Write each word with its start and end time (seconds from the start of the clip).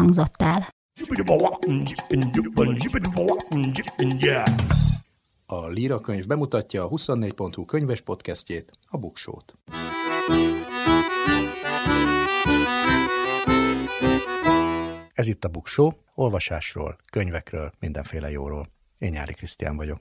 hangzott 0.00 0.42
el. 0.42 0.68
A 5.46 5.66
Líra 5.66 6.00
könyv 6.00 6.26
bemutatja 6.26 6.84
a 6.84 6.88
24.hu 6.88 7.64
könyves 7.64 8.00
podcastjét, 8.00 8.72
a 8.86 8.96
Buksót. 8.96 9.54
Ez 15.12 15.26
itt 15.28 15.44
a 15.44 15.48
Buksó, 15.48 15.92
olvasásról, 16.14 16.96
könyvekről, 17.12 17.72
mindenféle 17.78 18.30
jóról. 18.30 18.66
Én 18.98 19.10
Nyári 19.10 19.32
Krisztián 19.32 19.76
vagyok. 19.76 19.98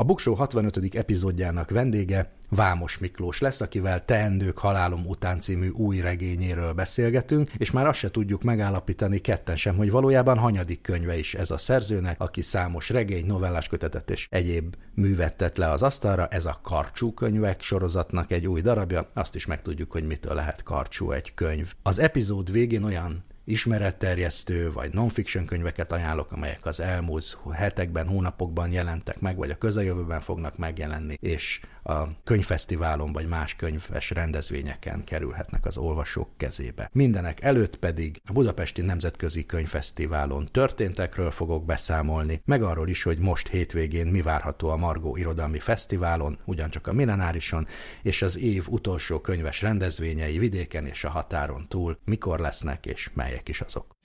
A 0.00 0.04
Buksó 0.04 0.34
65. 0.34 0.94
epizódjának 0.94 1.70
vendége 1.70 2.32
Vámos 2.48 2.98
Miklós 2.98 3.40
lesz, 3.40 3.60
akivel 3.60 4.04
Teendők 4.04 4.58
halálom 4.58 5.06
után 5.06 5.40
című 5.40 5.68
új 5.68 6.00
regényéről 6.00 6.72
beszélgetünk, 6.72 7.50
és 7.56 7.70
már 7.70 7.86
azt 7.86 7.98
se 7.98 8.10
tudjuk 8.10 8.42
megállapítani 8.42 9.18
ketten 9.18 9.56
sem, 9.56 9.76
hogy 9.76 9.90
valójában 9.90 10.38
hanyadik 10.38 10.80
könyve 10.80 11.18
is 11.18 11.34
ez 11.34 11.50
a 11.50 11.58
szerzőnek, 11.58 12.20
aki 12.20 12.42
számos 12.42 12.88
regény, 12.88 13.26
novellás 13.26 13.68
kötetet 13.68 14.10
és 14.10 14.26
egyéb 14.30 14.76
művet 14.94 15.36
tett 15.36 15.56
le 15.56 15.70
az 15.70 15.82
asztalra. 15.82 16.26
Ez 16.26 16.46
a 16.46 16.60
Karcsú 16.62 17.12
könyvek 17.14 17.62
sorozatnak 17.62 18.32
egy 18.32 18.46
új 18.46 18.60
darabja, 18.60 19.10
azt 19.14 19.34
is 19.34 19.46
megtudjuk, 19.46 19.92
hogy 19.92 20.06
mitől 20.06 20.34
lehet 20.34 20.62
karcsú 20.62 21.10
egy 21.10 21.34
könyv. 21.34 21.72
Az 21.82 21.98
epizód 21.98 22.52
végén 22.52 22.82
olyan 22.82 23.24
ismeretterjesztő 23.44 24.72
vagy 24.72 24.92
non-fiction 24.92 25.44
könyveket 25.44 25.92
ajánlok, 25.92 26.32
amelyek 26.32 26.66
az 26.66 26.80
elmúlt 26.80 27.38
hetekben, 27.52 28.08
hónapokban 28.08 28.72
jelentek 28.72 29.20
meg, 29.20 29.36
vagy 29.36 29.50
a 29.50 29.58
közeljövőben 29.58 30.20
fognak 30.20 30.58
megjelenni, 30.58 31.16
és 31.20 31.60
a 31.82 32.22
könyvfesztiválon 32.24 33.12
vagy 33.12 33.28
más 33.28 33.54
könyves 33.54 34.10
rendezvényeken 34.10 35.04
kerülhetnek 35.04 35.66
az 35.66 35.76
olvasók 35.76 36.28
kezébe. 36.36 36.90
Mindenek 36.92 37.42
előtt 37.42 37.76
pedig 37.76 38.20
a 38.24 38.32
Budapesti 38.32 38.82
Nemzetközi 38.82 39.46
Könyvfesztiválon 39.46 40.48
történtekről 40.52 41.30
fogok 41.30 41.64
beszámolni, 41.64 42.42
meg 42.44 42.62
arról 42.62 42.88
is, 42.88 43.02
hogy 43.02 43.18
most 43.18 43.48
hétvégén 43.48 44.06
mi 44.06 44.22
várható 44.22 44.68
a 44.68 44.76
Margó 44.76 45.16
Irodalmi 45.16 45.58
Fesztiválon, 45.58 46.38
ugyancsak 46.44 46.86
a 46.86 46.92
Millenárison, 46.92 47.66
és 48.02 48.22
az 48.22 48.38
év 48.38 48.66
utolsó 48.68 49.20
könyves 49.20 49.62
rendezvényei 49.62 50.38
vidéken 50.38 50.86
és 50.86 51.04
a 51.04 51.10
határon 51.10 51.68
túl 51.68 51.98
mikor 52.04 52.38
lesznek 52.38 52.86
és 52.86 53.10
melyek 53.14 53.48
is 53.48 53.60
azok. 53.60 53.98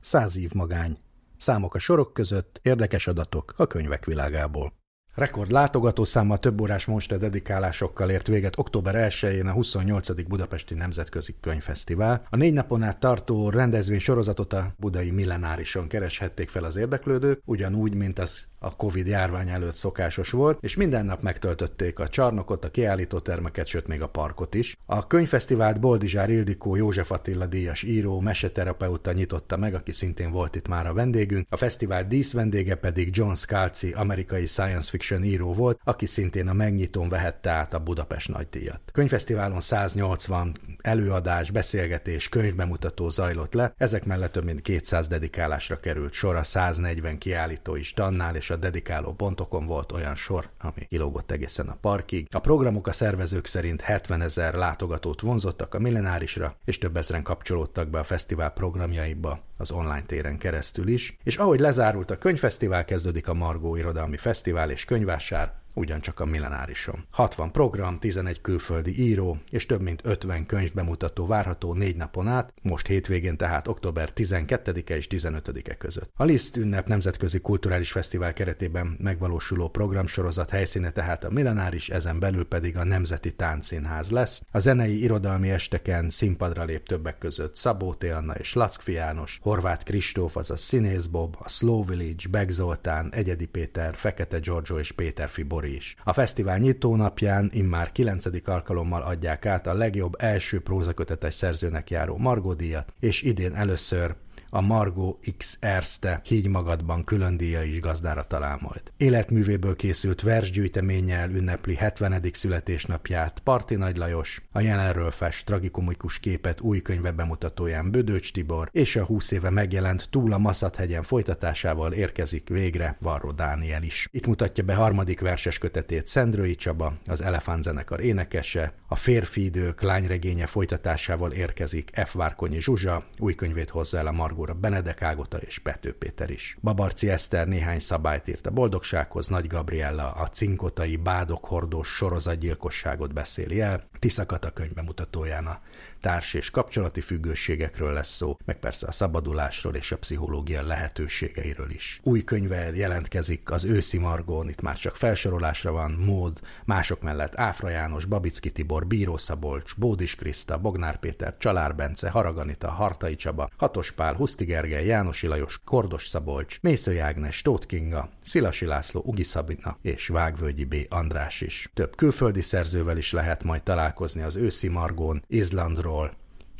Száz 0.00 0.36
év 0.36 0.52
magány 0.52 0.96
Számok 1.42 1.74
a 1.74 1.78
sorok 1.78 2.12
között, 2.12 2.60
érdekes 2.62 3.06
adatok 3.06 3.54
a 3.56 3.66
könyvek 3.66 4.04
világából. 4.04 4.72
Rekord 5.14 5.50
látogatószámmal 5.50 6.38
több 6.38 6.60
órás 6.60 6.84
monster 6.84 7.18
dedikálásokkal 7.18 8.10
ért 8.10 8.26
véget 8.26 8.58
október 8.58 9.10
1-én 9.10 9.46
a 9.46 9.52
28. 9.52 10.28
Budapesti 10.28 10.74
Nemzetközi 10.74 11.36
Könyvfesztivál. 11.40 12.26
A 12.30 12.36
négy 12.36 12.52
napon 12.52 12.82
át 12.82 13.00
tartó 13.00 13.50
rendezvény 13.50 13.98
sorozatot 13.98 14.52
a 14.52 14.74
budai 14.76 15.10
millenárison 15.10 15.88
kereshették 15.88 16.48
fel 16.48 16.64
az 16.64 16.76
érdeklődők, 16.76 17.40
ugyanúgy, 17.44 17.94
mint 17.94 18.18
az 18.18 18.46
a 18.62 18.76
Covid 18.76 19.06
járvány 19.06 19.48
előtt 19.48 19.74
szokásos 19.74 20.30
volt, 20.30 20.58
és 20.62 20.76
minden 20.76 21.04
nap 21.04 21.22
megtöltötték 21.22 21.98
a 21.98 22.08
csarnokot, 22.08 22.64
a 22.64 22.70
kiállítótermeket, 22.70 23.66
sőt 23.66 23.86
még 23.86 24.02
a 24.02 24.06
parkot 24.06 24.54
is. 24.54 24.76
A 24.86 25.06
könyvfesztivált 25.06 25.80
Boldizsár 25.80 26.30
Ildikó 26.30 26.76
József 26.76 27.10
Attila 27.10 27.46
díjas 27.46 27.82
író, 27.82 28.20
meseterapeuta 28.20 29.12
nyitotta 29.12 29.56
meg, 29.56 29.74
aki 29.74 29.92
szintén 29.92 30.30
volt 30.30 30.54
itt 30.54 30.68
már 30.68 30.86
a 30.86 30.92
vendégünk. 30.92 31.46
A 31.50 31.56
fesztivál 31.56 32.06
díszvendége 32.06 32.74
pedig 32.74 33.16
John 33.16 33.32
Scalzi, 33.32 33.92
amerikai 33.92 34.46
science 34.46 34.90
fiction 34.90 35.24
író 35.24 35.52
volt, 35.52 35.80
aki 35.84 36.06
szintén 36.06 36.48
a 36.48 36.52
megnyitón 36.52 37.08
vehette 37.08 37.50
át 37.50 37.74
a 37.74 37.78
Budapest 37.78 38.28
nagydíjat. 38.28 38.80
Könyvfesztiválon 38.92 39.60
180 39.60 40.56
előadás, 40.80 41.50
beszélgetés, 41.50 42.28
könyvbemutató 42.28 43.08
zajlott 43.08 43.54
le, 43.54 43.74
ezek 43.76 44.04
mellett 44.04 44.32
több 44.32 44.44
mint 44.44 44.62
200 44.62 45.08
dedikálásra 45.08 45.80
került 45.80 46.12
sor 46.12 46.36
a 46.36 46.42
140 46.42 47.18
kiállító 47.18 47.76
stannál 47.82 48.36
és 48.36 48.50
a 48.52 48.56
dedikáló 48.56 49.12
pontokon 49.12 49.66
volt 49.66 49.92
olyan 49.92 50.14
sor, 50.14 50.48
ami 50.58 50.86
kilógott 50.88 51.30
egészen 51.30 51.68
a 51.68 51.76
parkig. 51.80 52.26
A 52.30 52.38
programok 52.38 52.86
a 52.86 52.92
szervezők 52.92 53.46
szerint 53.46 53.80
70 53.80 54.22
ezer 54.22 54.54
látogatót 54.54 55.20
vonzottak 55.20 55.74
a 55.74 55.78
millenárisra, 55.78 56.56
és 56.64 56.78
több 56.78 56.96
ezeren 56.96 57.22
kapcsolódtak 57.22 57.88
be 57.88 57.98
a 57.98 58.04
fesztivál 58.04 58.50
programjaiba 58.50 59.40
az 59.56 59.70
online 59.70 60.02
téren 60.06 60.38
keresztül 60.38 60.88
is. 60.88 61.16
És 61.22 61.36
ahogy 61.36 61.60
lezárult 61.60 62.10
a 62.10 62.18
könyvfesztivál, 62.18 62.84
kezdődik 62.84 63.28
a 63.28 63.34
Margó 63.34 63.76
Irodalmi 63.76 64.16
Fesztivál 64.16 64.70
és 64.70 64.84
könyvásár, 64.84 65.52
ugyancsak 65.74 66.20
a 66.20 66.24
millenárison. 66.24 67.04
60 67.10 67.50
program, 67.50 67.98
11 67.98 68.40
külföldi 68.40 69.00
író 69.02 69.38
és 69.50 69.66
több 69.66 69.80
mint 69.80 70.00
50 70.04 70.46
könyv 70.46 70.74
bemutató 70.74 71.26
várható 71.26 71.74
négy 71.74 71.96
napon 71.96 72.28
át, 72.28 72.52
most 72.62 72.86
hétvégén 72.86 73.36
tehát 73.36 73.68
október 73.68 74.10
12-e 74.14 74.96
és 74.96 75.06
15-e 75.10 75.74
között. 75.74 76.10
A 76.16 76.24
Liszt 76.24 76.56
ünnep 76.56 76.86
nemzetközi 76.86 77.40
kulturális 77.40 77.92
fesztivál 77.92 78.32
keretében 78.32 78.96
megvalósuló 79.02 79.68
programsorozat 79.68 80.50
helyszíne 80.50 80.90
tehát 80.90 81.24
a 81.24 81.30
millenáris, 81.30 81.88
ezen 81.88 82.18
belül 82.18 82.44
pedig 82.44 82.76
a 82.76 82.84
Nemzeti 82.84 83.34
Táncszínház 83.34 84.10
lesz. 84.10 84.42
A 84.50 84.58
zenei 84.58 85.02
irodalmi 85.02 85.50
esteken 85.50 86.10
színpadra 86.10 86.64
lép 86.64 86.86
többek 86.86 87.18
között 87.18 87.56
Szabó 87.56 87.94
T. 87.94 88.04
Anna 88.04 88.34
és 88.34 88.54
Lackfi 88.54 88.92
János, 88.92 89.38
Horváth 89.42 89.84
Kristóf, 89.84 90.36
azaz 90.36 90.60
Színész 90.60 91.06
Bob, 91.06 91.36
a 91.38 91.48
Slow 91.48 91.84
Village, 91.84 92.28
Beck 92.30 92.50
Zoltán, 92.50 93.12
Egyedi 93.12 93.46
Péter, 93.46 93.94
Fekete 93.94 94.38
Giorgio 94.38 94.78
és 94.78 94.92
Péter 94.92 95.28
Fibor 95.28 95.61
Tori 95.62 95.74
is. 95.74 95.94
A 96.04 96.12
fesztivál 96.12 96.58
nyitónapján 96.58 97.50
immár 97.52 97.92
9. 97.92 98.48
alkalommal 98.48 99.02
adják 99.02 99.46
át 99.46 99.66
a 99.66 99.74
legjobb 99.74 100.14
első 100.18 100.60
prózakötetes 100.60 101.34
szerzőnek 101.34 101.90
járó 101.90 102.16
Margó 102.16 102.52
díjat, 102.52 102.92
és 103.00 103.22
idén 103.22 103.54
először 103.54 104.14
a 104.54 104.60
Margo 104.60 105.18
X 105.36 105.56
Erste 105.60 106.20
Hígy 106.24 106.48
magadban 106.48 107.04
külön 107.04 107.36
díja 107.36 107.62
is 107.62 107.80
gazdára 107.80 108.22
talál 108.22 108.58
majd. 108.60 108.82
Életművéből 108.96 109.76
készült 109.76 110.22
versgyűjteménnyel 110.22 111.30
ünnepli 111.30 111.74
70. 111.74 112.22
születésnapját 112.32 113.38
Parti 113.38 113.74
Nagy 113.74 113.96
Lajos, 113.96 114.42
a 114.52 114.60
jelenről 114.60 115.10
fest 115.10 115.46
tragikomikus 115.46 116.18
képet 116.18 116.60
új 116.60 116.82
könyve 116.82 117.10
bemutatóján 117.10 117.90
Bödöcs 117.90 118.32
Tibor, 118.32 118.68
és 118.72 118.96
a 118.96 119.04
20 119.04 119.30
éve 119.30 119.50
megjelent 119.50 120.08
Túl 120.10 120.32
a 120.32 120.38
Maszathegyen 120.38 121.02
folytatásával 121.02 121.92
érkezik 121.92 122.48
végre 122.48 122.96
Varro 123.00 123.32
Dániel 123.32 123.82
is. 123.82 124.08
Itt 124.10 124.26
mutatja 124.26 124.64
be 124.64 124.74
harmadik 124.74 125.20
verses 125.20 125.58
kötetét 125.58 126.06
Szendrői 126.06 126.54
Csaba, 126.54 126.92
az 127.06 127.22
Elefánt 127.22 127.62
zenekar 127.62 128.00
énekese, 128.00 128.72
a 128.88 128.96
Férfi 128.96 129.44
idők 129.44 129.82
lányregénye 129.82 130.46
folytatásával 130.46 131.32
érkezik 131.32 131.90
F. 132.04 132.14
Várkonyi 132.14 132.60
Zsuzsa, 132.60 133.04
új 133.18 133.34
könyvét 133.34 133.70
hozzá 133.70 133.98
el 133.98 134.06
a 134.06 134.12
Margo 134.12 134.40
Gábor, 134.44 134.60
Benedek 134.60 135.02
Ágota 135.02 135.38
és 135.38 135.58
Pető 135.58 135.94
Péter 135.94 136.30
is. 136.30 136.56
Babarci 136.62 137.10
Eszter 137.10 137.46
néhány 137.46 137.80
szabályt 137.80 138.28
írt 138.28 138.46
a 138.46 138.50
boldogsághoz, 138.50 139.28
Nagy 139.28 139.46
Gabriella 139.46 140.10
a 140.10 140.28
cinkotai 140.28 140.96
bádokhordós 140.96 141.88
sorozatgyilkosságot 141.88 143.12
beszéli 143.12 143.60
el, 143.60 143.84
Tiszakat 143.98 144.44
a 144.44 144.50
könyvbemutatóján 144.50 145.46
a 145.46 145.60
társ- 146.02 146.34
és 146.34 146.50
kapcsolati 146.50 147.00
függőségekről 147.00 147.92
lesz 147.92 148.14
szó, 148.14 148.36
meg 148.44 148.58
persze 148.58 148.86
a 148.86 148.92
szabadulásról 148.92 149.74
és 149.74 149.92
a 149.92 149.98
pszichológia 149.98 150.62
lehetőségeiről 150.62 151.70
is. 151.70 152.00
Új 152.02 152.24
könyve 152.24 152.74
jelentkezik 152.74 153.50
az 153.50 153.64
őszi 153.64 153.98
Margón, 153.98 154.48
itt 154.48 154.60
már 154.60 154.76
csak 154.76 154.96
felsorolásra 154.96 155.72
van 155.72 155.90
mód, 155.92 156.40
mások 156.64 157.02
mellett 157.02 157.36
Áfra 157.36 157.68
János, 157.68 158.04
Babicki 158.04 158.52
Tibor, 158.52 158.86
Bíró 158.86 159.16
Szabolcs, 159.16 159.76
Bódis 159.76 160.14
Kriszta, 160.14 160.58
Bognár 160.58 160.98
Péter, 160.98 161.36
Csalár 161.38 161.74
Bence, 161.74 162.10
Haraganita, 162.10 162.70
Hartai 162.70 163.16
Csaba, 163.16 163.50
Hatos 163.56 163.92
Pál, 163.92 164.14
Huszti 164.14 164.44
Gergely, 164.44 164.86
Jánosi 164.86 165.26
Lajos, 165.26 165.60
Kordos 165.64 166.08
Szabolcs, 166.08 166.60
Mészői 166.60 166.98
Ágnes, 166.98 167.42
Tóth 167.42 167.66
Kinga, 167.66 168.10
Szilasi 168.24 168.66
László, 168.66 169.02
Ugi 169.04 169.24
Szabina 169.24 169.78
és 169.82 170.06
Vágvölgyi 170.06 170.64
B. 170.64 170.74
András 170.88 171.40
is. 171.40 171.70
Több 171.74 171.96
külföldi 171.96 172.40
szerzővel 172.40 172.96
is 172.96 173.12
lehet 173.12 173.44
majd 173.44 173.62
találkozni 173.62 174.22
az 174.22 174.36
őszi 174.36 174.68
Margón, 174.68 175.24
Izlandról, 175.28 175.91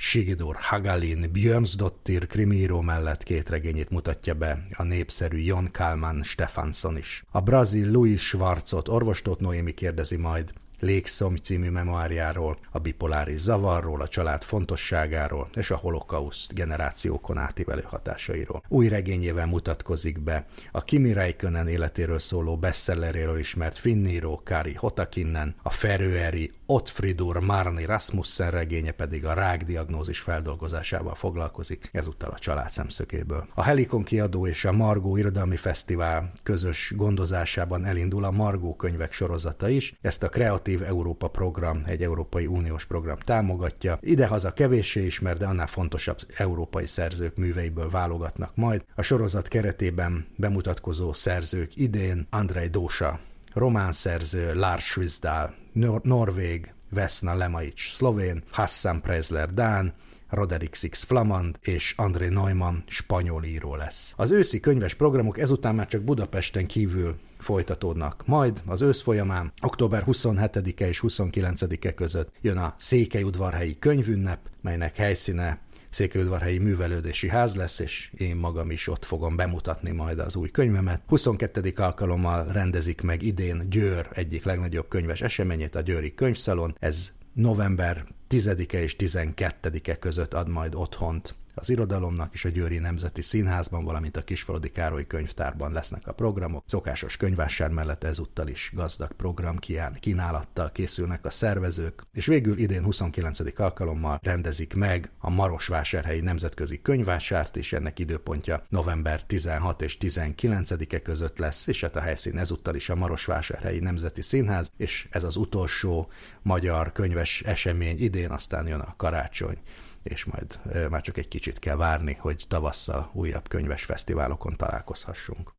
Sigidor 0.04 0.56
Hagalin 0.58 1.28
Björnsdottir 1.32 2.26
krimíró 2.26 2.80
mellett 2.80 3.22
két 3.22 3.48
regényét 3.48 3.90
mutatja 3.90 4.34
be 4.34 4.66
a 4.72 4.82
népszerű 4.82 5.38
Jon 5.38 5.68
Kalman 5.72 6.22
Stefansson 6.22 6.96
is. 6.96 7.24
A 7.30 7.40
brazil 7.40 7.90
Louis 7.90 8.22
Schwarzot 8.22 8.88
orvostót 8.88 9.40
Noémi 9.40 9.74
kérdezi 9.74 10.16
majd, 10.16 10.52
Légszomj 10.82 11.36
című 11.36 11.70
memoárjáról, 11.70 12.58
a 12.70 12.78
bipoláris 12.78 13.40
zavarról, 13.40 14.00
a 14.00 14.08
család 14.08 14.42
fontosságáról 14.42 15.48
és 15.54 15.70
a 15.70 15.76
holokauszt 15.76 16.54
generációkon 16.54 17.38
átívelő 17.38 17.82
hatásairól. 17.86 18.62
Új 18.68 18.88
regényével 18.88 19.46
mutatkozik 19.46 20.20
be 20.20 20.46
a 20.72 20.82
Kimi 20.82 21.12
Räikkönen 21.12 21.68
életéről 21.68 22.18
szóló 22.18 22.56
bestselleréről 22.56 23.38
ismert 23.38 23.78
finníró 23.78 24.40
Kari 24.44 24.74
Hotakinnen, 24.74 25.54
a 25.62 25.70
Ferőeri 25.70 26.52
Ottfridur 26.72 27.40
Marni 27.40 27.84
Rasmussen 27.84 28.50
regénye 28.50 28.90
pedig 28.90 29.24
a 29.24 29.32
rákdiagnózis 29.32 30.20
feldolgozásával 30.20 31.14
foglalkozik, 31.14 31.88
ezúttal 31.92 32.30
a 32.30 32.38
család 32.38 32.70
szemszögéből. 32.70 33.48
A 33.54 33.62
Helikon 33.62 34.02
kiadó 34.02 34.46
és 34.46 34.64
a 34.64 34.72
Margó 34.72 35.16
Irodalmi 35.16 35.56
Fesztivál 35.56 36.32
közös 36.42 36.92
gondozásában 36.96 37.84
elindul 37.84 38.24
a 38.24 38.30
Margó 38.30 38.76
könyvek 38.76 39.12
sorozata 39.12 39.68
is, 39.68 39.94
ezt 40.00 40.22
a 40.22 40.28
kreatív 40.28 40.82
Európa 40.82 41.28
program, 41.28 41.82
egy 41.86 42.02
Európai 42.02 42.46
Uniós 42.46 42.84
program 42.84 43.18
támogatja. 43.18 43.98
Idehaza 44.00 44.52
kevéssé 44.52 45.04
ismer, 45.04 45.36
de 45.36 45.46
annál 45.46 45.66
fontosabb 45.66 46.18
európai 46.36 46.86
szerzők 46.86 47.36
műveiből 47.36 47.90
válogatnak 47.90 48.56
majd. 48.56 48.84
A 48.94 49.02
sorozat 49.02 49.48
keretében 49.48 50.26
bemutatkozó 50.36 51.12
szerzők 51.12 51.76
idén 51.76 52.26
Andrei 52.30 52.68
Dósa, 52.68 53.20
román 53.52 53.92
szerző 53.92 54.54
Lars 54.54 54.84
Svizdal, 54.84 55.60
Nor- 55.72 56.04
Norvég, 56.04 56.72
Vesna 56.90 57.34
Lemaic, 57.34 57.80
szlovén, 57.80 58.42
Hassan 58.50 59.00
Presler, 59.00 59.52
Dán, 59.52 59.94
Roderick 60.28 60.74
Six 60.74 61.02
Flamand 61.02 61.58
és 61.62 61.94
André 61.96 62.28
Neumann 62.28 62.82
spanyol 62.86 63.44
író 63.44 63.74
lesz. 63.74 64.14
Az 64.16 64.30
őszi 64.30 64.60
könyves 64.60 64.94
programok 64.94 65.38
ezután 65.38 65.74
már 65.74 65.86
csak 65.86 66.02
Budapesten 66.02 66.66
kívül 66.66 67.16
folytatódnak. 67.38 68.22
Majd 68.26 68.62
az 68.66 68.82
ősz 68.82 69.00
folyamán, 69.00 69.52
október 69.62 70.02
27-e 70.06 70.88
és 70.88 71.02
29-e 71.06 71.94
között 71.94 72.32
jön 72.40 72.56
a 72.56 72.74
Székelyudvarhelyi 72.78 73.78
könyvünnep, 73.78 74.38
melynek 74.60 74.96
helyszíne 74.96 75.60
Székelyudvarhelyi 75.92 76.58
Művelődési 76.58 77.28
Ház 77.28 77.54
lesz, 77.54 77.78
és 77.78 78.10
én 78.16 78.36
magam 78.36 78.70
is 78.70 78.88
ott 78.88 79.04
fogom 79.04 79.36
bemutatni 79.36 79.90
majd 79.90 80.18
az 80.18 80.36
új 80.36 80.50
könyvemet. 80.50 81.02
22. 81.06 81.72
alkalommal 81.76 82.52
rendezik 82.52 83.00
meg 83.00 83.22
idén 83.22 83.66
Győr 83.70 84.08
egyik 84.12 84.44
legnagyobb 84.44 84.88
könyves 84.88 85.20
eseményét, 85.20 85.74
a 85.74 85.80
Győri 85.80 86.14
Könyvszalon. 86.14 86.76
Ez 86.78 87.12
november 87.32 88.04
10-e 88.30 88.82
és 88.82 88.96
12-e 88.98 89.98
között 89.98 90.34
ad 90.34 90.48
majd 90.48 90.74
otthont 90.74 91.34
az 91.54 91.68
irodalomnak 91.68 92.34
és 92.34 92.44
a 92.44 92.48
Győri 92.48 92.78
Nemzeti 92.78 93.22
Színházban, 93.22 93.84
valamint 93.84 94.16
a 94.16 94.22
Kisfaludi 94.22 94.70
Károly 94.70 95.06
könyvtárban 95.06 95.72
lesznek 95.72 96.06
a 96.06 96.12
programok. 96.12 96.64
Szokásos 96.66 97.16
könyvásár 97.16 97.70
mellett 97.70 98.04
ezúttal 98.04 98.48
is 98.48 98.70
gazdag 98.74 99.12
program 99.12 99.58
kínálattal 100.00 100.72
készülnek 100.72 101.24
a 101.24 101.30
szervezők, 101.30 102.06
és 102.12 102.26
végül 102.26 102.58
idén 102.58 102.82
29. 102.84 103.60
alkalommal 103.60 104.18
rendezik 104.22 104.74
meg 104.74 105.10
a 105.18 105.30
Marosvásárhelyi 105.30 106.20
Nemzetközi 106.20 106.82
Könyvásárt, 106.82 107.56
és 107.56 107.72
ennek 107.72 107.98
időpontja 107.98 108.66
november 108.68 109.24
16 109.24 109.82
és 109.82 109.96
19-e 110.00 111.02
között 111.02 111.38
lesz, 111.38 111.66
és 111.66 111.80
hát 111.80 111.96
a 111.96 112.00
helyszín 112.00 112.38
ezúttal 112.38 112.74
is 112.74 112.88
a 112.88 112.94
Marosvásárhelyi 112.94 113.78
Nemzeti 113.78 114.22
Színház, 114.22 114.70
és 114.76 115.08
ez 115.10 115.22
az 115.22 115.36
utolsó 115.36 116.10
magyar 116.42 116.92
könyves 116.92 117.42
esemény 117.42 117.98
idén, 117.98 118.30
aztán 118.30 118.66
jön 118.66 118.80
a 118.80 118.94
karácsony 118.96 119.58
és 120.02 120.24
majd 120.24 120.60
már 120.90 121.00
csak 121.00 121.16
egy 121.16 121.28
kicsit 121.28 121.58
kell 121.58 121.76
várni, 121.76 122.16
hogy 122.20 122.44
tavasszal 122.48 123.10
újabb 123.12 123.48
könyves 123.48 123.84
fesztiválokon 123.84 124.56
találkozhassunk. 124.56 125.52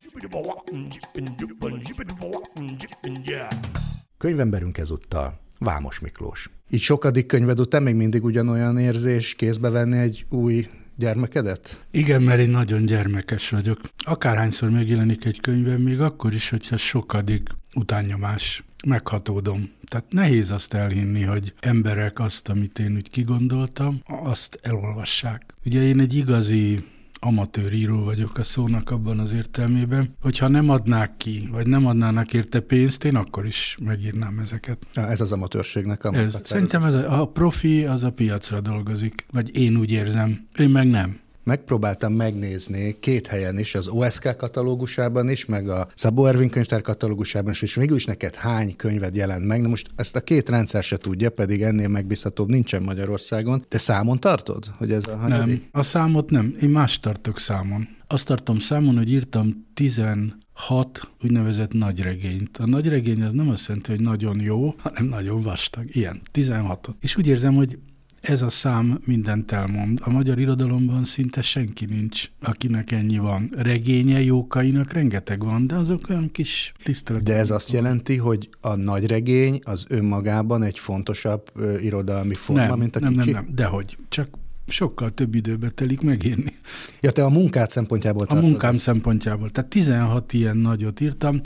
Könyvemberünk 4.18 4.78
ezúttal 4.78 5.40
Vámos 5.58 5.98
Miklós. 5.98 6.50
Így 6.70 6.80
sokadik 6.80 7.26
könyved 7.26 7.60
után 7.60 7.82
még 7.82 7.94
mindig 7.94 8.24
ugyanolyan 8.24 8.78
érzés 8.78 9.34
kézbe 9.34 9.70
venni 9.70 9.98
egy 9.98 10.26
új 10.28 10.68
gyermekedet? 10.96 11.84
Igen, 11.90 12.22
mert 12.22 12.40
én 12.40 12.48
nagyon 12.48 12.84
gyermekes 12.84 13.50
vagyok. 13.50 13.80
Akárhányszor 13.98 14.70
megjelenik 14.70 15.24
egy 15.24 15.40
könyvem, 15.40 15.80
még 15.80 16.00
akkor 16.00 16.34
is, 16.34 16.50
hogyha 16.50 16.76
sokadik 16.76 17.48
utánnyomás 17.74 18.64
meghatódom. 18.84 19.70
Tehát 19.84 20.06
nehéz 20.10 20.50
azt 20.50 20.74
elhinni, 20.74 21.22
hogy 21.22 21.52
emberek 21.60 22.18
azt, 22.18 22.48
amit 22.48 22.78
én 22.78 22.94
úgy 22.96 23.10
kigondoltam, 23.10 24.00
azt 24.06 24.58
elolvassák. 24.62 25.54
Ugye 25.64 25.82
én 25.82 26.00
egy 26.00 26.14
igazi 26.14 26.84
amatőr 27.24 27.72
író 27.72 28.04
vagyok 28.04 28.38
a 28.38 28.42
szónak 28.42 28.90
abban 28.90 29.18
az 29.18 29.32
értelmében, 29.32 30.14
hogyha 30.20 30.48
nem 30.48 30.70
adnák 30.70 31.16
ki, 31.16 31.48
vagy 31.52 31.66
nem 31.66 31.86
adnának 31.86 32.32
érte 32.32 32.60
pénzt, 32.60 33.04
én 33.04 33.16
akkor 33.16 33.46
is 33.46 33.76
megírnám 33.82 34.38
ezeket. 34.38 34.86
Ez 34.94 35.20
az 35.20 35.32
amatőrségnek 35.32 36.04
a 36.04 36.14
ez, 36.14 36.40
Szerintem 36.42 36.84
ez 36.84 36.94
a, 36.94 37.20
a 37.20 37.26
profi 37.26 37.84
az 37.84 38.04
a 38.04 38.12
piacra 38.12 38.60
dolgozik, 38.60 39.26
vagy 39.30 39.56
én 39.56 39.76
úgy 39.76 39.90
érzem, 39.90 40.46
én 40.58 40.70
meg 40.70 40.86
nem 40.86 41.22
megpróbáltam 41.44 42.12
megnézni 42.12 42.96
két 43.00 43.26
helyen 43.26 43.58
is, 43.58 43.74
az 43.74 43.88
OSK 43.88 44.36
katalógusában 44.36 45.30
is, 45.30 45.44
meg 45.44 45.68
a 45.68 45.88
Szabó 45.94 46.26
Ervin 46.26 46.50
könyvtár 46.50 46.82
katalógusában 46.82 47.50
is, 47.50 47.62
és 47.62 47.74
mégis 47.74 48.04
neked 48.04 48.34
hány 48.34 48.76
könyved 48.76 49.16
jelent 49.16 49.44
meg. 49.44 49.60
Na 49.60 49.68
most 49.68 49.90
ezt 49.96 50.16
a 50.16 50.20
két 50.20 50.48
rendszer 50.48 50.82
se 50.82 50.96
tudja, 50.96 51.30
pedig 51.30 51.62
ennél 51.62 51.88
megbízhatóbb 51.88 52.48
nincsen 52.48 52.82
Magyarországon. 52.82 53.64
Te 53.68 53.78
számon 53.78 54.20
tartod, 54.20 54.64
hogy 54.76 54.92
ez 54.92 55.06
a 55.06 55.16
hanyadik? 55.16 55.60
Nem, 55.60 55.68
a 55.72 55.82
számot 55.82 56.30
nem. 56.30 56.56
Én 56.60 56.68
más 56.68 57.00
tartok 57.00 57.38
számon. 57.38 57.88
Azt 58.06 58.26
tartom 58.26 58.58
számon, 58.58 58.96
hogy 58.96 59.10
írtam 59.10 59.66
16 59.74 61.10
úgynevezett 61.22 61.72
nagyregényt. 61.72 62.56
A 62.58 62.66
nagyregény 62.66 63.22
az 63.22 63.32
nem 63.32 63.48
azt 63.48 63.66
jelenti, 63.66 63.90
hogy 63.90 64.00
nagyon 64.00 64.40
jó, 64.40 64.74
hanem 64.78 65.04
nagyon 65.04 65.40
vastag. 65.40 65.96
Ilyen, 65.96 66.20
16-ot. 66.32 66.94
És 67.00 67.16
úgy 67.16 67.26
érzem, 67.26 67.54
hogy 67.54 67.78
ez 68.24 68.42
a 68.42 68.50
szám 68.50 68.98
mindent 69.04 69.52
elmond. 69.52 70.00
A 70.02 70.10
magyar 70.10 70.38
irodalomban 70.38 71.04
szinte 71.04 71.42
senki 71.42 71.84
nincs, 71.84 72.30
akinek 72.40 72.92
ennyi 72.92 73.18
van. 73.18 73.50
Regénye 73.56 74.22
jókainak 74.22 74.92
rengeteg 74.92 75.44
van, 75.44 75.66
de 75.66 75.74
azok 75.74 76.00
olyan 76.08 76.30
kis 76.32 76.72
tisztelet. 76.82 77.22
De 77.22 77.34
ez 77.36 77.50
azt 77.50 77.70
jelenti, 77.70 78.16
hogy 78.16 78.48
a 78.60 78.74
nagy 78.74 79.06
regény 79.06 79.60
az 79.64 79.84
önmagában 79.88 80.62
egy 80.62 80.78
fontosabb 80.78 81.42
ö, 81.54 81.78
irodalmi 81.78 82.34
forma, 82.34 82.66
nem, 82.66 82.78
mint 82.78 82.96
a 82.96 83.00
nem, 83.00 83.12
kicsi? 83.12 83.30
Nem, 83.30 83.44
nem, 83.44 83.54
dehogy. 83.54 83.96
Csak 84.08 84.28
sokkal 84.66 85.10
több 85.10 85.34
időbe 85.34 85.68
telik 85.68 86.00
megírni. 86.00 86.56
Ja, 87.00 87.10
te 87.10 87.24
a 87.24 87.28
munkát 87.28 87.70
szempontjából 87.70 88.26
A 88.28 88.34
munkám 88.34 88.74
ezt. 88.74 88.82
szempontjából. 88.82 89.50
Tehát 89.50 89.70
16 89.70 90.32
ilyen 90.32 90.56
nagyot 90.56 91.00
írtam, 91.00 91.40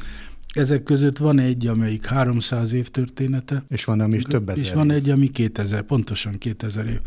ezek 0.54 0.82
között 0.82 1.18
van 1.18 1.38
egy, 1.38 1.66
amelyik 1.66 2.06
300 2.06 2.72
év 2.72 2.88
története. 2.88 3.64
És 3.68 3.84
van, 3.84 4.00
ami 4.00 4.16
is 4.16 4.22
több 4.22 4.48
ezer 4.48 4.64
És 4.64 4.72
van 4.72 4.90
egy, 4.90 5.10
ami 5.10 5.28
2000, 5.28 5.82
pontosan 5.82 6.38
2000 6.38 6.86
év. 6.86 7.00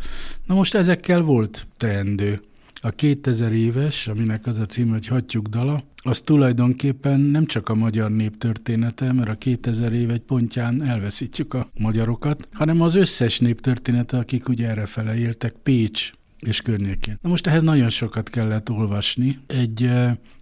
Na 0.46 0.54
most 0.54 0.74
ezekkel 0.74 1.22
volt 1.22 1.68
teendő. 1.78 2.42
A 2.84 2.90
2000 2.90 3.54
éves, 3.54 4.08
aminek 4.08 4.48
az 4.48 4.58
a 4.58 4.66
cím, 4.66 4.90
hogy 4.90 5.08
Hattyúk 5.08 5.48
dala, 5.48 5.84
az 5.96 6.22
tulajdonképpen 6.22 7.20
nem 7.20 7.46
csak 7.46 7.70
a 7.70 7.76
magyar 7.76 8.12
nép 8.12 8.38
története, 8.38 9.14
mert 9.14 9.30
a 9.30 9.36
2000 9.36 9.94
év 9.94 10.10
egy 10.10 10.22
pontján 10.22 10.84
elveszítjük 10.84 11.54
a 11.54 11.70
magyarokat, 11.74 12.48
hanem 12.52 12.82
az 12.82 12.96
összes 12.96 13.40
nép 13.40 13.62
története, 13.62 14.18
akik 14.18 14.50
ugye 14.50 14.68
erre 14.68 14.86
fele 14.86 15.18
éltek, 15.18 15.54
Pécs 15.64 16.12
és 16.40 16.62
környékén. 16.62 17.18
Na 17.22 17.30
most 17.30 17.48
ehhez 17.48 17.62
nagyon 17.62 17.90
sokat 17.90 18.30
kellett 18.30 18.70
olvasni. 18.70 19.40
Egy 19.48 19.90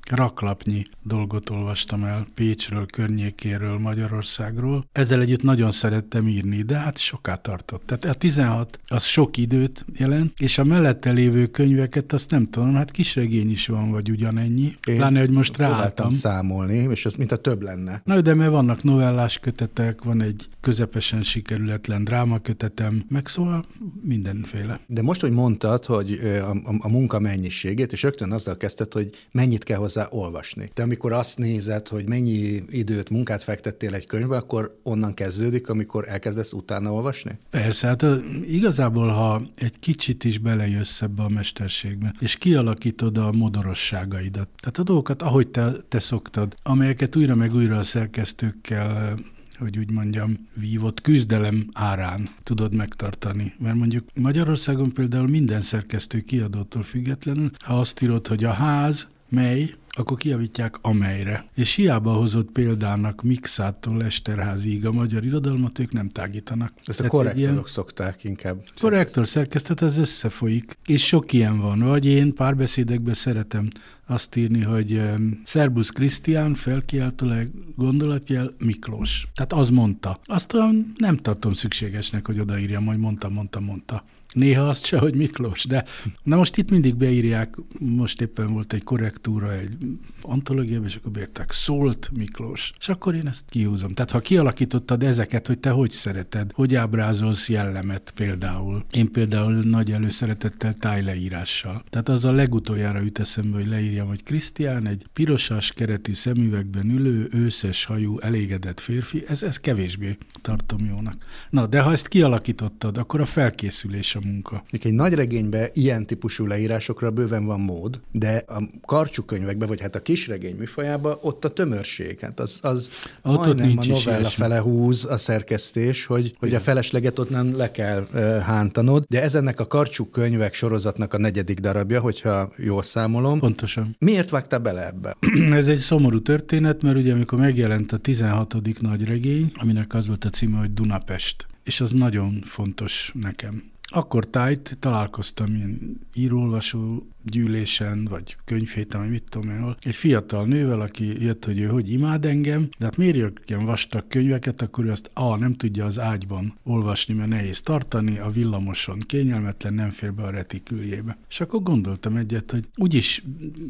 raklapnyi 0.10 0.86
dolgot 1.04 1.50
olvastam 1.50 2.04
el 2.04 2.28
Pécsről, 2.36 2.86
környékéről, 2.86 3.78
Magyarországról. 3.78 4.86
Ezzel 4.92 5.22
együtt 5.22 5.44
nagyon 5.44 5.72
szerettem 5.72 6.28
írni, 6.28 6.62
de 6.62 6.78
hát 6.78 6.98
soká 6.98 7.36
tartott. 7.36 7.84
Tehát 7.86 8.06
a 8.06 8.14
16 8.14 8.80
az 8.88 9.04
sok 9.04 9.38
időt 9.38 9.86
jelent, 9.98 10.34
és 10.38 10.58
a 10.58 10.64
mellette 10.64 11.12
lévő 11.12 11.48
könyveket 11.48 12.14
azt 12.14 12.30
nem 12.30 12.50
tudom, 12.50 12.74
hát 12.74 12.92
kisregény 12.92 13.52
is 13.52 13.68
van, 13.68 13.92
vagy 13.92 14.10
ugyanennyi. 14.10 14.76
Én 14.88 14.96
Pláne, 14.96 15.20
hogy 15.20 15.30
most 15.30 15.58
ráálltam. 15.58 16.10
számolni, 16.10 16.78
és 16.78 17.06
ez 17.06 17.16
mint 17.16 17.32
a 17.32 17.38
több 17.38 17.62
lenne. 17.62 18.02
Na, 18.06 18.22
de 18.22 18.34
mert 18.34 18.52
vannak 18.52 18.84
novellás 18.84 19.40
kötetek, 19.40 20.04
van 20.04 20.22
egy 20.22 20.48
közepesen 20.62 21.24
sikerületlen 21.24 22.04
drámakötetem, 22.04 23.06
meg 23.10 23.28
szóval 23.28 23.64
mindenféle. 24.02 24.80
De 24.88 25.02
most, 25.02 25.22
hogy 25.22 25.32
mondtad, 25.32 25.86
hogy 25.86 26.20
a, 26.24 26.50
a, 26.50 26.76
a 26.80 26.90
munka 26.90 27.20
mennyiségét, 27.20 27.92
és 27.92 28.04
rögtön 28.04 28.32
azzal 28.32 28.58
kezdted, 28.58 28.94
hogy 28.94 29.10
mennyit 29.32 29.64
kell 29.64 29.78
hozzá 29.94 30.08
olvasni. 30.10 30.70
De 30.74 30.84
amikor 30.84 31.14
azt 31.14 31.38
nézed, 31.38 31.88
hogy 31.88 32.08
mennyi 32.08 32.64
időt, 32.70 33.10
munkát 33.10 33.44
fektettél 33.44 33.94
egy 33.94 34.06
könyvbe, 34.06 34.38
akkor 34.38 34.80
onnan 34.84 35.14
kezdődik, 35.14 35.70
amikor 35.70 36.08
elkezdesz 36.08 36.54
utána 36.54 36.94
olvasni? 36.94 37.38
Persze, 37.50 37.88
hát 37.88 38.06
igazából, 38.48 39.08
ha 39.08 39.42
egy 39.56 39.80
kicsit 39.80 40.24
is 40.24 40.38
belejössz 40.38 41.02
ebbe 41.02 41.24
a 41.24 41.30
mesterségbe, 41.30 42.14
és 42.20 42.36
kialakítod 42.36 43.18
a 43.18 43.32
modorosságaidat, 43.32 44.50
tehát 44.62 44.78
a 44.78 44.84
dolgokat, 44.84 45.22
ahogy 45.22 45.48
te, 45.48 45.72
te 45.88 46.00
szoktad, 46.00 46.56
amelyeket 46.64 47.16
újra 47.16 47.36
meg 47.36 47.56
újra 47.56 47.78
a 47.78 47.84
szerkesztőkkel 47.84 49.18
hogy 49.60 49.78
úgy 49.78 49.92
mondjam, 49.92 50.48
vívott 50.54 51.02
küzdelem 51.02 51.70
árán 51.74 52.28
tudod 52.44 52.74
megtartani. 52.74 53.54
Mert 53.60 53.76
mondjuk 53.76 54.04
Magyarországon 54.16 54.94
például 54.94 55.28
minden 55.28 55.62
szerkesztő 55.62 56.20
kiadótól 56.20 56.84
függetlenül, 56.84 57.50
ha 57.60 57.80
azt 57.80 58.02
írod, 58.02 58.28
hogy 58.28 58.44
a 58.44 58.52
ház, 58.52 59.08
mely, 59.30 59.74
akkor 59.98 60.18
kiavítják 60.18 60.76
amelyre. 60.82 61.46
És 61.56 61.76
hiába 61.76 62.14
hozott 62.14 62.52
példának 62.52 63.22
Mixától 63.22 64.04
Esterházig 64.04 64.86
a 64.86 64.92
magyar 64.92 65.26
irodalmat, 65.26 65.80
ők 65.80 65.92
nem 65.92 66.10
tágítanak. 66.10 66.74
Ezt 66.84 67.00
a 67.00 67.08
korrektorok 67.08 67.50
ilyen... 67.50 67.64
szokták 67.66 68.24
inkább. 68.24 68.64
Korrektor 68.82 69.28
szerkesztet, 69.28 69.82
ez 69.82 69.98
összefolyik. 69.98 70.78
És 70.86 71.06
sok 71.06 71.34
ilyen 71.34 71.60
van. 71.60 71.80
Vagy 71.80 72.06
én 72.06 72.34
párbeszédekben 72.34 73.14
szeretem 73.14 73.68
azt 74.08 74.36
írni, 74.36 74.62
hogy 74.62 75.02
Szerbusz 75.46 75.90
Krisztián 75.90 76.54
felkiáltólag 76.54 77.50
gondolatjel 77.76 78.52
Miklós. 78.58 79.28
Tehát 79.34 79.54
az 79.54 79.70
mondta. 79.70 80.20
Azt 80.26 80.56
nem 80.98 81.18
tartom 81.18 81.54
szükségesnek, 81.54 82.26
hogy 82.26 82.40
odaírjam, 82.40 82.86
hogy 82.86 82.98
mondta, 82.98 83.30
mondta, 83.30 83.60
mondta. 83.60 84.04
Néha 84.34 84.68
azt 84.68 84.86
se, 84.86 84.98
hogy 84.98 85.16
Miklós, 85.16 85.66
de 85.66 85.86
na 86.24 86.36
most 86.36 86.58
itt 86.58 86.70
mindig 86.70 86.96
beírják, 86.96 87.56
most 87.80 88.22
éppen 88.22 88.54
volt 88.54 88.74
egy 88.74 88.84
korrektúra, 88.84 89.54
egy 89.54 89.78
antológiában, 90.22 90.88
és 90.88 90.96
akkor 90.96 91.12
beírták, 91.12 91.52
szólt 91.52 92.10
Miklós. 92.14 92.72
És 92.80 92.90
akkor 92.90 93.16
én 93.16 93.28
ezt 93.28 93.46
kihúzom. 93.50 93.94
Tehát 93.94 94.12
ha 94.12 94.20
kialakítottad 94.20 95.04
ezeket, 95.04 95.48
hogy 95.48 95.60
te 95.60 95.70
hogy 95.70 95.92
szereted, 95.92 96.52
hogy 96.54 96.76
ábrázolsz 96.76 97.50
jellemet 97.50 98.12
például. 98.16 98.86
Én 98.92 99.12
például 99.12 99.54
nagy 99.54 99.92
előszeretettel 99.92 100.74
tájleírással. 100.74 101.84
Tehát 101.90 102.10
az 102.10 102.26
a 102.26 102.32
legutoljára 102.32 103.00
jut 103.00 103.20
eszembe, 103.20 103.58
hogy 103.58 103.68
leírjam, 103.68 104.08
hogy 104.08 104.24
Krisztián 104.24 104.88
egy 104.88 105.06
pirosas 105.14 105.72
keretű 105.72 106.14
szemüvegben 106.14 106.90
ülő, 106.90 107.28
őszes 107.32 107.86
hajú, 107.86 108.20
elégedett 108.20 108.80
férfi, 108.80 109.24
ez, 109.28 109.44
ez 109.44 109.58
kevésbé 109.58 110.18
tartom 110.42 110.86
jónak. 110.86 111.26
Na, 111.50 111.68
de 111.68 111.82
ha 111.82 111.92
ezt 111.92 112.08
kialakítottad, 112.08 112.98
akkor 112.98 113.22
a 113.22 113.26
felkészülés 113.26 114.16
a 114.24 114.28
munka. 114.28 114.64
Egy 114.72 114.94
nagy 114.94 115.14
regényben 115.14 115.70
ilyen 115.74 116.06
típusú 116.06 116.46
leírásokra 116.46 117.12
bőven 117.12 117.46
van 117.46 117.60
mód, 117.60 118.00
de 118.12 118.44
a 118.48 118.64
karcsú 118.86 119.24
könyvekben, 119.24 119.68
vagy 119.68 119.82
hát 119.82 119.96
a 119.96 120.02
kisregény 120.02 120.56
műfajában 120.56 121.18
ott 121.22 121.46
a 121.46 121.50
tömörség, 121.50 122.20
hát 122.20 122.40
az, 122.40 122.60
az 122.62 122.90
ott, 123.24 123.48
ott 123.48 123.60
nincs 123.60 123.90
a 123.90 123.92
novella 123.92 124.28
fele 124.28 124.60
húz 124.60 125.06
a 125.06 125.18
szerkesztés, 125.18 126.06
hogy, 126.06 126.36
hogy 126.40 126.54
a 126.54 126.60
felesleget 126.60 127.20
ott 127.20 127.30
nem 127.30 127.58
le 127.58 127.72
kell 127.72 128.08
uh, 128.14 128.38
hántanod, 128.38 129.04
de 129.08 129.22
ez 129.22 129.36
ennek 129.36 129.60
a 129.60 129.68
karcsú 129.68 130.06
könyvek 130.06 130.54
sorozatnak 130.54 131.14
a 131.14 131.18
negyedik 131.18 131.60
darabja, 131.60 132.00
hogyha 132.00 132.52
jól 132.58 132.84
számolom. 132.84 133.40
Pontosan. 133.40 133.96
Miért 134.00 134.30
vágtál 134.30 134.60
bele 134.60 134.88
ebbe? 134.88 135.18
ez 135.60 135.68
egy 135.68 135.78
szomorú 135.78 136.22
történet, 136.22 136.82
mert 136.82 136.98
ugye 136.98 137.14
amikor 137.14 137.40
megjelent 137.40 137.92
a 137.92 137.98
16. 137.98 138.56
nagy 138.80 139.06
regény, 139.06 139.52
aminek 139.56 139.94
az 139.94 140.08
volt 140.08 140.26
a 140.26 140.30
címe, 140.30 140.58
hogy 140.58 140.74
Dunapest, 140.74 141.48
és 141.64 141.82
az 141.82 141.92
nagyon 141.92 142.42
fontos 142.46 143.12
nekem. 143.14 143.64
Akkor 143.92 144.26
tájt 144.28 144.78
találkoztam 144.80 145.56
ilyen 145.56 146.00
írólvasó 146.14 147.08
gyűlésen, 147.24 148.06
vagy 148.06 148.38
könyvhéten, 148.46 149.02
vagy 149.02 149.10
mit 149.10 149.24
tudom 149.30 149.50
én, 149.50 149.76
egy 149.82 149.96
fiatal 149.96 150.46
nővel, 150.46 150.82
aki 150.82 151.24
jött, 151.24 151.46
hogy 151.46 151.60
ő 151.60 151.66
hogy 151.66 151.92
imád 151.92 152.26
engem, 152.26 152.68
de 152.78 152.86
hát 152.86 152.98
miért 152.98 153.16
jött 153.16 153.38
ilyen 153.48 153.66
vastag 153.66 154.08
könyveket, 154.08 154.62
akkor 154.62 154.86
ő 154.86 154.92
azt 154.92 155.12
A, 155.14 155.36
nem 155.36 155.54
tudja 155.54 155.86
az 155.86 156.00
ágyban 156.00 156.58
olvasni, 156.64 157.14
mert 157.14 157.30
nehéz 157.30 157.62
tartani, 157.62 158.18
a 158.18 158.30
villamoson 158.30 159.00
kényelmetlen, 159.00 159.74
nem 159.74 159.90
fér 159.90 160.14
be 160.14 160.24
a 160.24 160.30
retiküljébe. 160.30 161.18
És 161.30 161.40
akkor 161.40 161.64
gondoltam 161.64 162.16
egyet, 162.16 162.52
hogy 162.52 162.64
úgyis 162.76 163.24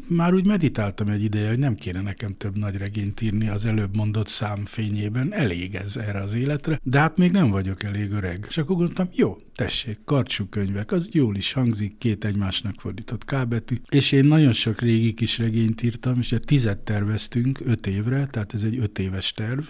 már 0.06 0.34
úgy 0.34 0.46
meditáltam 0.46 1.08
egy 1.08 1.22
ideje, 1.22 1.48
hogy 1.48 1.58
nem 1.58 1.74
kéne 1.74 2.00
nekem 2.00 2.34
több 2.34 2.56
nagy 2.56 2.76
regényt 2.76 3.20
írni 3.20 3.48
az 3.48 3.64
előbb 3.64 3.96
mondott 3.96 4.28
szám 4.28 4.64
fényében, 4.64 5.34
elég 5.34 5.74
ez 5.74 5.96
erre 5.96 6.20
az 6.20 6.34
életre, 6.34 6.80
de 6.82 6.98
hát 6.98 7.16
még 7.16 7.30
nem 7.32 7.50
vagyok 7.50 7.82
elég 7.82 8.10
öreg. 8.10 8.46
És 8.48 8.58
akkor 8.58 8.76
gondoltam, 8.76 9.08
jó, 9.12 9.38
tessék, 9.54 9.98
karcsú 10.04 10.44
könyvek, 10.44 10.92
az 10.92 11.08
jól 11.10 11.36
is 11.36 11.52
hangzik, 11.52 11.98
két 11.98 12.24
egymásnak 12.24 12.74
fordított 12.78 13.24
kábetű. 13.40 13.80
És 13.88 14.12
én 14.12 14.24
nagyon 14.24 14.52
sok 14.52 14.80
régi 14.80 15.14
kis 15.14 15.38
regényt 15.38 15.82
írtam, 15.82 16.18
és 16.18 16.34
tizet 16.44 16.82
terveztünk 16.82 17.60
öt 17.64 17.86
évre, 17.86 18.26
tehát 18.26 18.54
ez 18.54 18.62
egy 18.62 18.78
öt 18.78 18.98
éves 18.98 19.32
terv. 19.32 19.64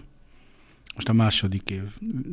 Most 0.95 1.09
a 1.09 1.13
második 1.13 1.71
év 1.71 1.83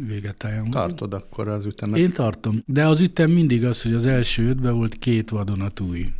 véget 0.08 0.46
álljon. 0.46 0.70
Tartod 0.70 1.14
akkor 1.14 1.48
az 1.48 1.66
ütemet? 1.66 2.00
Én 2.00 2.12
tartom. 2.12 2.64
De 2.66 2.88
az 2.88 3.00
ütem 3.00 3.32
mindig 3.32 3.66
az, 3.66 3.82
hogy 3.82 3.94
az 3.94 4.06
első 4.06 4.48
ötben 4.48 4.76
volt 4.76 4.96
két 5.00 5.30
vadonatúj. 5.30 6.12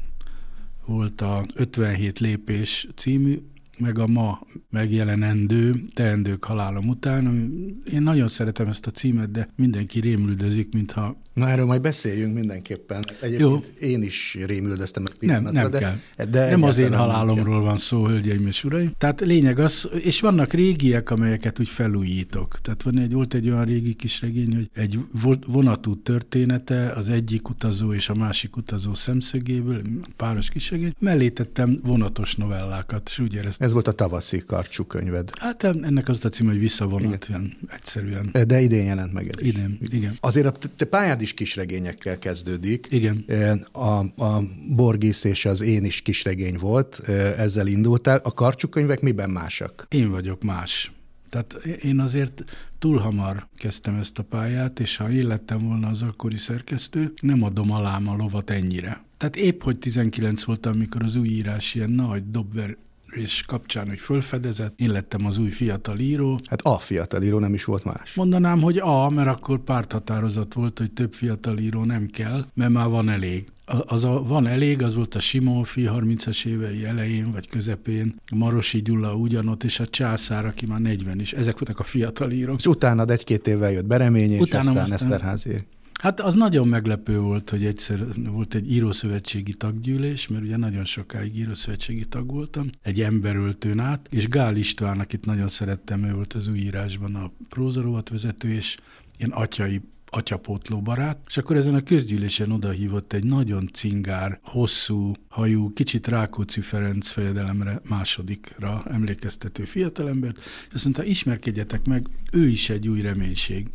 Volt 0.86 1.22
a 1.22 1.46
57 1.54 2.20
lépés 2.20 2.88
című, 2.96 3.42
meg 3.80 4.00
a 4.00 4.08
ma 4.08 4.40
megjelenendő 4.70 5.84
Teendők 5.94 6.44
halálom 6.44 6.88
után. 6.88 7.52
Én 7.94 8.02
nagyon 8.02 8.28
szeretem 8.28 8.68
ezt 8.68 8.88
a 8.88 8.92
címet, 8.92 9.32
de 9.32 9.50
mindenki 9.56 10.00
rémüldözik, 10.00 10.74
mintha... 10.74 11.18
Na 11.34 11.50
erről 11.50 11.66
majd 11.66 11.82
beszéljünk 11.82 12.34
mindenképpen. 12.34 13.04
Egyébként 13.22 13.42
Jó. 13.80 13.88
én 13.88 14.04
is 14.04 14.38
rémüldöztem 14.46 15.06
egy 15.06 15.14
pillanatra. 15.14 15.52
Nem, 15.52 15.62
nem 15.62 15.72
de, 15.72 15.80
kell. 15.80 16.26
De 16.30 16.50
nem 16.50 16.64
az 16.64 16.78
én 16.78 16.96
halálomról 16.96 17.62
van 17.62 17.78
szó, 17.78 18.08
hölgyeim 18.08 18.48
és 18.48 18.64
uraim. 18.64 18.92
Tehát 18.98 19.22
lényeg 19.22 19.60
az, 19.60 19.90
és 20.04 20.20
vannak 20.20 20.54
régiek, 20.54 21.10
amelyeket 21.10 21.60
úgy 21.60 21.68
felújítok. 21.68 22.60
Tehát 22.62 22.84
van 22.84 22.98
egy, 22.98 23.14
volt 23.14 23.34
egy 23.34 23.50
olyan 23.50 23.66
régi 23.66 23.94
kis 23.94 24.22
regény, 24.22 24.56
hogy 24.56 24.70
egy 24.74 25.00
vonatú 25.48 26.02
története, 26.02 26.92
az 26.92 27.10
egyik 27.10 27.50
utazó 27.50 27.94
és 27.94 28.10
a 28.10 28.16
másik 28.16 28.56
utazó 28.56 28.94
szemszögéből, 28.94 29.82
páros 30.16 30.50
kisregény, 30.50 30.94
mellé 31.00 31.30
tettem 31.30 31.80
vonatos 31.84 32.36
novellákat, 32.36 33.10
és 33.10 33.20
úgy 33.20 33.34
éreztem, 33.34 33.67
ez 33.68 33.74
volt 33.74 33.88
a 33.88 33.92
tavaszi 33.92 34.44
karcsú 34.46 34.84
könyved. 34.84 35.30
Hát 35.40 35.64
ennek 35.64 36.08
az 36.08 36.26
a 36.26 36.30
cím, 36.30 36.48
hogy 36.48 36.60
visszavonat, 36.60 37.26
ilyen 37.30 37.58
egyszerűen. 37.68 38.30
De 38.48 38.62
idén 38.62 38.86
jelent 38.86 39.14
meg 39.14 39.28
ez 39.28 39.42
idén, 39.42 39.78
is. 39.82 39.90
igen. 39.90 40.18
Azért 40.20 40.46
a 40.46 40.70
te 40.78 40.86
pályád 40.86 41.22
is 41.22 41.34
kisregényekkel 41.34 42.20
kezdődik. 42.20 42.88
Igen. 42.90 43.26
A, 43.72 44.24
a 44.24 44.44
Borgész 44.70 45.24
és 45.24 45.46
az 45.46 45.62
Én 45.62 45.84
is 45.84 46.02
kisregény 46.02 46.58
volt, 46.60 47.00
ezzel 47.38 47.68
indultál. 47.68 48.20
A 48.24 48.34
karcsú 48.34 48.68
könyvek 48.68 49.02
miben 49.02 49.30
másak? 49.30 49.88
Én 49.90 50.10
vagyok 50.10 50.44
más. 50.44 50.92
Tehát 51.30 51.54
én 51.84 52.00
azért 52.00 52.44
túl 52.80 52.98
hamar 52.98 53.48
kezdtem 53.58 53.96
ezt 53.96 54.20
a 54.20 54.24
pályát, 54.24 54.80
és 54.80 54.98
ha 54.98 55.12
én 55.12 55.28
lettem 55.28 55.68
volna 55.68 55.88
az 55.88 56.02
akkori 56.02 56.38
szerkesztő, 56.38 57.14
nem 57.22 57.44
adom 57.44 57.72
alám 57.72 58.08
a 58.08 58.16
lovat 58.16 58.50
ennyire. 58.50 59.06
Tehát 59.18 59.36
épp, 59.36 59.64
hogy 59.64 59.80
19 59.80 60.44
voltam, 60.44 60.74
amikor 60.74 61.04
az 61.04 61.16
új 61.16 61.28
írás 61.28 61.76
ilyen 61.76 61.90
nagy 61.90 62.32
dobver 62.32 62.78
és 63.12 63.44
kapcsán, 63.48 63.88
hogy 63.88 64.00
fölfedezett, 64.00 64.74
én 64.76 64.92
lettem 64.92 65.26
az 65.26 65.38
új 65.38 65.50
fiatal 65.50 66.00
író. 66.00 66.40
Hát 66.50 66.62
a 66.62 66.78
fiatal 66.78 67.24
író 67.24 67.40
nem 67.40 67.54
is 67.54 67.64
volt 67.64 67.84
más. 67.84 68.14
Mondanám, 68.14 68.62
hogy 68.62 68.78
a, 68.78 69.10
mert 69.10 69.28
akkor 69.28 69.60
párthatározat 69.60 70.54
volt, 70.54 70.78
hogy 70.78 70.92
több 70.92 71.14
fiatal 71.14 71.58
író 71.58 71.84
nem 71.84 72.06
kell, 72.06 72.46
mert 72.54 72.72
már 72.72 72.88
van 72.88 73.10
elég. 73.10 73.46
Az 73.86 74.04
a 74.04 74.24
van 74.24 74.48
elég, 74.48 74.82
az 74.82 74.96
volt 74.96 75.16
a 75.16 75.20
Simófi 75.20 75.90
30-as 75.94 76.46
évei 76.46 76.86
elején 76.86 77.32
vagy 77.32 77.48
közepén, 77.48 78.16
Marosi 78.32 78.82
Gyula 78.82 79.16
ugyanott, 79.16 79.64
és 79.64 79.80
a 79.80 79.88
császár, 79.88 80.46
aki 80.46 80.66
már 80.66 80.80
40 80.80 81.20
is. 81.20 81.34
Ezek 81.34 81.60
voltak 81.60 81.80
a 81.80 81.84
fiatal 81.84 82.32
írók. 82.32 82.60
És 82.60 82.66
utána 82.66 83.06
egy-két 83.06 83.48
évvel 83.48 83.72
jött 83.72 83.86
Beremény, 83.86 84.32
és 84.32 84.40
utána 84.40 84.70
aztán, 84.70 84.84
aztán 84.84 85.12
Eszterházi. 85.12 85.66
Hát 85.98 86.20
az 86.20 86.36
nagyon 86.36 86.68
meglepő 86.68 87.20
volt, 87.20 87.50
hogy 87.50 87.66
egyszer 87.66 88.06
volt 88.32 88.54
egy 88.54 88.72
írószövetségi 88.72 89.54
taggyűlés, 89.54 90.28
mert 90.28 90.44
ugye 90.44 90.58
nagyon 90.58 90.86
sokáig 90.86 91.38
írószövetségi 91.38 92.06
tag 92.06 92.32
voltam, 92.32 92.70
egy 92.82 93.02
emberöltőn 93.02 93.80
át, 93.80 94.08
és 94.10 94.28
Gál 94.28 94.56
István, 94.56 95.00
akit 95.00 95.26
nagyon 95.26 95.48
szerettem, 95.48 96.04
ő 96.04 96.14
volt 96.14 96.34
az 96.34 96.48
új 96.48 96.58
írásban 96.58 97.16
a 97.16 97.32
prózorovat 97.50 98.10
vezető, 98.10 98.52
és 98.52 98.78
ilyen 99.18 99.32
atyai 99.32 99.82
atyapótló 100.10 100.82
barát, 100.82 101.20
és 101.28 101.38
akkor 101.38 101.56
ezen 101.56 101.76
a 101.76 101.84
közgyűlésen 101.84 102.52
odahívott 102.52 103.14
egy 103.14 103.24
nagyon 103.24 103.70
cingár, 103.74 104.40
hosszú 104.44 105.14
hajú, 105.28 105.74
kicsit 105.74 106.08
Rákóczi 106.08 106.62
Ferenc 106.62 107.08
fejedelemre 107.08 107.82
másodikra 107.90 108.84
emlékeztető 108.86 109.64
fiatalembert, 109.64 110.38
és 110.38 110.74
azt 110.74 110.84
mondta, 110.84 111.04
ismerkedjetek 111.04 111.86
meg, 111.86 112.08
ő 112.32 112.48
is 112.48 112.70
egy 112.70 112.88
új 112.88 113.02
reménység. 113.02 113.68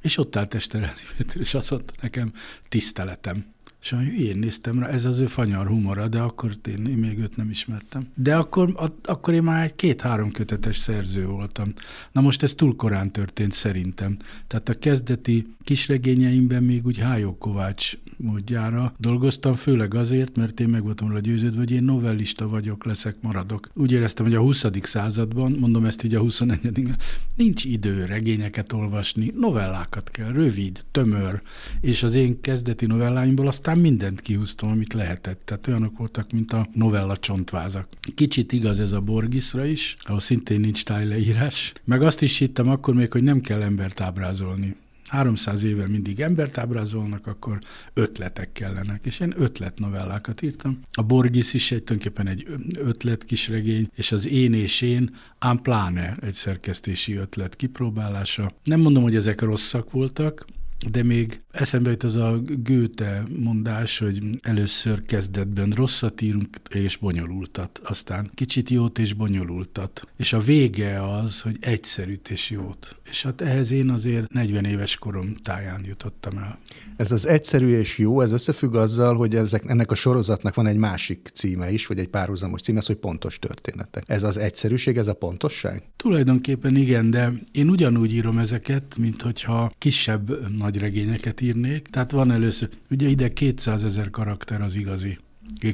És 0.00 0.18
ott 0.18 0.36
állt 0.36 0.54
Eszterházi 0.54 1.04
Péter, 1.16 1.36
és 1.36 1.54
azt 1.54 1.70
mondta 1.70 1.92
nekem, 2.00 2.32
tiszteletem. 2.68 3.44
És 3.80 3.92
olyan 3.92 4.04
hülyén 4.04 4.38
néztem 4.38 4.78
rá, 4.78 4.86
ez 4.86 5.04
az 5.04 5.18
ő 5.18 5.26
fanyar 5.26 5.66
humora, 5.66 6.08
de 6.08 6.20
akkor 6.20 6.50
én, 6.68 6.86
én 6.86 6.96
még 6.96 7.18
őt 7.18 7.36
nem 7.36 7.50
ismertem. 7.50 8.08
De 8.14 8.36
akkor, 8.36 8.74
a, 8.76 8.86
akkor 9.02 9.34
én 9.34 9.42
már 9.42 9.64
egy 9.64 9.74
két-három 9.74 10.30
kötetes 10.30 10.76
szerző 10.76 11.26
voltam. 11.26 11.72
Na 12.12 12.20
most 12.20 12.42
ez 12.42 12.54
túl 12.54 12.76
korán 12.76 13.12
történt 13.12 13.52
szerintem. 13.52 14.16
Tehát 14.46 14.68
a 14.68 14.78
kezdeti 14.78 15.54
kisregényeimben 15.64 16.62
még 16.62 16.86
úgy 16.86 16.98
Hájó 16.98 17.36
Kovács 17.36 17.92
módjára 18.18 18.94
dolgoztam, 18.98 19.54
főleg 19.54 19.94
azért, 19.94 20.36
mert 20.36 20.60
én 20.60 20.68
meg 20.68 20.82
voltam 20.82 21.08
róla 21.08 21.20
győződve, 21.20 21.58
hogy 21.58 21.70
én 21.70 21.82
novellista 21.82 22.48
vagyok, 22.48 22.84
leszek, 22.84 23.16
maradok. 23.20 23.68
Úgy 23.74 23.92
éreztem, 23.92 24.24
hogy 24.26 24.34
a 24.34 24.40
20. 24.40 24.64
században, 24.82 25.52
mondom 25.52 25.84
ezt 25.84 26.04
így 26.04 26.14
a 26.14 26.20
21 26.20 26.90
nincs 27.36 27.64
idő 27.64 28.04
regényeket 28.04 28.72
olvasni, 28.72 29.32
novellákat 29.36 30.10
kell, 30.10 30.32
rövid, 30.32 30.84
tömör, 30.90 31.42
és 31.80 32.02
az 32.02 32.14
én 32.14 32.40
kezdeti 32.40 32.86
novelláimból 32.86 33.46
aztán 33.46 33.78
mindent 33.78 34.20
kihúztam, 34.20 34.70
amit 34.70 34.92
lehetett. 34.92 35.40
Tehát 35.44 35.66
olyanok 35.66 35.98
voltak, 35.98 36.32
mint 36.32 36.52
a 36.52 36.68
novella 36.72 37.16
csontvázak. 37.16 37.88
Kicsit 38.14 38.52
igaz 38.52 38.80
ez 38.80 38.92
a 38.92 39.00
Borgisra 39.00 39.64
is, 39.64 39.96
ahol 40.00 40.20
szintén 40.20 40.60
nincs 40.60 40.84
tájleírás. 40.84 41.72
Meg 41.84 42.02
azt 42.02 42.22
is 42.22 42.38
hittem 42.38 42.68
akkor 42.68 42.94
még, 42.94 43.12
hogy 43.12 43.22
nem 43.22 43.40
kell 43.40 43.62
embert 43.62 44.00
ábrázolni. 44.00 44.76
300 45.08 45.62
éve 45.62 45.88
mindig 45.88 46.20
embert 46.20 46.58
ábrázolnak, 46.58 47.26
akkor 47.26 47.58
ötletek 47.94 48.52
kellenek. 48.52 49.06
És 49.06 49.20
én 49.20 49.34
ötlet 49.36 49.78
novellákat 49.78 50.42
írtam. 50.42 50.80
A 50.92 51.02
Borgis 51.02 51.54
is 51.54 51.70
egy 51.70 51.82
tulajdonképpen 51.82 52.26
egy 52.26 52.46
ötlet 52.78 53.24
kisregény, 53.24 53.88
és 53.94 54.12
az 54.12 54.26
Én 54.26 54.54
és 54.54 54.80
Én, 54.80 55.16
ám 55.38 55.62
pláne 55.62 56.16
egy 56.20 56.34
szerkesztési 56.34 57.14
ötlet 57.14 57.56
kipróbálása. 57.56 58.52
Nem 58.64 58.80
mondom, 58.80 59.02
hogy 59.02 59.16
ezek 59.16 59.40
rosszak 59.40 59.90
voltak, 59.90 60.44
de 60.90 61.02
még 61.02 61.40
eszembe 61.50 61.90
jut 61.90 62.02
az 62.02 62.16
a 62.16 62.40
Goethe 62.64 63.22
mondás, 63.36 63.98
hogy 63.98 64.20
először 64.40 65.02
kezdetben 65.02 65.70
rosszat 65.70 66.20
írunk 66.20 66.48
és 66.70 66.96
bonyolultat, 66.96 67.80
aztán 67.84 68.30
kicsit 68.34 68.70
jót 68.70 68.98
és 68.98 69.12
bonyolultat. 69.12 70.02
És 70.16 70.32
a 70.32 70.38
vége 70.38 71.10
az, 71.10 71.40
hogy 71.40 71.56
egyszerűt 71.60 72.30
és 72.30 72.50
jót. 72.50 72.96
És 73.10 73.22
hát 73.22 73.40
ehhez 73.40 73.70
én 73.70 73.90
azért 73.90 74.32
40 74.32 74.64
éves 74.64 74.96
korom 74.96 75.34
táján 75.34 75.84
jutottam 75.84 76.38
el. 76.38 76.58
Ez 76.96 77.12
az 77.12 77.26
egyszerű 77.26 77.68
és 77.68 77.98
jó, 77.98 78.20
ez 78.20 78.32
összefügg 78.32 78.74
azzal, 78.74 79.16
hogy 79.16 79.36
ezek, 79.36 79.64
ennek 79.66 79.90
a 79.90 79.94
sorozatnak 79.94 80.54
van 80.54 80.66
egy 80.66 80.76
másik 80.76 81.28
címe 81.34 81.70
is, 81.70 81.86
vagy 81.86 81.98
egy 81.98 82.08
párhuzamos 82.08 82.60
címe, 82.62 82.78
ez, 82.78 82.86
hogy 82.86 82.96
pontos 82.96 83.38
történetek. 83.38 84.04
Ez 84.06 84.22
az 84.22 84.36
egyszerűség, 84.36 84.96
ez 84.96 85.06
a 85.06 85.14
pontosság? 85.14 85.82
Tulajdonképpen 85.96 86.76
igen, 86.76 87.10
de 87.10 87.32
én 87.52 87.68
ugyanúgy 87.68 88.12
írom 88.12 88.38
ezeket, 88.38 88.96
mint 88.98 89.22
hogyha 89.22 89.72
kisebb 89.78 90.56
nagy 90.68 90.80
regényeket 90.80 91.40
írnék. 91.40 91.86
Tehát 91.86 92.10
van 92.10 92.30
először, 92.30 92.68
ugye 92.90 93.08
ide 93.08 93.32
200 93.32 93.84
ezer 93.84 94.10
karakter 94.10 94.60
az 94.60 94.76
igazi. 94.76 95.18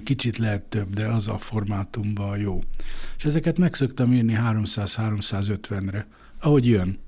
Kicsit 0.05 0.37
lehet 0.37 0.63
több, 0.63 0.95
de 0.95 1.07
az 1.07 1.29
a 1.29 1.39
formátumban 1.39 2.39
jó. 2.39 2.63
És 3.17 3.25
ezeket 3.25 3.59
meg 3.59 3.75
szoktam 3.75 4.13
írni 4.13 4.37
300-350-re, 4.39 6.07
ahogy 6.41 6.67
jön. 6.67 6.99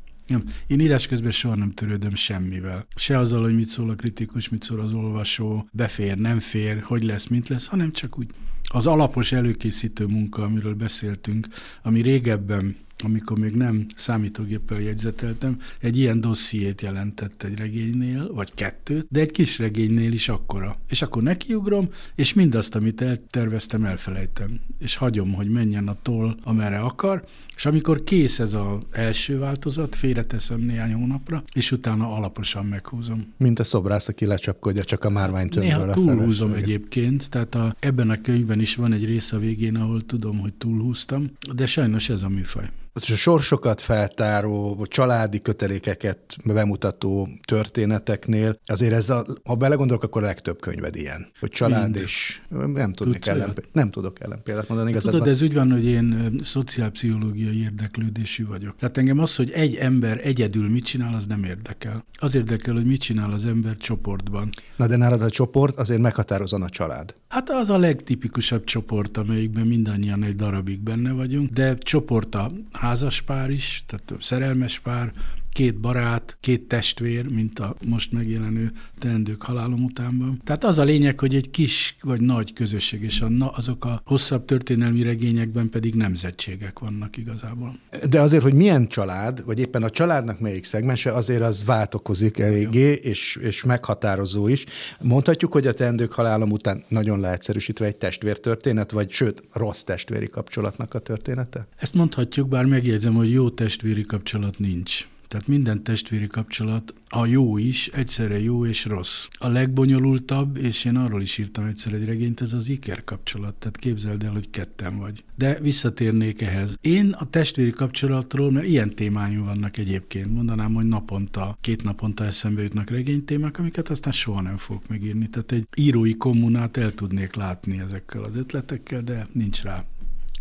Én 0.66 0.80
írás 0.80 1.06
közben 1.06 1.30
soha 1.30 1.54
nem 1.54 1.70
törődöm 1.70 2.14
semmivel. 2.14 2.86
Se 2.94 3.18
azzal, 3.18 3.42
hogy 3.42 3.54
mit 3.54 3.68
szól 3.68 3.90
a 3.90 3.94
kritikus, 3.94 4.48
mit 4.48 4.62
szól 4.62 4.80
az 4.80 4.92
olvasó, 4.94 5.68
befér, 5.72 6.16
nem 6.16 6.38
fér, 6.38 6.80
hogy 6.82 7.02
lesz, 7.02 7.26
mint 7.26 7.48
lesz, 7.48 7.66
hanem 7.66 7.92
csak 7.92 8.18
úgy 8.18 8.30
az 8.64 8.86
alapos 8.86 9.32
előkészítő 9.32 10.06
munka, 10.06 10.42
amiről 10.42 10.74
beszéltünk, 10.74 11.46
ami 11.82 12.00
régebben 12.00 12.76
amikor 13.06 13.38
még 13.38 13.54
nem 13.54 13.86
számítógéppel 13.96 14.80
jegyzeteltem, 14.80 15.60
egy 15.80 15.98
ilyen 15.98 16.20
dossziét 16.20 16.80
jelentett 16.80 17.42
egy 17.42 17.58
regénynél, 17.58 18.32
vagy 18.32 18.54
kettőt, 18.54 19.06
de 19.10 19.20
egy 19.20 19.30
kis 19.30 19.58
regénynél 19.58 20.12
is 20.12 20.28
akkora. 20.28 20.78
És 20.88 21.02
akkor 21.02 21.22
nekiugrom, 21.22 21.88
és 22.14 22.34
mindazt, 22.34 22.74
amit 22.74 23.00
elterveztem, 23.00 23.84
elfelejtem. 23.84 24.60
És 24.78 24.96
hagyom, 24.96 25.32
hogy 25.32 25.48
menjen 25.48 25.88
a 25.88 25.96
toll, 26.02 26.36
amerre 26.44 26.78
akar, 26.78 27.24
és 27.56 27.66
amikor 27.66 28.02
kész 28.04 28.38
ez 28.38 28.52
az 28.54 28.78
első 28.92 29.38
változat, 29.38 29.94
félreteszem 29.94 30.60
néhány 30.60 30.92
hónapra, 30.92 31.42
és 31.54 31.72
utána 31.72 32.12
alaposan 32.12 32.66
meghúzom. 32.66 33.32
Mint 33.36 33.58
a 33.58 33.64
szobrász, 33.64 34.08
aki 34.08 34.26
lecsapkodja 34.26 34.84
csak 34.84 35.04
a 35.04 35.10
márványtömbről. 35.10 35.84
Néha 35.84 35.92
túlhúzom 35.92 36.52
egyébként, 36.52 37.30
tehát 37.30 37.54
a, 37.54 37.76
ebben 37.78 38.10
a 38.10 38.20
könyvben 38.20 38.60
is 38.60 38.74
van 38.74 38.92
egy 38.92 39.04
rész 39.04 39.32
a 39.32 39.38
végén, 39.38 39.76
ahol 39.76 40.06
tudom, 40.06 40.38
hogy 40.38 40.52
túlhúztam, 40.52 41.30
de 41.54 41.66
sajnos 41.66 42.08
ez 42.08 42.22
a 42.22 42.28
műfaj 42.28 42.70
a 43.02 43.16
sorsokat 43.16 43.80
feltáró, 43.80 44.86
családi 44.88 45.40
kötelékeket 45.40 46.36
bemutató 46.44 47.28
történeteknél, 47.44 48.58
azért 48.66 48.92
ez 48.92 49.10
a, 49.10 49.26
ha 49.44 49.54
belegondolok, 49.54 50.02
akkor 50.02 50.22
a 50.22 50.26
legtöbb 50.26 50.60
könyved 50.60 50.96
ilyen. 50.96 51.26
Hogy 51.40 51.50
család 51.50 51.82
Mind. 51.82 51.96
és 51.96 52.40
nem 52.74 52.92
tudok 52.92 53.26
ellen, 53.26 53.54
nem 53.72 53.90
tudok 53.90 54.20
ellen 54.20 54.42
példát 54.42 54.68
mondani. 54.68 54.92
Hát 54.92 55.02
tudod, 55.02 55.28
ez 55.28 55.42
úgy 55.42 55.54
van, 55.54 55.70
hogy 55.70 55.84
én 55.84 56.36
szociálpszichológiai 56.42 57.62
érdeklődésű 57.62 58.46
vagyok. 58.46 58.76
Tehát 58.76 58.96
engem 58.98 59.18
az, 59.18 59.36
hogy 59.36 59.50
egy 59.50 59.74
ember 59.74 60.20
egyedül 60.22 60.68
mit 60.68 60.84
csinál, 60.84 61.14
az 61.14 61.26
nem 61.26 61.44
érdekel. 61.44 62.04
Az 62.18 62.34
érdekel, 62.34 62.74
hogy 62.74 62.86
mit 62.86 63.00
csinál 63.00 63.32
az 63.32 63.44
ember 63.44 63.76
csoportban. 63.76 64.50
Na 64.76 64.86
de 64.86 64.96
nálad 64.96 65.22
a 65.22 65.30
csoport 65.30 65.78
azért 65.78 66.00
meghatározon 66.00 66.62
a 66.62 66.68
család. 66.68 67.14
Hát 67.28 67.50
az 67.50 67.70
a 67.70 67.78
legtipikusabb 67.78 68.64
csoport, 68.64 69.16
amelyikben 69.16 69.66
mindannyian 69.66 70.22
egy 70.22 70.34
darabig 70.34 70.78
benne 70.78 71.12
vagyunk, 71.12 71.50
de 71.50 71.76
csoport 71.78 72.34
a 72.34 72.52
házas 72.86 73.20
pár 73.20 73.50
is, 73.50 73.84
tehát 73.86 74.22
szerelmes 74.22 74.78
pár, 74.78 75.12
két 75.56 75.80
barát, 75.80 76.36
két 76.40 76.62
testvér, 76.62 77.28
mint 77.28 77.58
a 77.58 77.76
most 77.84 78.12
megjelenő 78.12 78.72
teendők 78.98 79.42
halálom 79.42 79.84
utánban. 79.84 80.40
Tehát 80.44 80.64
az 80.64 80.78
a 80.78 80.84
lényeg, 80.84 81.20
hogy 81.20 81.34
egy 81.34 81.50
kis 81.50 81.96
vagy 82.02 82.20
nagy 82.20 82.52
közösség, 82.52 83.02
és 83.02 83.20
a, 83.20 83.28
na, 83.28 83.48
azok 83.48 83.84
a 83.84 84.00
hosszabb 84.04 84.44
történelmi 84.44 85.02
regényekben 85.02 85.68
pedig 85.68 85.94
nemzetségek 85.94 86.78
vannak 86.78 87.16
igazából. 87.16 87.78
De 88.08 88.20
azért, 88.20 88.42
hogy 88.42 88.54
milyen 88.54 88.86
család, 88.88 89.44
vagy 89.44 89.58
éppen 89.58 89.82
a 89.82 89.90
családnak 89.90 90.40
melyik 90.40 90.64
szegmense, 90.64 91.12
azért 91.12 91.42
az 91.42 91.64
változik 91.64 92.38
eléggé, 92.38 92.92
és, 92.92 93.38
és 93.42 93.64
meghatározó 93.64 94.48
is. 94.48 94.64
Mondhatjuk, 95.00 95.52
hogy 95.52 95.66
a 95.66 95.72
teendők 95.72 96.12
halálom 96.12 96.50
után 96.50 96.84
nagyon 96.88 97.20
leegyszerűsítve 97.20 97.86
egy 97.86 97.96
testvértörténet, 97.96 98.90
vagy 98.90 99.10
sőt, 99.10 99.42
rossz 99.52 99.82
testvéri 99.82 100.28
kapcsolatnak 100.28 100.94
a 100.94 100.98
története? 100.98 101.66
Ezt 101.76 101.94
mondhatjuk, 101.94 102.48
bár 102.48 102.64
megjegyzem, 102.64 103.14
hogy 103.14 103.30
jó 103.30 103.50
testvéri 103.50 104.04
kapcsolat 104.04 104.58
nincs. 104.58 105.06
Tehát 105.26 105.46
minden 105.46 105.82
testvéri 105.82 106.26
kapcsolat, 106.26 106.94
a 107.08 107.26
jó 107.26 107.58
is, 107.58 107.88
egyszerre 107.88 108.40
jó 108.40 108.66
és 108.66 108.84
rossz. 108.84 109.26
A 109.38 109.48
legbonyolultabb, 109.48 110.56
és 110.56 110.84
én 110.84 110.96
arról 110.96 111.22
is 111.22 111.38
írtam 111.38 111.64
egyszer 111.64 111.92
egy 111.92 112.04
regényt, 112.04 112.40
ez 112.40 112.52
az 112.52 112.68
iker 112.68 113.04
kapcsolat. 113.04 113.54
Tehát 113.54 113.76
képzeld 113.76 114.22
el, 114.22 114.32
hogy 114.32 114.50
ketten 114.50 114.98
vagy. 114.98 115.24
De 115.34 115.58
visszatérnék 115.60 116.42
ehhez. 116.42 116.74
Én 116.80 117.10
a 117.18 117.30
testvéri 117.30 117.70
kapcsolatról, 117.70 118.50
mert 118.50 118.66
ilyen 118.66 118.94
témáim 118.94 119.44
vannak 119.44 119.76
egyébként, 119.76 120.34
mondanám, 120.34 120.74
hogy 120.74 120.86
naponta, 120.86 121.58
két 121.60 121.82
naponta 121.82 122.24
eszembe 122.24 122.62
jutnak 122.62 122.90
regénytémák, 122.90 123.58
amiket 123.58 123.88
aztán 123.88 124.12
soha 124.12 124.40
nem 124.40 124.56
fogok 124.56 124.88
megírni. 124.88 125.28
Tehát 125.28 125.52
egy 125.52 125.66
írói 125.76 126.16
kommunát 126.16 126.76
el 126.76 126.90
tudnék 126.90 127.34
látni 127.34 127.80
ezekkel 127.80 128.22
az 128.22 128.36
ötletekkel, 128.36 129.00
de 129.00 129.26
nincs 129.32 129.62
rá 129.62 129.84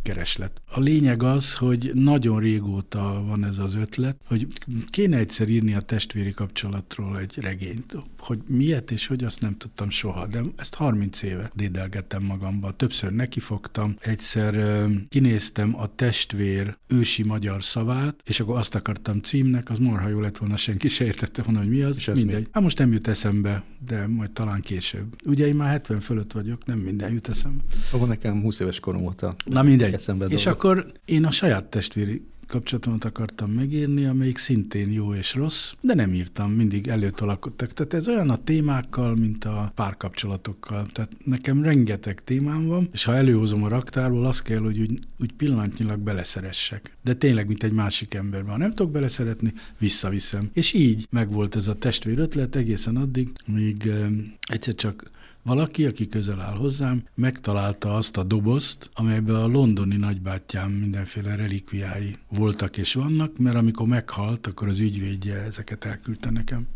kereslet. 0.06 0.62
A 0.66 0.80
lényeg 0.80 1.24
az, 1.24 1.54
hogy 1.54 1.92
nagyon 1.94 2.40
régóta 2.40 3.24
van 3.28 3.46
ez 3.46 3.58
az 3.58 3.76
ötlet, 3.76 4.18
hogy 4.26 4.48
kéne 4.90 5.18
egyszer 5.18 5.50
írni 5.50 5.74
a 5.74 5.82
testvéri 5.82 6.32
kapcsolatról 6.32 7.20
egy 7.20 7.38
regényt. 7.42 7.96
Hogy 8.18 8.40
miért 8.48 8.92
és 8.92 9.08
hogy 9.08 9.24
azt 9.24 9.42
nem 9.42 9.58
tudtam 9.58 9.90
soha, 9.90 10.28
de 10.28 10.42
ezt 10.56 10.74
30 10.76 11.22
éve 11.22 11.52
dédelgettem 11.54 12.24
magamba. 12.24 12.72
Többször 12.72 13.12
nekifogtam, 13.12 13.96
egyszer 14.00 14.86
kinéztem 15.10 15.80
a 15.80 15.96
testvér 15.96 16.78
ősi 16.88 17.24
magyar 17.24 17.64
szavát, 17.64 18.22
és 18.26 18.40
akkor 18.40 18.58
azt 18.58 18.76
akartam 18.76 19.22
címnek, 19.22 19.70
az 19.70 19.80
marha 19.80 20.08
jó 20.08 20.20
lett 20.20 20.38
volna, 20.38 20.58
senki 20.58 20.88
se 20.88 21.06
értette 21.06 21.42
volna, 21.42 21.60
hogy 21.60 21.70
mi 21.70 21.82
az. 21.82 21.98
És 21.98 22.06
Mindegy. 22.06 22.40
Mi? 22.40 22.48
Hát 22.52 22.64
most 22.64 22.78
nem 22.78 22.92
jut 22.92 23.08
eszembe, 23.08 23.64
de 23.88 24.08
majd 24.08 24.32
talán 24.32 24.62
később. 24.62 25.16
Ugye 25.26 25.48
én 25.48 25.56
már 25.56 25.70
70 25.70 26.00
fölött 26.00 26.32
vagyok, 26.32 26.66
nem 26.66 26.80
minden 26.80 27.14
jut 27.14 27.28
eszembe. 27.28 27.64
Ahol 27.92 28.08
nekem 28.08 28.42
20 28.42 28.60
éves 28.60 28.80
korom 28.80 29.04
óta. 29.06 29.36
Na 29.46 29.64
mindegy. 29.64 29.95
Eszembe 29.96 30.26
és 30.26 30.46
akkor 30.46 30.92
én 31.06 31.26
a 31.26 31.32
saját 31.32 31.66
testvéri 31.66 32.22
kapcsolatomat 32.48 33.06
akartam 33.06 33.52
megírni, 33.52 34.06
amelyik 34.06 34.38
szintén 34.38 34.92
jó 34.92 35.14
és 35.14 35.34
rossz, 35.34 35.72
de 35.82 35.94
nem 35.94 36.14
írtam, 36.14 36.52
mindig 36.52 36.88
előtolakodtak. 36.88 37.74
Tehát 37.74 37.94
ez 37.94 38.08
olyan 38.08 38.30
a 38.30 38.44
témákkal, 38.44 39.16
mint 39.16 39.46
a 39.46 39.72
párkapcsolatokkal. 39.76 40.86
Tehát 40.86 41.12
nekem 41.26 41.64
rengeteg 41.64 42.24
témám 42.24 42.68
van, 42.68 42.90
és 42.92 43.04
ha 43.04 43.16
előhozom 43.16 43.64
a 43.64 43.68
raktárból, 43.68 44.26
az 44.26 44.42
kell, 44.42 44.60
hogy 44.60 44.80
úgy, 44.80 45.00
úgy 45.20 45.34
pillanatnyilag 45.34 46.00
beleszeressek. 46.00 46.98
De 47.04 47.14
tényleg, 47.14 47.48
mint 47.48 47.64
egy 47.64 47.74
másik 47.74 48.14
emberben. 48.14 48.52
Ha 48.52 48.58
nem 48.58 48.72
tudok 48.72 48.92
beleszeretni, 48.92 49.54
visszaviszem. 49.78 50.50
És 50.54 50.74
így 50.74 51.08
megvolt 51.10 51.56
ez 51.56 51.68
a 51.68 51.76
testvér 51.76 52.20
ötlet 52.20 52.56
egészen 52.56 52.96
addig, 52.96 53.30
míg 53.46 53.88
eh, 53.88 54.08
egyszer 54.48 54.76
csak 54.76 55.14
valaki, 55.46 55.86
aki 55.86 56.08
közel 56.08 56.42
áll 56.42 56.56
hozzám, 56.56 57.04
megtalálta 57.14 57.96
azt 57.96 58.18
a 58.18 58.24
dobozt, 58.24 58.90
amelyben 58.94 59.36
a 59.36 59.48
londoni 59.48 59.96
nagybátyám 59.96 60.72
mindenféle 60.72 61.36
relikviái 61.36 62.16
voltak 62.30 62.78
és 62.78 62.94
vannak, 62.94 63.38
mert 63.38 63.56
amikor 63.56 63.88
meghalt, 63.88 64.48
akkor 64.48 64.68
az 64.68 64.80
ügyvédje 64.80 65.36
ezeket 65.36 65.86
elküldte 65.86 66.32
nekem. 66.32 66.68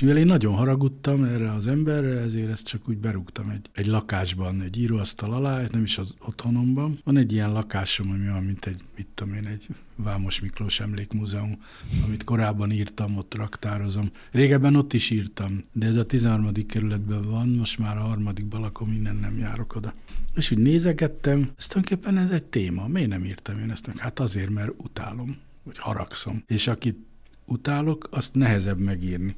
És 0.00 0.06
mivel 0.06 0.20
én 0.20 0.26
nagyon 0.26 0.54
haragudtam 0.54 1.24
erre 1.24 1.52
az 1.52 1.66
emberre, 1.66 2.18
ezért 2.18 2.50
ezt 2.50 2.66
csak 2.66 2.88
úgy 2.88 2.96
berúgtam 2.96 3.48
egy, 3.50 3.66
egy 3.72 3.86
lakásban, 3.86 4.60
egy 4.60 4.78
íróasztal 4.78 5.32
alá, 5.32 5.62
nem 5.72 5.82
is 5.82 5.98
az 5.98 6.14
otthonomban. 6.20 6.98
Van 7.04 7.16
egy 7.16 7.32
ilyen 7.32 7.52
lakásom, 7.52 8.10
ami 8.10 8.22
olyan, 8.22 8.44
mint 8.44 8.66
egy, 8.66 8.80
mit 8.96 9.06
tudom 9.14 9.34
én, 9.34 9.46
egy 9.46 9.66
Vámos 9.96 10.40
Miklós 10.40 10.80
Emlékmúzeum, 10.80 11.62
amit 12.04 12.24
korábban 12.24 12.70
írtam, 12.70 13.16
ott 13.16 13.34
raktározom. 13.34 14.10
Régebben 14.30 14.76
ott 14.76 14.92
is 14.92 15.10
írtam, 15.10 15.60
de 15.72 15.86
ez 15.86 15.96
a 15.96 16.06
13. 16.06 16.66
kerületben 16.66 17.22
van, 17.22 17.48
most 17.48 17.78
már 17.78 17.96
a 17.96 18.02
harmadikban 18.02 18.60
lakom, 18.60 18.88
minden 18.88 19.16
nem 19.16 19.38
járok 19.38 19.74
oda. 19.76 19.94
És 20.34 20.50
úgy 20.50 20.58
nézegettem, 20.58 21.50
ez 21.58 21.66
tulajdonképpen 21.66 22.18
ez 22.18 22.30
egy 22.30 22.44
téma. 22.44 22.86
Miért 22.86 23.08
nem 23.08 23.24
írtam 23.24 23.58
én 23.58 23.70
ezt? 23.70 23.90
Hát 23.96 24.20
azért, 24.20 24.50
mert 24.50 24.70
utálom, 24.76 25.36
vagy 25.62 25.78
haragszom. 25.78 26.42
És 26.46 26.66
akit 26.66 26.98
utálok, 27.44 28.08
azt 28.10 28.34
nehezebb 28.34 28.78
megírni. 28.78 29.36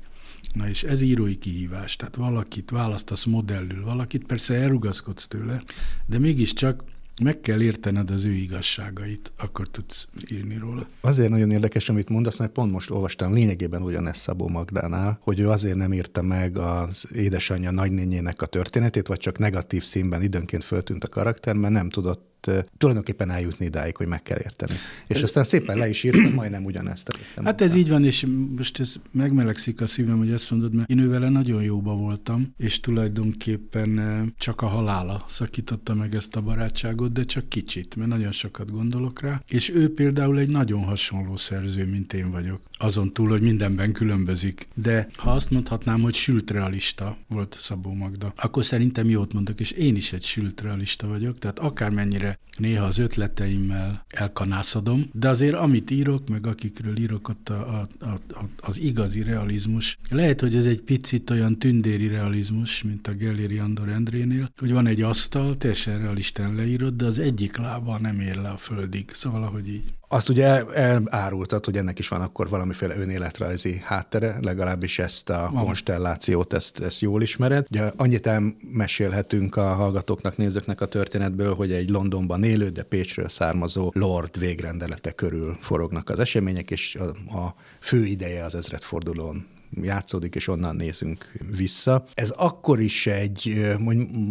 Na 0.55 0.68
és 0.68 0.83
ez 0.83 1.00
írói 1.00 1.38
kihívás, 1.38 1.96
tehát 1.96 2.16
valakit 2.16 2.70
választasz 2.70 3.24
modellül, 3.24 3.85
valakit 3.85 4.26
persze 4.26 4.55
elrugaszkodsz 4.55 5.26
tőle, 5.26 5.62
de 6.07 6.18
mégiscsak 6.18 6.85
meg 7.22 7.40
kell 7.40 7.61
értened 7.61 8.11
az 8.11 8.24
ő 8.24 8.33
igazságait, 8.33 9.33
akkor 9.37 9.68
tudsz 9.68 10.09
írni 10.33 10.57
róla. 10.57 10.87
Azért 11.00 11.31
nagyon 11.31 11.50
érdekes, 11.50 11.88
amit 11.88 12.09
mondasz, 12.09 12.38
mert 12.38 12.52
pont 12.52 12.72
most 12.72 12.90
olvastam 12.90 13.33
lényegében 13.33 13.83
ugyanezt 13.83 14.20
Szabó 14.20 14.48
Magdánál, 14.48 15.18
hogy 15.22 15.40
ő 15.40 15.48
azért 15.48 15.76
nem 15.76 15.92
írta 15.92 16.22
meg 16.22 16.59
az 16.59 17.07
édesanyja 17.14 17.70
nagynényének 17.70 18.42
a 18.42 18.46
történetét, 18.46 19.07
vagy 19.07 19.18
csak 19.18 19.38
negatív 19.38 19.83
színben 19.83 20.22
időnként 20.22 20.64
föltűnt 20.64 21.05
a 21.05 21.09
karakter, 21.09 21.55
mert 21.55 21.72
nem 21.72 21.88
tudott 21.88 22.32
tulajdonképpen 22.78 23.31
eljutni 23.31 23.64
idáig, 23.64 23.96
hogy 23.96 24.07
meg 24.07 24.22
kell 24.22 24.38
érteni. 24.38 24.74
És 25.07 25.16
ez... 25.16 25.22
aztán 25.22 25.44
szépen 25.44 25.76
le 25.76 25.88
is 25.88 26.02
írtam, 26.02 26.33
majdnem 26.33 26.64
ugyanezt. 26.64 27.18
Hát 27.44 27.61
ez 27.61 27.74
így 27.74 27.88
van, 27.88 28.05
és 28.05 28.26
most 28.57 28.81
ez 28.81 28.94
megmelegszik 29.11 29.81
a 29.81 29.87
szívem, 29.87 30.18
hogy 30.18 30.31
ezt 30.31 30.50
mondod, 30.50 30.74
mert 30.74 30.90
én 30.90 30.98
ővele 30.98 31.28
nagyon 31.28 31.62
jóba 31.62 31.94
voltam, 31.94 32.55
és 32.57 32.81
tulajdonképpen 32.81 34.00
csak 34.38 34.61
a 34.61 34.66
halála 34.66 35.24
szakította 35.28 35.94
meg 35.94 36.14
ezt 36.14 36.37
a 36.37 36.40
barátságot, 36.40 37.12
de 37.12 37.24
csak 37.24 37.48
kicsit, 37.48 37.96
mert 37.96 38.09
nagyon 38.09 38.33
sokat 38.33 38.70
gondolok 38.70 39.20
rá. 39.20 39.42
És 39.48 39.70
ő 39.70 39.94
például 39.94 40.38
egy 40.38 40.48
nagyon 40.48 40.85
hasonló 40.85 41.37
szerző, 41.37 41.87
mint 41.87 42.12
én 42.12 42.31
vagyok. 42.31 42.61
Azon 42.83 43.12
túl, 43.12 43.29
hogy 43.29 43.40
mindenben 43.40 43.92
különbözik. 43.92 44.68
De 44.75 45.09
ha 45.16 45.31
azt 45.31 45.51
mondhatnám, 45.51 46.01
hogy 46.01 46.14
sült 46.14 46.51
realista 46.51 47.16
volt 47.29 47.57
Szabó 47.59 47.92
Magda, 47.92 48.33
akkor 48.37 48.64
szerintem 48.64 49.09
jót 49.09 49.33
mondok, 49.33 49.61
és 49.61 49.71
én 49.71 49.97
is 49.97 50.12
egy 50.12 50.25
sült 50.25 50.61
realista 50.61 51.07
vagyok, 51.07 51.38
tehát 51.38 51.59
akármennyire 51.59 52.38
néha 52.57 52.85
az 52.85 52.99
ötleteimmel 52.99 54.05
elkanászadom, 54.09 55.09
de 55.12 55.29
azért 55.29 55.55
amit 55.55 55.90
írok, 55.90 56.29
meg 56.29 56.47
akikről 56.47 56.99
írok 56.99 57.29
ott 57.29 57.49
a, 57.49 57.81
a, 57.81 58.07
a, 58.29 58.45
az 58.57 58.81
igazi 58.81 59.23
realizmus, 59.23 59.99
lehet, 60.11 60.40
hogy 60.40 60.57
ez 60.57 60.64
egy 60.64 60.81
picit 60.81 61.31
olyan 61.31 61.59
tündéri 61.59 62.09
realizmus, 62.09 62.83
mint 62.83 63.09
a 63.09 63.12
Gelléri 63.12 63.59
Andor 63.59 63.88
Endrénél, 63.88 64.53
hogy 64.57 64.73
van 64.73 64.87
egy 64.87 65.03
asztal, 65.03 65.57
teljesen 65.57 65.99
realistán 65.99 66.55
leírod, 66.55 66.95
de 66.95 67.05
az 67.05 67.18
egyik 67.18 67.57
lába 67.57 67.99
nem 67.99 68.21
ér 68.21 68.37
le 68.37 68.49
a 68.49 68.57
földig, 68.57 69.11
szóval 69.12 69.42
ahogy 69.42 69.68
így. 69.68 69.92
Azt 70.12 70.29
ugye 70.29 70.64
elárultad, 70.64 71.64
hogy 71.64 71.77
ennek 71.77 71.98
is 71.98 72.09
van 72.09 72.20
akkor 72.20 72.48
valamiféle 72.48 72.96
önéletrajzi 72.96 73.81
háttere, 73.85 74.38
legalábbis 74.40 74.98
ezt 74.98 75.31
a 75.31 75.51
van. 75.53 75.64
konstellációt, 75.64 76.53
ezt, 76.53 76.81
ezt 76.81 77.01
jól 77.01 77.22
ismered. 77.22 77.66
Ugye 77.70 77.90
annyit 77.96 78.27
elmesélhetünk 78.27 79.57
a 79.57 79.75
hallgatóknak, 79.75 80.37
nézőknek 80.37 80.81
a 80.81 80.87
történetből, 80.87 81.55
hogy 81.55 81.72
egy 81.72 81.90
Londonban 81.90 82.44
élő, 82.44 82.68
de 82.68 82.83
Pécsről 82.83 83.29
származó 83.29 83.90
Lord 83.94 84.38
végrendelete 84.38 85.11
körül 85.11 85.57
forognak 85.61 86.09
az 86.09 86.18
események, 86.18 86.70
és 86.70 86.94
a, 86.94 87.37
a 87.38 87.55
fő 87.81 88.05
ideje 88.05 88.44
az 88.44 88.55
ezredfordulón 88.55 89.46
játszódik, 89.80 90.35
és 90.35 90.48
onnan 90.48 90.76
nézünk 90.76 91.32
vissza. 91.56 92.04
Ez 92.14 92.30
akkor 92.30 92.80
is 92.80 93.06
egy, 93.06 93.70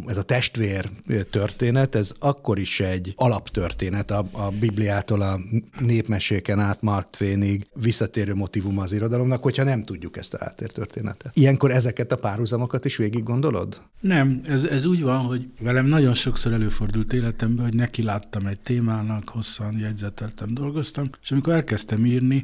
ez 0.07 0.17
a 0.17 0.23
testvér 0.23 0.89
történet, 1.29 1.95
ez 1.95 2.13
akkor 2.19 2.59
is 2.59 2.79
egy 2.79 3.13
alaptörténet 3.15 4.11
a, 4.11 4.27
a 4.31 4.49
Bibliától 4.49 5.21
a 5.21 5.39
népmeséken 5.79 6.59
át 6.59 6.81
Mark 6.81 7.09
Twainig 7.09 7.67
visszatérő 7.73 8.33
motivum 8.33 8.79
az 8.79 8.91
irodalomnak, 8.91 9.43
hogyha 9.43 9.63
nem 9.63 9.83
tudjuk 9.83 10.17
ezt 10.17 10.33
a 10.33 10.37
háttértörténetet. 10.39 11.31
Ilyenkor 11.35 11.71
ezeket 11.71 12.11
a 12.11 12.15
párhuzamokat 12.15 12.85
is 12.85 12.95
végig 12.95 13.23
gondolod? 13.23 13.81
Nem, 13.99 14.41
ez, 14.45 14.63
ez 14.63 14.85
úgy 14.85 15.01
van, 15.01 15.25
hogy 15.25 15.47
velem 15.59 15.85
nagyon 15.85 16.13
sokszor 16.13 16.51
előfordult 16.51 17.13
életemben, 17.13 17.65
hogy 17.65 17.75
neki 17.75 18.03
láttam 18.03 18.45
egy 18.45 18.59
témának, 18.59 19.29
hosszan 19.29 19.77
jegyzeteltem, 19.77 20.53
dolgoztam, 20.53 21.09
és 21.21 21.31
amikor 21.31 21.53
elkezdtem 21.53 22.05
írni, 22.05 22.43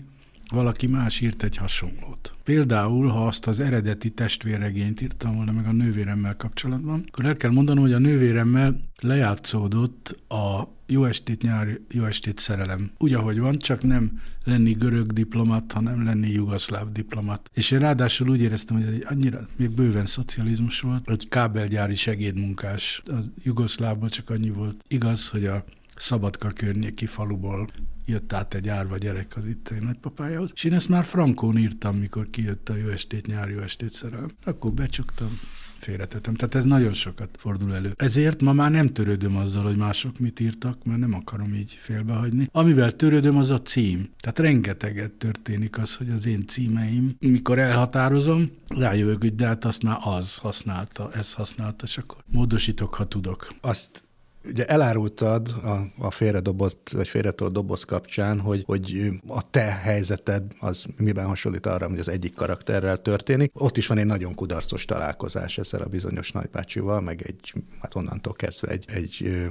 valaki 0.51 0.87
más 0.87 1.21
írt 1.21 1.43
egy 1.43 1.57
hasonlót. 1.57 2.33
Például, 2.43 3.07
ha 3.07 3.25
azt 3.25 3.47
az 3.47 3.59
eredeti 3.59 4.09
testvérregényt 4.09 5.01
írtam 5.01 5.35
volna 5.35 5.51
meg 5.51 5.65
a 5.65 5.71
nővéremmel 5.71 6.35
kapcsolatban, 6.35 7.05
akkor 7.07 7.25
el 7.25 7.37
kell 7.37 7.51
mondanom, 7.51 7.83
hogy 7.83 7.93
a 7.93 7.99
nővéremmel 7.99 8.75
lejátszódott 9.01 10.19
a 10.27 10.75
jó 10.85 11.05
estét 11.05 11.41
nyár, 11.41 11.79
jó 11.91 12.03
estét 12.03 12.39
szerelem. 12.39 12.91
Úgy, 12.97 13.13
ahogy 13.13 13.39
van, 13.39 13.57
csak 13.57 13.83
nem 13.83 14.21
lenni 14.43 14.71
görög 14.71 15.11
diplomat, 15.13 15.71
hanem 15.71 16.03
lenni 16.03 16.29
jugoszláv 16.29 16.91
diplomat. 16.91 17.49
És 17.53 17.71
én 17.71 17.79
ráadásul 17.79 18.29
úgy 18.29 18.41
éreztem, 18.41 18.83
hogy 18.83 19.03
annyira, 19.05 19.47
még 19.57 19.69
bőven 19.69 20.05
szocializmus 20.05 20.81
volt, 20.81 21.05
hogy 21.05 21.29
kábelgyári 21.29 21.95
segédmunkás. 21.95 23.03
A 23.05 23.17
jugoszlávban 23.43 24.09
csak 24.09 24.29
annyi 24.29 24.49
volt. 24.49 24.83
Igaz, 24.87 25.27
hogy 25.27 25.45
a 25.45 25.65
Szabadka 25.97 26.49
környéki 26.49 27.05
faluból 27.05 27.69
jött 28.05 28.33
át 28.33 28.53
egy 28.53 28.67
árva 28.67 28.97
gyerek 28.97 29.37
az 29.37 29.45
itteni 29.45 29.85
nagypapájához, 29.85 30.51
és 30.53 30.63
én 30.63 30.73
ezt 30.73 30.89
már 30.89 31.05
frankón 31.05 31.57
írtam, 31.57 31.95
mikor 31.95 32.29
kijött 32.29 32.69
a 32.69 32.75
jó 32.75 32.87
estét, 32.87 33.27
nyári 33.27 33.53
jó 33.53 33.59
estét 33.59 33.91
szerelem. 33.91 34.29
Akkor 34.43 34.71
becsuktam, 34.71 35.39
félretettem. 35.79 36.33
Tehát 36.33 36.55
ez 36.55 36.63
nagyon 36.63 36.93
sokat 36.93 37.29
fordul 37.37 37.75
elő. 37.75 37.93
Ezért 37.95 38.41
ma 38.41 38.53
már 38.53 38.71
nem 38.71 38.87
törődöm 38.87 39.37
azzal, 39.37 39.63
hogy 39.63 39.75
mások 39.77 40.19
mit 40.19 40.39
írtak, 40.39 40.85
mert 40.85 40.99
nem 40.99 41.13
akarom 41.13 41.53
így 41.53 41.77
félbehagyni. 41.79 42.49
Amivel 42.51 42.91
törődöm, 42.91 43.37
az 43.37 43.49
a 43.49 43.61
cím. 43.61 44.09
Tehát 44.19 44.39
rengeteget 44.39 45.11
történik 45.11 45.77
az, 45.77 45.95
hogy 45.95 46.09
az 46.09 46.25
én 46.25 46.45
címeim, 46.45 47.15
mikor 47.19 47.59
elhatározom, 47.59 48.51
rájövök, 48.67 49.21
hogy 49.21 49.35
de 49.35 49.45
hát 49.45 49.65
azt 49.65 49.83
már 49.83 49.97
az 50.03 50.35
használta, 50.35 51.11
ez 51.13 51.33
használta, 51.33 51.85
és 51.85 51.97
akkor 51.97 52.17
módosítok, 52.25 52.93
ha 52.93 53.07
tudok. 53.07 53.53
Azt 53.61 54.06
Ugye 54.47 54.65
elárultad 54.65 55.47
a, 55.47 56.05
a 56.05 56.11
félredobott, 56.11 56.89
vagy 56.89 57.07
félretolt 57.07 57.53
doboz 57.53 57.83
kapcsán, 57.83 58.39
hogy, 58.39 58.63
hogy 58.65 59.11
a 59.27 59.49
te 59.49 59.61
helyzeted 59.61 60.43
az 60.59 60.85
miben 60.97 61.25
hasonlít 61.25 61.65
arra, 61.65 61.87
hogy 61.89 61.99
az 61.99 62.09
egyik 62.09 62.33
karakterrel 62.33 62.97
történik. 62.97 63.51
Ott 63.53 63.77
is 63.77 63.87
van 63.87 63.97
egy 63.97 64.05
nagyon 64.05 64.35
kudarcos 64.35 64.85
találkozás 64.85 65.57
ezzel 65.57 65.81
a 65.81 65.87
bizonyos 65.87 66.31
nagybácsival, 66.31 67.01
meg 67.01 67.21
egy, 67.21 67.53
hát 67.81 67.95
onnantól 67.95 68.33
kezdve 68.33 68.67
egy, 68.67 68.85
egy 68.87 69.45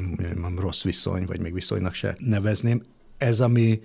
rossz 0.56 0.82
viszony, 0.82 1.24
vagy 1.26 1.40
még 1.40 1.52
viszonynak 1.52 1.94
se 1.94 2.16
nevezném. 2.18 2.82
Ez, 3.18 3.40
ami 3.40 3.80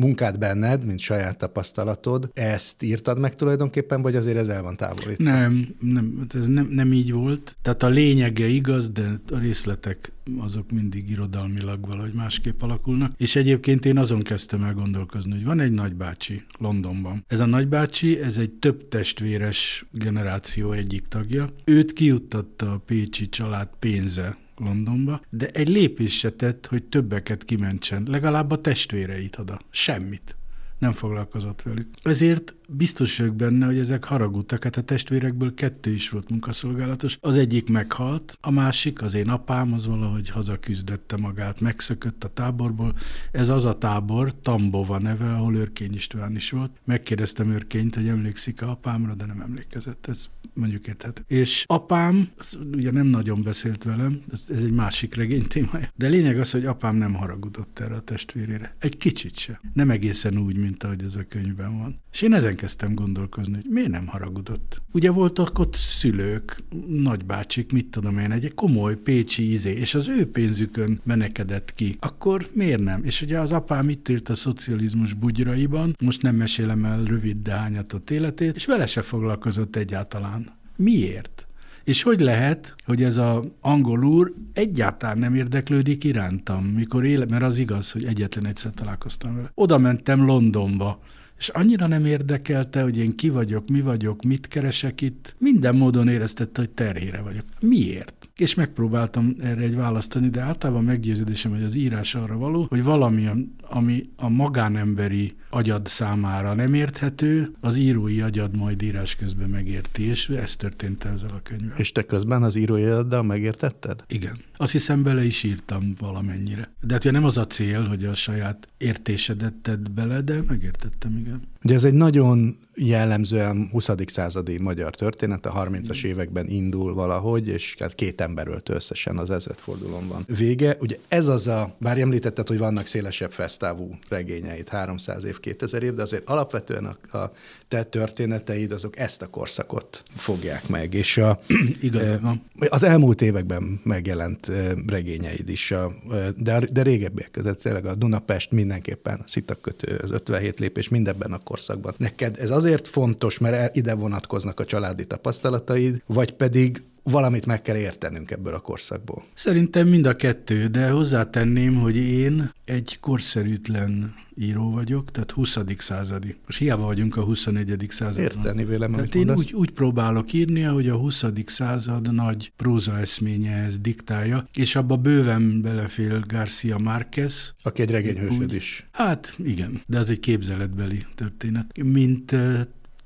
munkát 0.00 0.38
benned, 0.38 0.84
mint 0.84 0.98
saját 0.98 1.38
tapasztalatod, 1.38 2.30
ezt 2.34 2.82
írtad 2.82 3.18
meg 3.18 3.34
tulajdonképpen, 3.34 4.02
vagy 4.02 4.16
azért 4.16 4.36
ez 4.36 4.48
el 4.48 4.62
van 4.62 4.76
távolítva? 4.76 5.24
Nem, 5.24 5.68
nem, 5.80 6.26
ez 6.34 6.46
nem, 6.46 6.68
nem 6.70 6.92
így 6.92 7.12
volt. 7.12 7.56
Tehát 7.62 7.82
a 7.82 7.88
lényege 7.88 8.46
igaz, 8.46 8.90
de 8.90 9.20
a 9.32 9.38
részletek 9.38 10.12
azok 10.38 10.70
mindig 10.70 11.10
irodalmilag 11.10 11.86
valahogy 11.86 12.12
másképp 12.12 12.62
alakulnak. 12.62 13.12
És 13.16 13.36
egyébként 13.36 13.84
én 13.84 13.98
azon 13.98 14.22
kezdtem 14.22 14.62
el 14.62 14.74
gondolkozni, 14.74 15.32
hogy 15.32 15.44
van 15.44 15.60
egy 15.60 15.72
nagybácsi 15.72 16.42
Londonban. 16.58 17.24
Ez 17.26 17.40
a 17.40 17.46
nagybácsi, 17.46 18.20
ez 18.20 18.36
egy 18.36 18.50
több 18.50 18.88
testvéres 18.88 19.84
generáció 19.92 20.72
egyik 20.72 21.06
tagja. 21.06 21.48
Őt 21.64 21.92
kiuttatta 21.92 22.72
a 22.72 22.78
Pécsi 22.78 23.28
család 23.28 23.68
pénze 23.78 24.36
Londonba, 24.60 25.20
de 25.30 25.48
egy 25.48 25.68
lépés 25.68 26.26
tett, 26.36 26.66
hogy 26.66 26.82
többeket 26.84 27.44
kimentsen, 27.44 28.06
legalább 28.08 28.50
a 28.50 28.60
testvéreit 28.60 29.38
oda. 29.38 29.60
Semmit. 29.70 30.36
Nem 30.78 30.92
foglalkozott 30.92 31.62
velük. 31.62 31.88
Ezért 32.02 32.54
biztos 32.76 33.18
vagyok 33.18 33.34
benne, 33.34 33.66
hogy 33.66 33.78
ezek 33.78 34.04
haragudtak. 34.04 34.64
Hát 34.64 34.76
a 34.76 34.82
testvérekből 34.82 35.54
kettő 35.54 35.92
is 35.92 36.08
volt 36.08 36.30
munkaszolgálatos. 36.30 37.18
Az 37.20 37.36
egyik 37.36 37.68
meghalt, 37.68 38.38
a 38.40 38.50
másik, 38.50 39.02
az 39.02 39.14
én 39.14 39.28
apám, 39.28 39.72
az 39.72 39.86
valahogy 39.86 40.28
hazaküzdette 40.28 41.16
magát, 41.16 41.60
megszökött 41.60 42.24
a 42.24 42.28
táborból. 42.28 42.94
Ez 43.32 43.48
az 43.48 43.64
a 43.64 43.78
tábor, 43.78 44.34
Tambova 44.42 44.98
neve, 44.98 45.34
ahol 45.34 45.54
Örkény 45.54 45.94
István 45.94 46.36
is 46.36 46.50
volt. 46.50 46.70
Megkérdeztem 46.84 47.50
Örkényt, 47.50 47.94
hogy 47.94 48.08
emlékszik 48.08 48.62
a 48.62 48.70
apámra, 48.70 49.14
de 49.14 49.26
nem 49.26 49.40
emlékezett. 49.40 50.06
Ez 50.08 50.28
mondjuk 50.54 50.86
érthető. 50.86 51.22
És 51.26 51.64
apám, 51.66 52.28
ugye 52.72 52.90
nem 52.90 53.06
nagyon 53.06 53.42
beszélt 53.42 53.84
velem, 53.84 54.20
ez, 54.32 54.44
ez 54.48 54.62
egy 54.62 54.72
másik 54.72 55.14
regény 55.14 55.46
témája, 55.46 55.92
de 55.96 56.08
lényeg 56.08 56.38
az, 56.38 56.50
hogy 56.50 56.64
apám 56.64 56.96
nem 56.96 57.14
haragudott 57.14 57.78
erre 57.78 57.94
a 57.94 58.00
testvérére. 58.00 58.74
Egy 58.78 58.96
kicsit 58.96 59.36
se. 59.36 59.60
Nem 59.72 59.90
egészen 59.90 60.38
úgy, 60.38 60.56
mint 60.56 60.82
ahogy 60.82 61.02
ez 61.02 61.14
a 61.14 61.24
könyvben 61.28 61.78
van. 61.78 62.00
És 62.12 62.22
én 62.22 62.34
ezen 62.34 62.56
elkezdtem 62.60 62.94
gondolkozni, 62.94 63.54
hogy 63.54 63.70
miért 63.70 63.90
nem 63.90 64.06
haragudott. 64.06 64.82
Ugye 64.92 65.10
voltak 65.10 65.58
ott 65.58 65.74
szülők, 65.74 66.62
nagybácsik, 66.86 67.72
mit 67.72 67.86
tudom 67.86 68.18
én, 68.18 68.30
egy 68.30 68.54
komoly 68.54 68.96
pécsi 68.96 69.52
izé, 69.52 69.72
és 69.72 69.94
az 69.94 70.08
ő 70.08 70.30
pénzükön 70.30 71.00
menekedett 71.04 71.74
ki. 71.74 71.96
Akkor 72.00 72.46
miért 72.52 72.82
nem? 72.82 73.04
És 73.04 73.22
ugye 73.22 73.38
az 73.38 73.52
apám 73.52 73.88
itt 73.88 74.08
élt 74.08 74.28
a 74.28 74.34
szocializmus 74.34 75.12
bugyraiban, 75.12 75.96
most 76.00 76.22
nem 76.22 76.34
mesélem 76.34 76.84
el 76.84 77.04
rövid, 77.04 77.36
de 77.42 77.52
hányatott 77.52 78.10
életét, 78.10 78.56
és 78.56 78.66
vele 78.66 78.86
se 78.86 79.02
foglalkozott 79.02 79.76
egyáltalán. 79.76 80.52
Miért? 80.76 81.46
És 81.84 82.02
hogy 82.02 82.20
lehet, 82.20 82.74
hogy 82.84 83.02
ez 83.02 83.16
a 83.16 83.44
angol 83.60 84.04
úr 84.04 84.34
egyáltalán 84.52 85.18
nem 85.18 85.34
érdeklődik 85.34 86.04
irántam, 86.04 86.64
mikor 86.64 87.04
éle, 87.04 87.24
mert 87.24 87.42
az 87.42 87.58
igaz, 87.58 87.90
hogy 87.90 88.04
egyetlen 88.04 88.46
egyszer 88.46 88.70
találkoztam 88.74 89.34
vele. 89.34 89.50
Oda 89.54 89.78
mentem 89.78 90.24
Londonba, 90.24 91.00
és 91.40 91.48
annyira 91.48 91.86
nem 91.86 92.04
érdekelte, 92.04 92.82
hogy 92.82 92.98
én 92.98 93.16
ki 93.16 93.28
vagyok, 93.28 93.68
mi 93.68 93.80
vagyok, 93.80 94.22
mit 94.22 94.48
keresek 94.48 95.00
itt. 95.00 95.34
Minden 95.38 95.76
módon 95.76 96.08
éreztette, 96.08 96.60
hogy 96.60 96.70
terhére 96.70 97.20
vagyok. 97.20 97.44
Miért? 97.60 98.30
És 98.36 98.54
megpróbáltam 98.54 99.34
erre 99.40 99.60
egy 99.60 99.76
választani, 99.76 100.28
de 100.28 100.40
általában 100.40 100.84
meggyőződésem, 100.84 101.50
hogy 101.50 101.62
az 101.62 101.74
írás 101.74 102.14
arra 102.14 102.36
való, 102.36 102.66
hogy 102.68 102.82
valami, 102.82 103.28
ami 103.68 104.10
a 104.16 104.28
magánemberi 104.28 105.32
agyad 105.50 105.86
számára 105.86 106.54
nem 106.54 106.74
érthető, 106.74 107.52
az 107.60 107.76
írói 107.76 108.20
agyad 108.20 108.56
majd 108.56 108.82
írás 108.82 109.14
közben 109.16 109.48
megérti, 109.48 110.02
és 110.02 110.28
ez 110.28 110.56
történt 110.56 111.04
ezzel 111.04 111.30
a 111.30 111.40
könyvvel. 111.42 111.78
És 111.78 111.92
te 111.92 112.02
közben 112.02 112.42
az 112.42 112.54
írói 112.54 112.84
agyaddal 112.84 113.22
megértetted? 113.22 114.04
Igen. 114.08 114.38
Azt 114.56 114.72
hiszem 114.72 115.02
bele 115.02 115.24
is 115.24 115.42
írtam 115.42 115.94
valamennyire. 115.98 116.72
De 116.80 116.92
hát 116.92 117.02
ugye 117.02 117.12
nem 117.12 117.24
az 117.24 117.36
a 117.36 117.46
cél, 117.46 117.84
hogy 117.84 118.04
a 118.04 118.14
saját 118.14 118.68
értésedet 118.78 119.54
tedd 119.54 119.92
bele, 119.94 120.20
de 120.20 120.42
megértettem, 120.42 121.16
igen. 121.16 121.42
Ugye 121.62 121.74
ez 121.74 121.84
egy 121.84 121.94
nagyon 121.94 122.58
jellemzően 122.74 123.68
20. 123.72 123.90
századi 124.06 124.58
magyar 124.58 124.94
történet, 124.94 125.46
a 125.46 125.64
30-as 125.64 126.04
években 126.04 126.48
indul 126.48 126.94
valahogy, 126.94 127.48
és 127.48 127.76
hát 127.78 127.94
két 127.94 128.20
ember 128.20 128.48
ölt 128.48 128.68
összesen 128.68 129.18
az 129.18 129.30
ezredfordulón 129.30 130.08
van 130.08 130.24
vége. 130.36 130.76
Ugye 130.80 130.98
ez 131.08 131.26
az 131.26 131.46
a, 131.46 131.74
bár 131.78 131.98
említetted, 131.98 132.48
hogy 132.48 132.58
vannak 132.58 132.86
szélesebb 132.86 133.32
fesztávú 133.32 133.98
regényeit, 134.08 134.68
300 134.68 135.24
év, 135.24 135.40
2000 135.40 135.82
év, 135.82 135.94
de 135.94 136.02
azért 136.02 136.28
alapvetően 136.28 136.84
a, 136.84 137.16
a 137.18 137.32
te 137.68 137.84
történeteid 137.84 138.72
azok 138.72 138.98
ezt 138.98 139.22
a 139.22 139.26
korszakot 139.26 140.02
fogják 140.14 140.68
meg, 140.68 140.94
és 140.94 141.16
a, 141.16 141.40
Igazad 141.80 142.20
van. 142.20 142.42
az 142.68 142.82
elmúlt 142.82 143.22
években 143.22 143.80
megjelent 143.82 144.52
regényeid 144.86 145.48
is, 145.48 145.70
a, 145.70 145.92
de, 146.36 146.60
de 146.72 146.82
régebbiek 146.82 147.30
között 147.30 147.60
tényleg 147.62 147.86
a 147.86 147.94
Dunapest 147.94 148.50
mindenképpen, 148.50 149.18
a 149.24 149.28
Szitakötő, 149.28 150.00
az 150.02 150.10
57 150.10 150.58
lépés 150.60 150.88
mindebben 150.88 151.32
a 151.32 151.38
korszakban. 151.50 151.94
Neked 151.96 152.38
ez 152.38 152.50
azért 152.50 152.88
fontos, 152.88 153.38
mert 153.38 153.76
ide 153.76 153.94
vonatkoznak 153.94 154.60
a 154.60 154.64
családi 154.64 155.06
tapasztalataid, 155.06 156.02
vagy 156.06 156.32
pedig 156.32 156.82
valamit 157.02 157.46
meg 157.46 157.62
kell 157.62 157.76
értenünk 157.76 158.30
ebből 158.30 158.54
a 158.54 158.58
korszakból. 158.58 159.24
Szerintem 159.34 159.88
mind 159.88 160.06
a 160.06 160.16
kettő, 160.16 160.66
de 160.66 160.90
hozzátenném, 160.90 161.74
hogy 161.74 161.96
én 161.96 162.52
egy 162.64 162.98
korszerűtlen 163.00 164.14
író 164.36 164.70
vagyok, 164.70 165.10
tehát 165.10 165.30
20. 165.30 165.58
századi. 165.78 166.36
Most 166.46 166.58
hiába 166.58 166.84
vagyunk 166.84 167.16
a 167.16 167.22
21. 167.22 167.86
században. 167.88 168.24
Érteni 168.24 168.64
vélem, 168.64 168.92
Tehát 168.92 169.14
én 169.14 169.30
úgy, 169.30 169.52
úgy 169.52 169.70
próbálok 169.70 170.32
írni, 170.32 170.60
hogy 170.62 170.88
a 170.88 170.96
20. 170.96 171.24
század 171.44 172.12
nagy 172.14 172.52
próza 172.56 172.98
eszménye 172.98 173.52
ez 173.52 173.78
diktálja, 173.78 174.48
és 174.54 174.76
abba 174.76 174.96
bőven 174.96 175.62
belefél 175.62 176.22
Garcia 176.26 176.78
Márquez. 176.78 177.54
Aki 177.62 177.82
egy 177.82 177.90
regényhősöd 177.90 178.52
is. 178.52 178.88
Hát 178.92 179.34
igen, 179.44 179.80
de 179.86 179.98
az 179.98 180.10
egy 180.10 180.20
képzeletbeli 180.20 181.06
történet. 181.14 181.66
Mint 181.82 182.34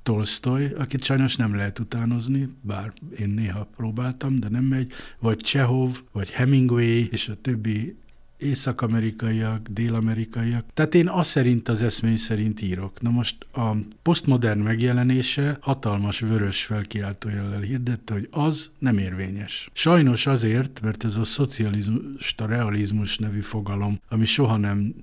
Tolstoy, 0.05 0.65
akit 0.77 1.03
sajnos 1.03 1.35
nem 1.35 1.55
lehet 1.55 1.79
utánozni, 1.79 2.47
bár 2.61 2.93
én 3.19 3.29
néha 3.29 3.67
próbáltam, 3.75 4.39
de 4.39 4.49
nem 4.49 4.63
megy, 4.63 4.91
vagy 5.19 5.37
Csehov, 5.37 6.01
vagy 6.11 6.31
Hemingway, 6.31 7.07
és 7.11 7.29
a 7.29 7.35
többi 7.41 7.95
észak-amerikaiak, 8.37 9.67
dél-amerikaiak. 9.67 10.65
Tehát 10.73 10.95
én 10.95 11.07
azt 11.07 11.29
szerint, 11.29 11.69
az 11.69 11.81
eszmény 11.81 12.15
szerint 12.15 12.61
írok. 12.61 13.01
Na 13.01 13.09
most 13.09 13.35
a 13.53 13.75
posztmodern 14.01 14.59
megjelenése 14.59 15.57
hatalmas 15.61 16.19
vörös 16.19 16.63
felkiáltójellel 16.63 17.61
hirdette, 17.61 18.13
hogy 18.13 18.27
az 18.31 18.71
nem 18.79 18.97
érvényes. 18.97 19.69
Sajnos 19.73 20.25
azért, 20.25 20.81
mert 20.81 21.03
ez 21.03 21.15
a 21.15 21.23
szocializmusta 21.23 22.45
realizmus 22.45 23.17
nevű 23.17 23.41
fogalom, 23.41 23.99
ami 24.09 24.25
soha 24.25 24.57
nem 24.57 24.95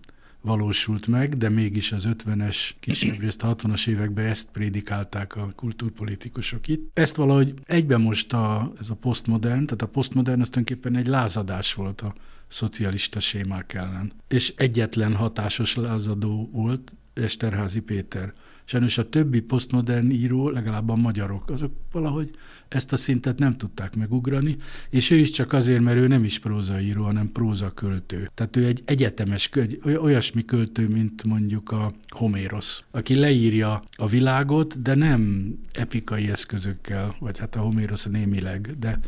valósult 0.42 1.06
meg, 1.06 1.36
de 1.36 1.48
mégis 1.48 1.92
az 1.92 2.08
50-es, 2.08 2.70
kisebb 2.80 3.20
részt 3.20 3.42
a 3.42 3.56
60-as 3.56 3.86
években 3.86 4.26
ezt 4.26 4.48
prédikálták 4.52 5.36
a 5.36 5.48
kultúrpolitikusok 5.56 6.68
itt. 6.68 6.90
Ezt 6.98 7.16
valahogy 7.16 7.54
egyben 7.64 8.00
most 8.00 8.32
a, 8.32 8.72
ez 8.80 8.90
a 8.90 8.94
posztmodern, 8.94 9.64
tehát 9.64 9.82
a 9.82 9.86
posztmodern 9.86 10.40
az 10.40 10.48
tulajdonképpen 10.48 10.96
egy 10.96 11.06
lázadás 11.06 11.74
volt 11.74 12.00
a 12.00 12.14
szocialista 12.48 13.20
sémák 13.20 13.74
ellen. 13.74 14.12
És 14.28 14.52
egyetlen 14.56 15.14
hatásos 15.14 15.76
lázadó 15.76 16.48
volt 16.52 16.92
Esterházi 17.14 17.80
Péter. 17.80 18.32
Sajnos 18.64 18.98
a 18.98 19.08
többi 19.08 19.40
posztmodern 19.40 20.10
író, 20.10 20.48
legalább 20.48 20.88
a 20.88 20.96
magyarok, 20.96 21.50
azok 21.50 21.72
valahogy 21.92 22.30
ezt 22.74 22.92
a 22.92 22.96
szintet 22.96 23.38
nem 23.38 23.56
tudták 23.56 23.96
megugrani, 23.96 24.56
és 24.90 25.10
ő 25.10 25.16
is 25.16 25.30
csak 25.30 25.52
azért, 25.52 25.80
mert 25.80 25.98
ő 25.98 26.06
nem 26.06 26.24
is 26.24 26.38
prózaíró, 26.38 27.02
hanem 27.02 27.32
prózaköltő. 27.32 28.30
Tehát 28.34 28.56
ő 28.56 28.66
egy 28.66 28.82
egyetemes, 28.84 29.50
olyasmi 29.84 30.44
költő, 30.44 30.88
mint 30.88 31.24
mondjuk 31.24 31.70
a 31.70 31.92
Homérosz, 32.08 32.84
aki 32.90 33.14
leírja 33.14 33.82
a 33.96 34.06
világot, 34.06 34.82
de 34.82 34.94
nem 34.94 35.52
epikai 35.72 36.30
eszközökkel, 36.30 37.16
vagy 37.18 37.38
hát 37.38 37.56
a 37.56 37.60
Homérosz 37.60 38.04
némileg, 38.04 38.78
de 38.78 39.00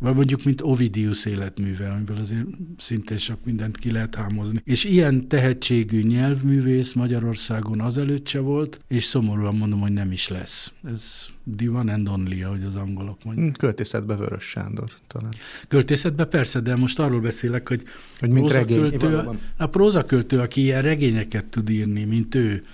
vagy 0.00 0.14
mondjuk, 0.14 0.44
mint 0.44 0.60
Ovidius 0.62 1.24
életműve, 1.24 1.90
amiből 1.90 2.16
azért 2.16 2.46
szintén 2.78 3.18
sok 3.18 3.44
mindent 3.44 3.76
ki 3.76 3.90
lehet 3.90 4.14
hámozni. 4.14 4.60
És 4.64 4.84
ilyen 4.84 5.28
tehetségű 5.28 6.02
nyelvművész 6.02 6.92
Magyarországon 6.92 7.80
azelőtt 7.80 8.28
se 8.28 8.38
volt, 8.38 8.80
és 8.88 9.04
szomorúan 9.04 9.54
mondom, 9.54 9.80
hogy 9.80 9.92
nem 9.92 10.12
is 10.12 10.28
lesz. 10.28 10.72
Ez 10.84 11.26
the 11.56 11.70
one 11.70 11.92
and 11.92 12.08
only, 12.08 12.42
ahogy 12.42 12.62
az 12.62 12.74
angolok 12.74 13.24
mondják. 13.24 13.46
Hm, 13.46 13.52
költészetbe 13.52 14.16
Vörös 14.16 14.44
Sándor 14.44 14.90
talán. 15.06 15.32
Költészetbe 15.68 16.24
persze, 16.24 16.60
de 16.60 16.76
most 16.76 16.98
arról 16.98 17.20
beszélek, 17.20 17.68
hogy, 17.68 17.82
hogy 18.18 18.30
mint 18.30 18.50
regény, 18.50 18.96
a 19.56 19.66
prózaköltő, 19.66 20.38
aki 20.38 20.60
ilyen 20.60 20.82
regényeket 20.82 21.44
tud 21.44 21.70
írni, 21.70 22.04
mint 22.04 22.34
ő, 22.34 22.64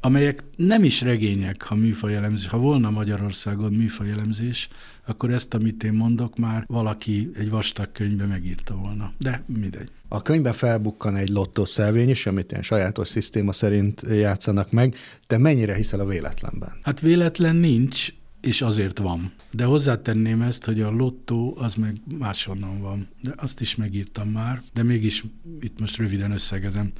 amelyek 0.00 0.44
nem 0.56 0.84
is 0.84 1.00
regények, 1.00 1.62
ha 1.62 1.74
műfajelemzés, 1.74 2.46
ha 2.46 2.58
volna 2.58 2.90
Magyarországon 2.90 3.72
műfajelemzés, 3.72 4.68
akkor 5.06 5.30
ezt, 5.30 5.54
amit 5.54 5.84
én 5.84 5.92
mondok, 5.92 6.36
már 6.36 6.64
valaki 6.66 7.30
egy 7.34 7.50
vastag 7.50 7.92
könyvbe 7.92 8.24
megírta 8.24 8.76
volna. 8.76 9.12
De 9.18 9.44
mindegy. 9.46 9.90
A 10.08 10.22
könyvben 10.22 10.52
felbukkan 10.52 11.16
egy 11.16 11.28
lottószelvény 11.28 12.08
is, 12.08 12.26
amit 12.26 12.50
ilyen 12.50 12.62
sajátos 12.62 13.08
szisztéma 13.08 13.52
szerint 13.52 14.02
játszanak 14.10 14.70
meg. 14.70 14.94
Te 15.26 15.38
mennyire 15.38 15.74
hiszel 15.74 16.00
a 16.00 16.06
véletlenben? 16.06 16.72
Hát 16.82 17.00
véletlen 17.00 17.56
nincs, 17.56 18.12
és 18.40 18.62
azért 18.62 18.98
van. 18.98 19.32
De 19.50 19.64
hozzátenném 19.64 20.42
ezt, 20.42 20.64
hogy 20.64 20.80
a 20.80 20.90
lottó 20.90 21.56
az 21.58 21.74
meg 21.74 21.96
máshonnan 22.18 22.80
van. 22.80 23.08
De 23.22 23.34
azt 23.36 23.60
is 23.60 23.74
megírtam 23.74 24.28
már, 24.28 24.62
de 24.74 24.82
mégis 24.82 25.24
itt 25.60 25.80
most 25.80 25.96
röviden 25.96 26.30
összegezem. 26.30 26.92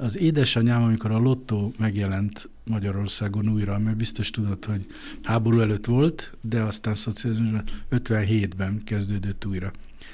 Az 0.00 0.18
édesanyám, 0.18 0.82
amikor 0.82 1.10
a 1.10 1.18
lottó 1.18 1.74
megjelent 1.78 2.48
Magyarországon 2.64 3.48
újra, 3.48 3.78
mert 3.78 3.96
biztos 3.96 4.30
tudod, 4.30 4.64
hogy 4.64 4.86
háború 5.22 5.60
előtt 5.60 5.86
volt, 5.86 6.32
de 6.40 6.60
aztán 6.60 6.94
szocializmusban 6.94 7.64
57-ben 7.90 8.82
kezdődött 8.84 9.46
újra. 9.46 9.70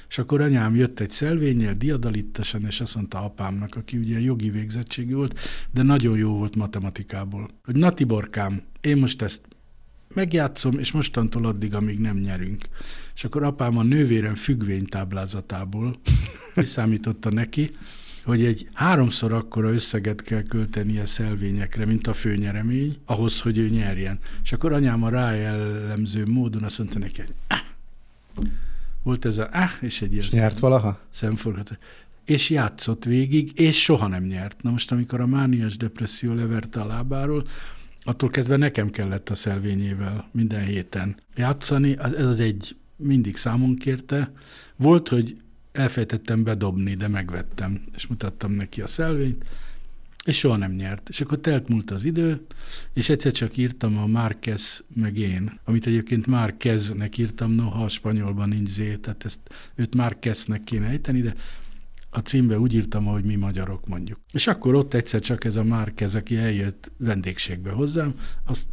És 0.09 0.19
akkor 0.19 0.41
anyám 0.41 0.77
jött 0.77 1.01
egy 1.01 1.11
szelvényel, 1.11 1.75
diadalittasan, 1.75 2.67
és 2.67 2.81
azt 2.81 2.95
mondta 2.95 3.25
apámnak, 3.25 3.77
aki 3.77 3.97
ugye 3.97 4.21
jogi 4.21 4.51
végzettségű 4.51 5.15
volt, 5.15 5.39
de 5.71 5.83
nagyon 5.83 6.17
jó 6.17 6.37
volt 6.37 6.57
matematikából, 6.57 7.49
hogy 7.65 7.77
na 7.77 7.93
Tiborkám, 7.93 8.63
én 8.81 8.97
most 8.97 9.23
ezt 9.23 9.43
megjátszom, 10.15 10.79
és 10.79 10.93
mostantól 10.93 11.45
addig, 11.45 11.75
amíg 11.75 11.99
nem 11.99 12.17
nyerünk. 12.17 12.65
És 13.15 13.25
akkor 13.25 13.43
apám 13.43 13.79
a 13.79 13.83
nővérem 13.83 14.35
függvénytáblázatából 14.35 15.97
kiszámította 16.55 17.31
neki, 17.31 17.71
hogy 18.25 18.45
egy 18.45 18.69
háromszor 18.73 19.33
akkora 19.33 19.73
összeget 19.73 20.23
kell 20.23 20.43
költeni 20.43 20.99
a 20.99 21.07
szelvényekre, 21.07 21.85
mint 21.85 22.07
a 22.07 22.13
főnyeremény, 22.13 22.97
ahhoz, 23.05 23.41
hogy 23.41 23.59
ő 23.59 23.69
nyerjen. 23.69 24.19
És 24.43 24.53
akkor 24.53 24.73
anyám 24.73 25.03
a 25.03 25.09
rájellemző 25.09 26.27
módon 26.27 26.63
azt 26.63 26.79
mondta 26.79 26.99
neki, 26.99 27.21
hogy 27.21 27.35
ah! 27.49 27.59
volt 29.03 29.25
ez 29.25 29.39
a 29.39 29.49
ah, 29.53 29.71
és 29.81 30.03
egy 30.03 30.13
ilyen 30.13 30.25
és 30.25 30.31
nyert 30.31 30.53
szem, 30.53 30.61
valaha? 30.61 31.01
Szemforgat. 31.11 31.79
És 32.25 32.51
játszott 32.51 33.05
végig, 33.05 33.61
és 33.61 33.83
soha 33.83 34.07
nem 34.07 34.25
nyert. 34.25 34.63
Na 34.63 34.71
most, 34.71 34.93
amikor 34.93 35.21
a 35.21 35.27
mániás 35.27 35.77
depresszió 35.77 36.35
leverte 36.35 36.81
a 36.81 36.87
lábáról, 36.87 37.47
attól 38.05 38.31
kezdve 38.31 38.57
nekem 38.57 38.91
kellett 38.91 39.29
a 39.29 39.35
szelvényével 39.35 40.29
minden 40.33 40.65
héten 40.65 41.17
játszani, 41.37 41.97
ez 41.99 42.27
az 42.27 42.41
egy 42.41 42.77
mindig 42.97 43.37
számon 43.37 43.77
kérte. 43.77 44.33
Volt, 44.77 45.09
hogy 45.09 45.37
elfejtettem 45.75 46.43
bedobni, 46.43 46.95
de 46.95 47.09
megvettem, 47.09 47.83
és 47.95 48.07
mutattam 48.07 48.53
neki 48.53 48.81
a 48.81 48.87
szelvényt, 48.87 49.45
És 50.25 50.39
soha 50.39 50.57
nem 50.57 50.73
nyert. 50.73 51.09
És 51.09 51.21
akkor 51.21 51.39
telt 51.39 51.69
múlt 51.69 51.91
az 51.91 52.05
idő, 52.05 52.41
és 52.93 53.09
egyszer 53.09 53.33
csak 53.33 53.57
írtam 53.57 53.99
a 53.99 54.07
Márquez 54.07 54.85
meg 54.95 55.17
én, 55.17 55.61
amit 55.65 55.87
egyébként 55.87 56.27
Márqueznek 56.27 57.19
írtam, 57.19 57.51
noha 57.51 57.85
a 57.85 57.89
spanyolban 57.89 58.49
nincs 58.49 58.69
zé, 58.69 58.97
tehát 58.97 59.25
ezt 59.25 59.41
őt 59.75 59.95
Márqueznek 59.95 60.65
kéne 60.65 60.87
ejteni, 60.87 61.21
de 61.21 61.35
a 62.11 62.19
címbe 62.19 62.59
úgy 62.59 62.75
írtam, 62.75 63.05
hogy 63.05 63.25
mi 63.25 63.35
magyarok 63.35 63.87
mondjuk. 63.89 64.21
És 64.33 64.47
akkor 64.47 64.75
ott 64.75 64.95
egyszer 64.95 65.21
csak 65.21 65.45
ez 65.45 65.57
a 65.57 65.65
Márquez, 65.65 66.15
aki 66.15 66.37
eljött 66.37 66.93
vendégségbe 66.97 67.71
hozzám, 67.71 68.15
azt 68.45 68.69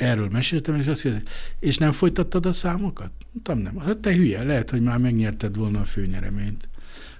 erről 0.00 0.28
meséltem, 0.28 0.74
és 0.74 0.86
azt 0.86 1.02
kérdezi, 1.02 1.24
és 1.58 1.78
nem 1.78 1.92
folytattad 1.92 2.46
a 2.46 2.52
számokat? 2.52 3.10
Mondtam, 3.32 3.58
nem. 3.58 3.78
Hát 3.78 3.98
te 3.98 4.14
hülye, 4.14 4.42
lehet, 4.42 4.70
hogy 4.70 4.82
már 4.82 4.98
megnyerted 4.98 5.56
volna 5.56 5.80
a 5.80 5.84
főnyereményt. 5.84 6.68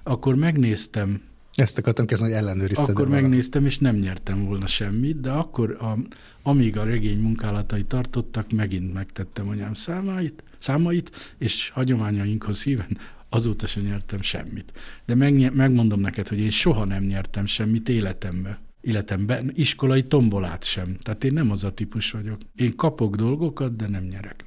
Akkor 0.03 0.35
megnéztem 0.35 1.21
ezt 1.55 1.77
akartam 1.77 2.05
kezdeni, 2.05 2.31
hogy 2.31 2.41
ellenőrizted. 2.41 2.89
Akkor 2.89 3.07
megnéztem, 3.07 3.65
és 3.65 3.77
nem 3.77 3.95
nyertem 3.95 4.45
volna 4.45 4.67
semmit, 4.67 5.19
de 5.19 5.29
akkor, 5.29 5.77
a, 5.79 5.97
amíg 6.41 6.77
a 6.77 6.83
regény 6.83 7.19
munkálatai 7.19 7.83
tartottak, 7.83 8.51
megint 8.51 8.93
megtettem 8.93 9.49
anyám 9.49 9.73
számáit, 9.73 10.43
számait, 10.57 11.33
és 11.37 11.69
hagyományainkhoz 11.69 12.63
híven 12.63 12.97
azóta 13.29 13.67
sem 13.67 13.83
nyertem 13.83 14.21
semmit. 14.21 14.71
De 15.05 15.15
meg, 15.15 15.55
megmondom 15.55 15.99
neked, 15.99 16.27
hogy 16.27 16.39
én 16.39 16.49
soha 16.49 16.85
nem 16.85 17.03
nyertem 17.03 17.45
semmit 17.45 17.89
életemben. 17.89 18.57
Életemben 18.81 19.51
iskolai 19.55 20.03
tombolát 20.03 20.63
sem. 20.63 20.97
Tehát 21.03 21.23
én 21.23 21.33
nem 21.33 21.51
az 21.51 21.63
a 21.63 21.71
típus 21.71 22.11
vagyok. 22.11 22.37
Én 22.55 22.75
kapok 22.75 23.15
dolgokat, 23.15 23.75
de 23.75 23.87
nem 23.87 24.03
nyerek. 24.03 24.45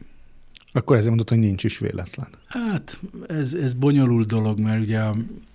Akkor 0.72 0.96
ezért 0.96 1.08
mondod, 1.08 1.28
hogy 1.28 1.38
nincs 1.38 1.64
is 1.64 1.78
véletlen. 1.78 2.28
Hát 2.46 3.00
ez, 3.26 3.54
ez 3.54 3.72
bonyolult 3.72 4.26
dolog, 4.26 4.60
mert 4.60 4.82
ugye 4.82 5.00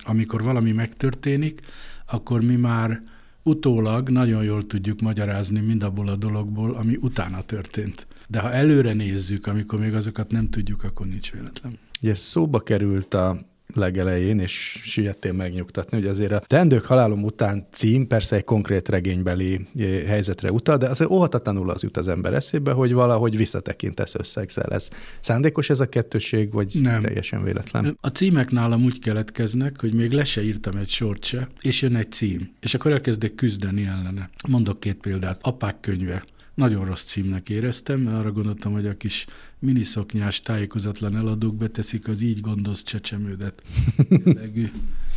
amikor 0.03 0.43
valami 0.43 0.71
megtörténik, 0.71 1.61
akkor 2.05 2.41
mi 2.41 2.55
már 2.55 3.01
utólag 3.43 4.09
nagyon 4.09 4.43
jól 4.43 4.67
tudjuk 4.67 5.01
magyarázni 5.01 5.59
mind 5.59 5.83
abból 5.83 6.07
a 6.07 6.15
dologból, 6.15 6.73
ami 6.73 6.97
utána 7.01 7.41
történt. 7.41 8.07
De 8.27 8.39
ha 8.39 8.51
előre 8.51 8.93
nézzük, 8.93 9.47
amikor 9.47 9.79
még 9.79 9.93
azokat 9.93 10.31
nem 10.31 10.49
tudjuk, 10.49 10.83
akkor 10.83 11.07
nincs 11.07 11.31
véletlen. 11.31 11.77
Ugye 12.01 12.13
szóba 12.13 12.59
került 12.59 13.13
a 13.13 13.39
legelején, 13.73 14.39
és 14.39 14.79
siettél 14.83 15.33
megnyugtatni, 15.33 15.97
hogy 15.97 16.07
azért 16.07 16.31
a 16.31 16.39
Tendők 16.47 16.85
halálom 16.85 17.23
után 17.23 17.67
cím 17.71 18.07
persze 18.07 18.35
egy 18.35 18.43
konkrét 18.43 18.89
regénybeli 18.89 19.67
eh, 19.77 20.03
helyzetre 20.07 20.51
utal, 20.51 20.77
de 20.77 20.89
azért 20.89 21.09
óhatatlanul 21.09 21.69
az 21.69 21.83
jut 21.83 21.97
az 21.97 22.07
ember 22.07 22.33
eszébe, 22.33 22.71
hogy 22.71 22.93
valahogy 22.93 23.37
visszatekintesz, 23.37 24.15
összegszel. 24.15 24.71
Ez 24.71 24.89
szándékos 25.19 25.69
ez 25.69 25.79
a 25.79 25.89
kettőség, 25.89 26.51
vagy 26.53 26.79
Nem. 26.81 27.01
teljesen 27.01 27.43
véletlen? 27.43 27.97
A 28.01 28.07
címek 28.07 28.51
nálam 28.51 28.83
úgy 28.83 28.99
keletkeznek, 28.99 29.81
hogy 29.81 29.93
még 29.93 30.11
le 30.11 30.23
se 30.23 30.43
írtam 30.43 30.77
egy 30.77 30.89
sort 30.89 31.23
se, 31.23 31.47
és 31.61 31.81
jön 31.81 31.95
egy 31.95 32.11
cím, 32.11 32.51
és 32.59 32.73
akkor 32.73 32.91
elkezdek 32.91 33.35
küzdeni 33.35 33.85
ellene. 33.85 34.29
Mondok 34.47 34.79
két 34.79 34.97
példát. 34.97 35.39
Apák 35.41 35.79
könyve. 35.79 36.23
Nagyon 36.55 36.85
rossz 36.85 37.03
címnek 37.03 37.49
éreztem, 37.49 37.99
mert 37.99 38.17
arra 38.17 38.31
gondoltam, 38.31 38.71
hogy 38.71 38.85
a 38.85 38.97
kis 38.97 39.25
miniszoknyás, 39.59 40.41
tájékozatlan 40.41 41.15
eladók 41.15 41.55
beteszik 41.55 42.07
az 42.07 42.21
így 42.21 42.41
gondolsz 42.41 42.83
csecsemődet 42.83 43.61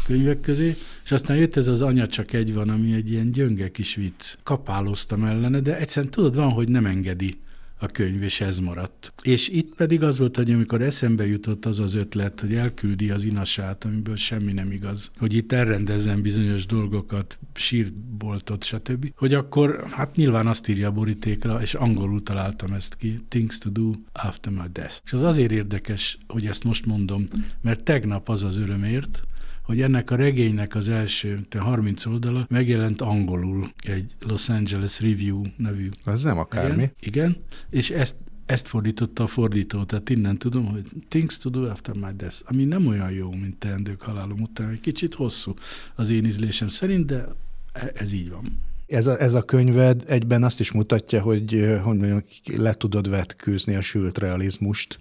könyvek 0.07 0.41
közé, 0.41 0.77
és 1.05 1.13
aztán 1.13 1.37
jött 1.37 1.57
ez 1.57 1.67
az 1.67 1.81
Anya 1.81 2.07
csak 2.07 2.33
egy 2.33 2.55
van, 2.55 2.69
ami 2.69 2.93
egy 2.93 3.11
ilyen 3.11 3.31
gyönge 3.31 3.71
kis 3.71 3.95
vicc. 3.95 4.37
Kapáloztam 4.43 5.25
ellene, 5.25 5.61
de 5.61 5.79
egyszerűen 5.79 6.13
tudod, 6.13 6.35
van, 6.35 6.51
hogy 6.51 6.69
nem 6.69 6.87
engedi 6.87 7.41
a 7.83 7.87
könyv, 7.87 8.23
és 8.23 8.41
ez 8.41 8.59
maradt. 8.59 9.13
És 9.23 9.49
itt 9.49 9.75
pedig 9.75 10.03
az 10.03 10.19
volt, 10.19 10.37
hogy 10.37 10.51
amikor 10.51 10.83
eszembe 10.83 11.27
jutott 11.27 11.67
az 11.67 11.79
az 11.79 11.95
ötlet, 11.95 12.41
hogy 12.41 12.55
elküldi 12.55 13.11
az 13.11 13.25
inasát, 13.25 13.85
amiből 13.85 14.17
semmi 14.17 14.53
nem 14.53 14.73
igaz, 14.73 15.11
hogy 15.19 15.35
itt 15.35 15.53
elrendezzen 15.53 16.23
bizonyos 16.23 16.67
dolgokat, 16.67 17.39
sírboltot, 17.55 18.65
stb., 18.65 19.13
hogy 19.17 19.35
akkor 19.35 19.85
hát 19.91 20.17
nyilván 20.17 20.47
azt 20.47 20.69
írja 20.69 20.89
a 20.89 20.93
borítékra, 20.93 21.63
és 21.63 21.75
angolul 21.75 22.23
találtam 22.23 22.73
ezt 22.73 22.95
ki, 22.95 23.19
Things 23.29 23.59
to 23.59 23.71
do 23.71 23.91
after 24.13 24.53
my 24.53 24.67
death. 24.73 24.95
És 25.05 25.13
az 25.13 25.23
azért 25.23 25.53
érdekes, 25.53 26.19
hogy 26.27 26.47
ezt 26.47 26.65
most 26.65 26.87
mondom, 26.87 27.27
mert 27.61 27.83
tegnap 27.83 28.29
az 28.29 28.43
az 28.43 28.57
örömért, 28.57 29.23
hogy 29.63 29.81
ennek 29.81 30.11
a 30.11 30.17
regénynek 30.17 30.75
az 30.75 30.89
első 30.89 31.47
30 31.59 32.07
oldala 32.07 32.47
megjelent 32.49 33.01
angolul 33.01 33.73
egy 33.87 34.11
Los 34.27 34.49
Angeles 34.49 35.01
Review 35.01 35.43
nevű. 35.57 35.89
Ez 36.05 36.23
nem 36.23 36.39
akármi. 36.39 36.73
Igen, 36.83 36.95
igen 37.01 37.37
és 37.71 37.91
ezt 37.91 38.15
ezt 38.47 38.69
fordította 38.69 39.23
a 39.23 39.27
fordító, 39.27 39.85
tehát 39.85 40.11
innen 40.11 40.39
tudom, 40.39 40.67
hogy 40.67 40.85
Things 41.09 41.39
to 41.39 41.51
do 41.51 41.69
after 41.69 41.95
my 41.95 42.11
death, 42.17 42.37
ami 42.45 42.65
nem 42.65 42.87
olyan 42.87 43.11
jó, 43.11 43.31
mint 43.31 43.57
teendők 43.59 44.01
halálom 44.01 44.41
után, 44.41 44.69
egy 44.69 44.81
kicsit 44.81 45.15
hosszú 45.15 45.55
az 45.95 46.11
én 46.11 46.25
ízlésem 46.25 46.69
szerint, 46.69 47.07
de 47.07 47.27
e- 47.73 47.93
ez 47.95 48.13
így 48.13 48.31
van. 48.31 48.61
Ez 48.87 49.07
a, 49.07 49.21
ez 49.21 49.35
a 49.35 49.43
könyved 49.43 50.03
egyben 50.07 50.43
azt 50.43 50.61
is 50.61 50.73
mutatja, 50.73 51.23
hogy, 51.23 51.51
hogy 51.83 51.99
mondjam, 51.99 52.23
le 52.57 52.73
tudod 52.73 53.09
vetkőzni 53.09 53.75
a 53.75 53.81
sült 53.81 54.19
realizmust. 54.19 54.99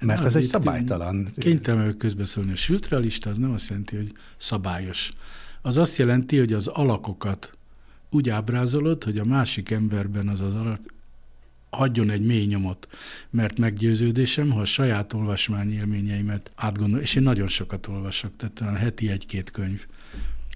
Mert 0.00 0.24
ez 0.24 0.34
egy 0.34 0.44
szabálytalan. 0.44 1.28
Kénytelen 1.36 1.80
vagyok 1.80 1.98
közbeszólni. 1.98 2.52
A 2.52 2.56
sült 2.56 2.88
realista 2.88 3.30
az 3.30 3.36
nem 3.36 3.52
azt 3.52 3.68
jelenti, 3.68 3.96
hogy 3.96 4.12
szabályos. 4.36 5.12
Az 5.62 5.76
azt 5.76 5.96
jelenti, 5.96 6.38
hogy 6.38 6.52
az 6.52 6.66
alakokat 6.66 7.52
úgy 8.10 8.28
ábrázolod, 8.28 9.04
hogy 9.04 9.18
a 9.18 9.24
másik 9.24 9.70
emberben 9.70 10.28
az 10.28 10.40
az 10.40 10.54
alak 10.54 10.80
hagyjon 11.70 12.10
egy 12.10 12.26
mély 12.26 12.46
nyomot, 12.46 12.88
mert 13.30 13.58
meggyőződésem, 13.58 14.50
ha 14.50 14.60
a 14.60 14.64
saját 14.64 15.12
olvasmány 15.12 15.72
élményeimet 15.72 16.50
átgondol, 16.54 17.00
és 17.00 17.14
én 17.14 17.22
nagyon 17.22 17.48
sokat 17.48 17.86
olvasok, 17.86 18.36
tehát 18.36 18.54
talán 18.54 18.76
heti 18.76 19.10
egy-két 19.10 19.50
könyv. 19.50 19.86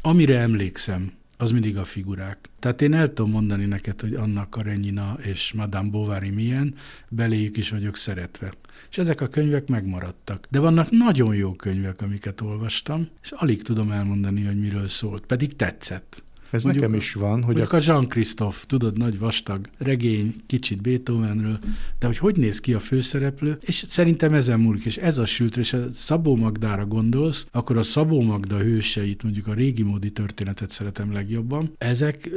Amire 0.02 0.38
emlékszem, 0.38 1.12
az 1.37 1.50
mindig 1.50 1.76
a 1.76 1.84
figurák. 1.84 2.48
Tehát 2.58 2.82
én 2.82 2.94
el 2.94 3.12
tudom 3.12 3.30
mondani 3.30 3.64
neked, 3.64 4.00
hogy 4.00 4.14
Anna 4.14 4.48
Karenina 4.48 5.16
és 5.22 5.52
Madame 5.52 5.90
Bovary 5.90 6.30
milyen, 6.30 6.74
beléjük 7.08 7.56
is 7.56 7.70
vagyok 7.70 7.96
szeretve 7.96 8.52
és 8.94 9.00
ezek 9.00 9.20
a 9.20 9.28
könyvek 9.28 9.68
megmaradtak. 9.68 10.46
De 10.50 10.61
vannak 10.61 10.90
nagyon 10.90 11.35
jó 11.35 11.52
könyvek, 11.52 12.02
amiket 12.02 12.40
olvastam, 12.40 13.09
és 13.22 13.30
alig 13.30 13.62
tudom 13.62 13.90
elmondani, 13.90 14.44
hogy 14.44 14.61
miről 14.61 14.88
szólt, 14.88 15.26
pedig 15.26 15.57
tetszett. 15.57 16.22
Ez 16.50 16.62
mondjuk, 16.62 16.85
nekem 16.85 16.98
is 16.98 17.12
van. 17.12 17.42
Hogy 17.42 17.61
a, 17.61 17.66
a 17.70 17.78
Jean-Christophe, 17.80 18.66
tudod, 18.66 18.98
nagy 18.98 19.18
vastag 19.18 19.68
regény, 19.78 20.35
kicsit 20.46 20.83
Beethovenről, 20.83 21.59
de 21.98 22.07
hogy 22.07 22.18
hogy 22.18 22.37
néz 22.37 22.61
ki 22.61 22.74
a 22.74 22.78
főszereplő, 22.78 23.59
és 23.61 23.85
szerintem 23.88 24.35
ezen 24.35 24.61
múlik, 24.61 24.85
és 24.85 24.96
ez 24.96 25.18
a 25.18 25.26
sült, 25.26 25.57
és 25.57 25.72
a 25.72 25.92
Szabó 25.92 26.37
Magdára 26.37 26.87
gondolsz, 26.87 27.46
akkor 27.50 27.76
a 27.76 27.83
Szabó 27.83 28.20
Magda 28.20 28.59
hőseit, 28.59 29.22
mondjuk 29.22 29.46
a 29.46 29.54
régi 29.54 29.83
módi 29.83 30.11
történetet 30.11 30.70
szeretem 30.70 31.12
legjobban, 31.12 31.74
ezek, 31.78 32.30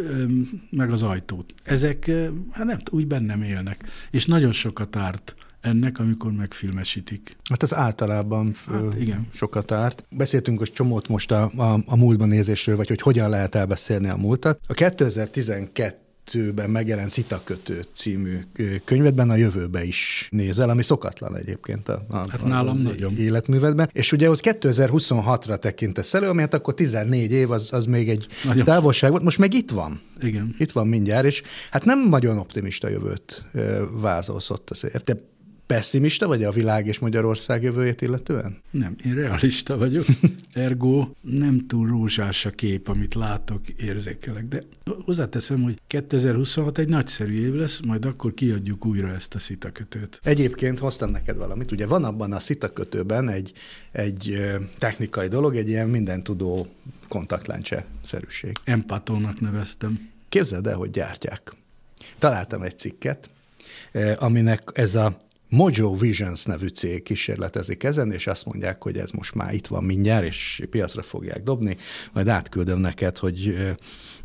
meg 0.70 0.91
az 0.91 1.04
ajtót, 1.04 1.54
ezek, 1.63 2.12
hát 2.52 2.65
nem, 2.65 2.80
úgy 2.91 3.08
bennem 3.08 3.41
élnek, 3.41 3.91
és 4.12 4.26
nagyon 4.26 4.52
sokat 4.52 4.96
árt 4.96 5.36
ennek, 5.68 6.00
amikor 6.00 6.32
megfilmesítik. 6.32 7.38
Hát 7.50 7.64
az 7.64 7.74
általában 7.74 8.54
hát, 8.72 9.00
igen. 9.00 9.28
sokat 9.34 9.72
árt. 9.72 10.04
Beszéltünk 10.10 10.58
hogy 10.58 10.72
csomót 10.72 11.08
most 11.08 11.32
a, 11.32 11.52
a, 11.56 11.80
a 11.86 11.96
múltban 11.96 12.28
nézésről, 12.28 12.76
vagy 12.76 12.88
hogy 12.88 13.02
hogyan 13.02 13.30
lehet 13.30 13.56
elbeszélni 13.56 14.10
a 14.10 14.16
múltat. 14.16 14.60
A 14.68 14.74
2012 14.74 16.06
ben 16.56 16.70
megjelent 16.70 17.10
Szitakötő 17.10 17.86
című 17.92 18.40
könyvedben 18.86 19.30
a 19.30 19.36
jövőbe 19.36 19.84
is 19.84 20.28
nézel, 20.32 20.70
ami 20.70 20.84
szokatlan 20.84 21.36
egyébként 21.36 21.90
a, 21.90 22.06
a, 22.10 22.16
hát 22.16 22.44
nálam 22.44 22.78
a 22.78 22.90
nagyon. 22.90 23.18
életművedben. 23.18 23.90
És 23.94 24.12
ugye 24.12 24.30
ott 24.30 24.40
2026-ra 24.44 25.58
tekintesz 25.58 26.14
elő, 26.14 26.28
ami 26.28 26.42
hát 26.42 26.54
akkor 26.54 26.74
14 26.74 27.32
év, 27.32 27.52
az, 27.52 27.74
az 27.74 27.86
még 27.86 28.10
egy 28.10 28.28
nagyon. 28.44 28.66
távolság 28.66 29.12
volt, 29.12 29.24
most 29.24 29.38
meg 29.38 29.54
itt 29.54 29.72
van. 29.72 30.02
Igen. 30.22 30.56
Itt 30.58 30.72
van 30.72 30.88
mindjárt, 30.88 31.26
és 31.26 31.42
hát 31.72 31.86
nem 31.86 32.10
nagyon 32.10 32.38
optimista 32.38 32.90
jövőt 32.90 33.46
vázolsz 33.92 34.50
ott 34.50 34.70
azért. 34.70 35.04
De 35.04 35.18
pessimista 35.68 36.28
vagy 36.28 36.44
a 36.44 36.52
világ 36.52 36.88
és 36.88 37.00
Magyarország 37.00 37.64
jövőjét 37.64 38.02
illetően? 38.02 38.58
Nem, 38.72 38.96
én 39.06 39.14
realista 39.14 39.78
vagyok. 39.78 40.06
Ergo 40.54 41.10
nem 41.22 41.68
túl 41.68 41.88
rózsás 41.88 42.46
a 42.46 42.50
kép, 42.50 42.88
amit 42.88 43.14
látok, 43.14 43.70
érzékelek. 43.70 44.48
De 44.48 44.64
hozzáteszem, 45.06 45.62
hogy 45.62 45.80
2026 45.88 46.78
egy 46.78 46.88
nagyszerű 46.88 47.46
év 47.46 47.54
lesz, 47.54 47.80
majd 47.86 48.06
akkor 48.06 48.34
kiadjuk 48.34 48.86
újra 48.86 49.08
ezt 49.08 49.36
a 49.36 49.40
szitakötőt. 49.40 50.20
Egyébként 50.24 50.80
hoztam 50.80 51.10
neked 51.10 51.38
valamit. 51.38 51.72
Ugye 51.72 51.88
van 51.88 52.04
abban 52.04 52.34
a 52.34 52.40
szitakötőben 52.40 53.30
egy, 53.30 53.54
egy 53.92 54.42
technikai 54.78 55.28
dolog, 55.28 55.56
egy 55.56 55.70
ilyen 55.70 55.90
mindentudó 55.90 56.68
kontaktlencse-szerűség. 57.08 58.52
Empatónak 58.64 59.40
neveztem. 59.40 60.10
Képzeld 60.30 60.68
el, 60.68 60.76
hogy 60.76 60.90
gyártják. 60.90 61.54
Találtam 62.18 62.62
egy 62.62 62.78
cikket, 62.78 63.30
aminek 64.18 64.62
ez 64.74 64.96
a 64.96 65.18
Mojo 65.50 65.96
Visions 65.96 66.46
nevű 66.46 66.68
cég 66.68 67.04
kísérletezik 67.04 67.84
ezen, 67.84 68.12
és 68.12 68.28
azt 68.28 68.46
mondják, 68.46 68.84
hogy 68.84 68.98
ez 68.98 69.12
most 69.12 69.36
már 69.36 69.54
itt 69.54 69.68
van 69.68 69.84
mindjárt, 69.84 70.26
és 70.26 70.64
piacra 70.70 71.02
fogják 71.02 71.44
dobni, 71.44 71.78
majd 72.14 72.28
átküldöm 72.28 72.80
neked, 72.80 73.18
hogy 73.18 73.56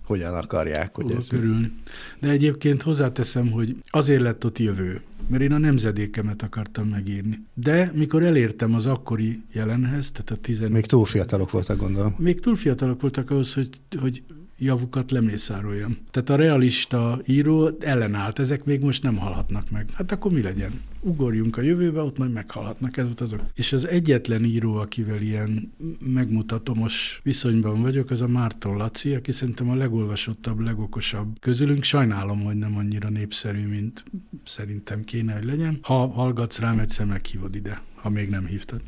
hogyan 0.04 0.34
akarják. 0.34 0.94
Hogy 0.94 1.12
ez 1.12 1.26
körülni. 1.26 1.72
De 2.20 2.28
egyébként 2.28 2.82
hozzáteszem, 2.82 3.50
hogy 3.50 3.76
azért 3.90 4.20
lett 4.20 4.44
ott 4.44 4.58
jövő, 4.58 5.00
mert 5.28 5.42
én 5.42 5.52
a 5.52 5.58
nemzedékemet 5.58 6.42
akartam 6.42 6.88
megírni. 6.88 7.42
De 7.54 7.92
mikor 7.94 8.22
elértem 8.22 8.74
az 8.74 8.86
akkori 8.86 9.42
jelenhez, 9.52 10.10
tehát 10.10 10.30
a 10.30 10.36
tizen... 10.36 10.70
Még 10.70 10.86
túl 10.86 11.04
fiatalok 11.04 11.50
voltak, 11.50 11.76
gondolom. 11.76 12.14
Még 12.18 12.40
túl 12.40 12.56
fiatalok 12.56 13.00
voltak 13.00 13.30
ahhoz, 13.30 13.54
hogy, 13.54 13.68
hogy 14.00 14.22
javukat 14.62 15.10
lemészároljam. 15.10 15.96
Tehát 16.10 16.30
a 16.30 16.36
realista 16.36 17.20
író 17.26 17.70
ellenállt, 17.80 18.38
ezek 18.38 18.64
még 18.64 18.80
most 18.80 19.02
nem 19.02 19.16
halhatnak 19.16 19.70
meg. 19.70 19.90
Hát 19.92 20.12
akkor 20.12 20.32
mi 20.32 20.42
legyen? 20.42 20.80
Ugorjunk 21.00 21.56
a 21.56 21.60
jövőbe, 21.60 22.00
ott 22.00 22.18
majd 22.18 22.32
meghalhatnak, 22.32 22.96
ez 22.96 23.04
volt 23.04 23.20
azok. 23.20 23.40
És 23.54 23.72
az 23.72 23.86
egyetlen 23.86 24.44
író, 24.44 24.74
akivel 24.74 25.20
ilyen 25.20 25.72
megmutatomos 25.98 27.20
viszonyban 27.22 27.80
vagyok, 27.80 28.10
az 28.10 28.20
a 28.20 28.28
Márton 28.28 28.76
Laci, 28.76 29.14
aki 29.14 29.32
szerintem 29.32 29.70
a 29.70 29.74
legolvasottabb, 29.74 30.58
legokosabb 30.58 31.36
közülünk. 31.40 31.82
Sajnálom, 31.82 32.42
hogy 32.44 32.56
nem 32.56 32.76
annyira 32.76 33.08
népszerű, 33.08 33.66
mint 33.66 34.04
szerintem 34.44 35.04
kéne, 35.04 35.34
hogy 35.34 35.44
legyen. 35.44 35.78
Ha 35.82 36.06
hallgatsz 36.06 36.58
rám, 36.58 36.78
egyszer 36.78 37.06
meghívod 37.06 37.54
ide 37.54 37.82
ha 38.02 38.08
még 38.08 38.28
nem 38.28 38.46
hívtad. 38.46 38.80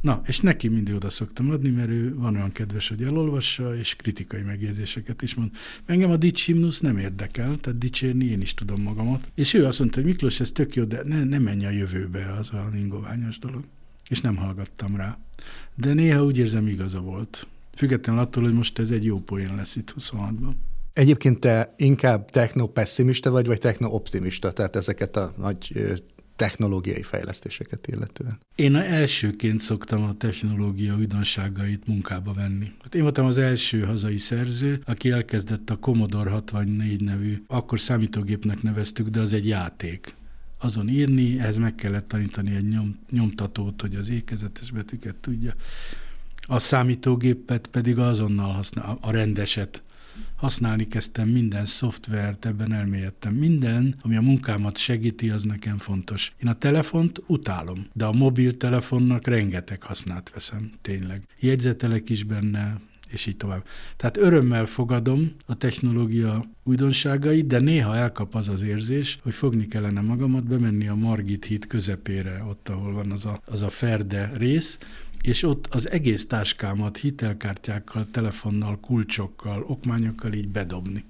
Na, 0.00 0.22
és 0.26 0.40
neki 0.40 0.68
mindig 0.68 0.94
oda 0.94 1.10
szoktam 1.10 1.50
adni, 1.50 1.70
mert 1.70 1.88
ő 1.88 2.14
van 2.14 2.34
olyan 2.34 2.52
kedves, 2.52 2.88
hogy 2.88 3.02
elolvassa, 3.02 3.76
és 3.76 3.96
kritikai 3.96 4.42
megjegyzéseket 4.42 5.22
is 5.22 5.34
mond. 5.34 5.50
Engem 5.86 6.10
a 6.10 6.16
dicsimnusz 6.16 6.80
nem 6.80 6.98
érdekel, 6.98 7.56
tehát 7.56 7.78
dicsérni 7.78 8.24
én 8.24 8.40
is 8.40 8.54
tudom 8.54 8.82
magamat. 8.82 9.30
És 9.34 9.54
ő 9.54 9.64
azt 9.64 9.78
mondta, 9.78 9.96
hogy 9.96 10.06
Miklós, 10.06 10.40
ez 10.40 10.50
tök 10.52 10.74
jó, 10.74 10.84
de 10.84 11.00
ne, 11.04 11.24
ne 11.24 11.38
menj 11.38 11.66
a 11.66 11.70
jövőbe, 11.70 12.32
az 12.38 12.50
a 12.50 12.70
ingoványos 12.74 13.38
dolog. 13.38 13.64
És 14.08 14.20
nem 14.20 14.36
hallgattam 14.36 14.96
rá. 14.96 15.18
De 15.74 15.92
néha 15.92 16.24
úgy 16.24 16.38
érzem, 16.38 16.66
igaza 16.66 17.00
volt. 17.00 17.46
Függetlenül 17.74 18.20
attól, 18.20 18.42
hogy 18.42 18.54
most 18.54 18.78
ez 18.78 18.90
egy 18.90 19.04
jó 19.04 19.20
poén 19.20 19.54
lesz 19.56 19.76
itt 19.76 19.94
26-ban. 19.98 20.52
Egyébként 20.92 21.38
te 21.38 21.74
inkább 21.76 22.30
techno-pessimista 22.30 23.30
vagy, 23.30 23.46
vagy 23.46 23.58
techno-optimista? 23.58 24.52
Tehát 24.52 24.76
ezeket 24.76 25.16
a 25.16 25.34
nagy 25.36 25.92
technológiai 26.42 27.02
fejlesztéseket 27.02 27.86
illetően? 27.86 28.38
Én 28.54 28.74
elsőként 28.74 29.60
szoktam 29.60 30.02
a 30.02 30.12
technológia 30.12 30.94
újdonságait 30.96 31.86
munkába 31.86 32.32
venni. 32.32 32.72
Hát 32.82 32.94
én 32.94 33.02
voltam 33.02 33.26
az 33.26 33.38
első 33.38 33.80
hazai 33.80 34.18
szerző, 34.18 34.80
aki 34.84 35.10
elkezdett 35.10 35.70
a 35.70 35.76
Commodore 35.76 36.30
64 36.30 37.00
nevű, 37.00 37.42
akkor 37.46 37.80
számítógépnek 37.80 38.62
neveztük, 38.62 39.08
de 39.08 39.20
az 39.20 39.32
egy 39.32 39.46
játék 39.46 40.14
azon 40.58 40.88
írni, 40.88 41.38
ehhez 41.38 41.56
meg 41.56 41.74
kellett 41.74 42.08
tanítani 42.08 42.54
egy 42.54 42.68
nyom, 42.68 42.98
nyomtatót, 43.10 43.80
hogy 43.80 43.94
az 43.94 44.08
ékezetes 44.08 44.70
betűket 44.70 45.14
tudja. 45.14 45.52
A 46.40 46.58
számítógépet 46.58 47.66
pedig 47.66 47.98
azonnal 47.98 48.52
használ, 48.52 48.98
a 49.00 49.10
rendeset 49.10 49.82
használni 50.42 50.88
kezdtem 50.88 51.28
minden 51.28 51.64
szoftvert, 51.64 52.46
ebben 52.46 52.72
elmélyedtem. 52.72 53.34
Minden, 53.34 53.94
ami 54.00 54.16
a 54.16 54.20
munkámat 54.20 54.76
segíti, 54.76 55.30
az 55.30 55.42
nekem 55.42 55.78
fontos. 55.78 56.32
Én 56.42 56.48
a 56.48 56.52
telefont 56.52 57.22
utálom, 57.26 57.86
de 57.92 58.04
a 58.04 58.12
mobiltelefonnak 58.12 59.26
rengeteg 59.26 59.82
hasznát 59.82 60.30
veszem, 60.34 60.70
tényleg. 60.80 61.22
Jegyzetelek 61.40 62.10
is 62.10 62.24
benne, 62.24 62.80
és 63.10 63.26
így 63.26 63.36
tovább. 63.36 63.64
Tehát 63.96 64.16
örömmel 64.16 64.66
fogadom 64.66 65.32
a 65.46 65.54
technológia 65.54 66.44
újdonságait, 66.62 67.46
de 67.46 67.58
néha 67.58 67.96
elkap 67.96 68.34
az 68.34 68.48
az 68.48 68.62
érzés, 68.62 69.18
hogy 69.22 69.34
fogni 69.34 69.66
kellene 69.66 70.00
magamat, 70.00 70.46
bemenni 70.46 70.88
a 70.88 70.94
Margit 70.94 71.44
híd 71.44 71.66
közepére, 71.66 72.44
ott, 72.48 72.68
ahol 72.68 72.92
van 72.92 73.10
az 73.10 73.24
a, 73.24 73.40
az 73.44 73.62
a 73.62 73.68
ferde 73.68 74.32
rész, 74.36 74.78
és 75.22 75.42
ott 75.42 75.66
az 75.70 75.90
egész 75.90 76.26
táskámat 76.26 76.96
hitelkártyákkal, 76.96 78.06
telefonnal, 78.10 78.78
kulcsokkal, 78.80 79.64
okmányokkal 79.68 80.32
így 80.32 80.48
bedobni. 80.48 81.04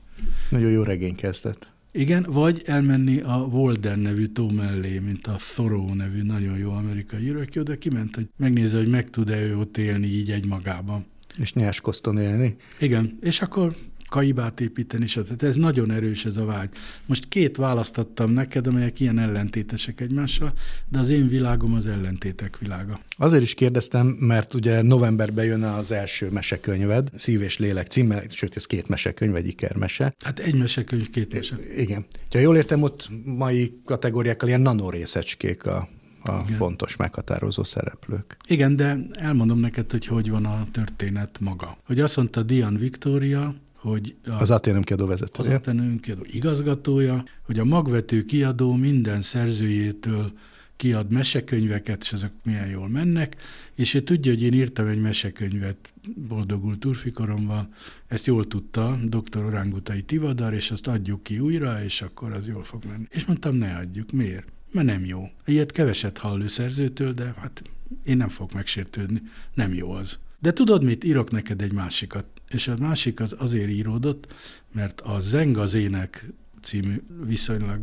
Nagyon 0.51 0.71
jó 0.71 0.83
regény 0.83 1.15
kezdett. 1.15 1.71
Igen, 1.93 2.27
vagy 2.29 2.63
elmenni 2.67 3.21
a 3.21 3.37
Walden 3.37 3.99
nevű 3.99 4.27
tó 4.27 4.49
mellé, 4.49 4.99
mint 4.99 5.27
a 5.27 5.37
Thoreau 5.55 5.95
nevű 5.95 6.23
nagyon 6.23 6.59
jó 6.59 6.71
amerikai 6.71 7.31
aki 7.31 7.59
oda 7.59 7.79
kiment, 7.79 8.15
hogy 8.15 8.29
megnézze, 8.37 8.77
hogy 8.77 8.89
meg 8.89 9.11
tud-e 9.11 9.41
ő 9.41 9.59
ott 9.59 9.77
élni 9.77 10.07
így 10.07 10.31
egymagában. 10.31 11.05
És 11.39 11.53
nyers 11.53 11.81
koszton 11.81 12.19
élni? 12.19 12.57
Igen, 12.81 13.19
és 13.21 13.41
akkor 13.41 13.75
kaibát 14.13 14.61
építeni, 14.61 15.07
tehát 15.07 15.43
ez 15.43 15.57
nagyon 15.57 15.91
erős 15.91 16.25
ez 16.25 16.37
a 16.37 16.45
vágy. 16.45 16.69
Most 17.07 17.29
két 17.29 17.57
választottam 17.57 18.31
neked, 18.31 18.67
amelyek 18.67 19.01
ilyen 19.01 19.19
ellentétesek 19.19 20.01
egymással, 20.01 20.53
de 20.89 20.99
az 20.99 21.11
én 21.11 21.29
világom 21.29 21.75
az 21.75 21.87
ellentétek 21.87 22.59
világa. 22.59 23.01
Azért 23.17 23.43
is 23.43 23.55
kérdeztem, 23.55 24.07
mert 24.07 24.55
ugye 24.55 24.83
novemberben 24.83 25.45
jön 25.45 25.63
az 25.63 25.93
első 25.93 26.31
mesekönyved, 26.31 27.11
Szív 27.15 27.43
és 27.43 27.59
Lélek 27.59 27.87
címe, 27.87 28.23
sőt, 28.29 28.57
ez 28.57 28.67
két 28.67 28.89
mesekönyv, 28.89 29.35
egy 29.35 29.47
ikermese. 29.47 30.15
Hát 30.25 30.39
egy 30.39 30.55
mesekönyv, 30.55 31.11
két 31.11 31.35
mese. 31.35 31.57
Igen. 31.77 32.05
Ha 32.31 32.39
jól 32.39 32.57
értem, 32.57 32.83
ott 32.83 33.11
mai 33.25 33.81
kategóriákkal 33.85 34.49
ilyen 34.49 34.61
nanorészecskék 34.61 35.67
a 35.67 35.89
a 36.25 36.43
Igen. 36.47 36.57
fontos 36.57 36.97
meghatározó 36.97 37.65
szereplők. 37.65 38.37
Igen, 38.49 38.77
de 38.77 38.97
elmondom 39.13 39.59
neked, 39.59 39.91
hogy 39.91 40.07
hogy 40.07 40.31
van 40.31 40.45
a 40.45 40.67
történet 40.71 41.39
maga. 41.41 41.77
Hogy 41.87 42.01
azt 42.01 42.17
mondta 42.17 42.43
Dian 42.43 42.77
Victoria, 42.77 43.55
hogy 43.83 44.15
a, 44.27 44.31
az 44.31 44.51
Aténum 44.51 44.83
kiadó 44.83 45.07
vezetője. 45.07 45.49
Az 45.49 45.55
Aténum 45.55 46.01
kiadó 46.01 46.27
igazgatója, 46.31 47.25
hogy 47.43 47.59
a 47.59 47.65
magvető 47.65 48.25
kiadó 48.25 48.75
minden 48.75 49.23
szerzőjétől 49.23 50.33
kiad 50.77 51.11
mesekönyveket, 51.11 52.03
és 52.03 52.13
azok 52.13 52.31
milyen 52.43 52.69
jól 52.69 52.89
mennek, 52.89 53.37
és 53.75 53.95
ő 53.95 54.01
tudja, 54.01 54.33
hogy 54.33 54.43
én 54.43 54.53
írtam 54.53 54.87
egy 54.87 55.01
mesekönyvet 55.01 55.93
boldogult 56.29 56.79
turfikoromban, 56.79 57.75
ezt 58.07 58.27
jól 58.27 58.47
tudta 58.47 58.99
dr. 59.05 59.45
Orángutai 59.45 60.03
Tivadar, 60.03 60.55
és 60.55 60.71
azt 60.71 60.87
adjuk 60.87 61.23
ki 61.23 61.39
újra, 61.39 61.85
és 61.85 62.03
akkor 62.03 62.33
az 62.33 62.47
jól 62.47 62.65
fog 62.65 62.85
menni. 62.85 63.07
És 63.11 63.25
mondtam, 63.25 63.55
ne 63.55 63.77
adjuk. 63.77 64.13
Miért? 64.13 64.47
Mert 64.71 64.87
nem 64.87 65.05
jó. 65.05 65.31
Ilyet 65.45 65.73
keveset 65.73 66.19
hall 66.19 66.43
ő 66.43 66.49
szerzőtől, 66.49 67.13
de 67.13 67.35
hát 67.41 67.63
én 68.05 68.17
nem 68.17 68.29
fogok 68.29 68.53
megsértődni. 68.53 69.23
Nem 69.55 69.75
jó 69.75 69.91
az. 69.91 70.19
De 70.39 70.53
tudod 70.53 70.85
mit? 70.85 71.05
Írok 71.05 71.31
neked 71.31 71.63
egy 71.63 71.73
másikat 71.73 72.27
és 72.53 72.69
a 72.69 72.77
másik 72.79 73.21
az 73.21 73.35
azért 73.39 73.71
íródott, 73.71 74.35
mert 74.73 75.01
a 75.01 75.21
Zeng 75.21 75.57
az 75.57 75.75
ének 75.75 76.27
című 76.63 77.03
viszonylag 77.25 77.81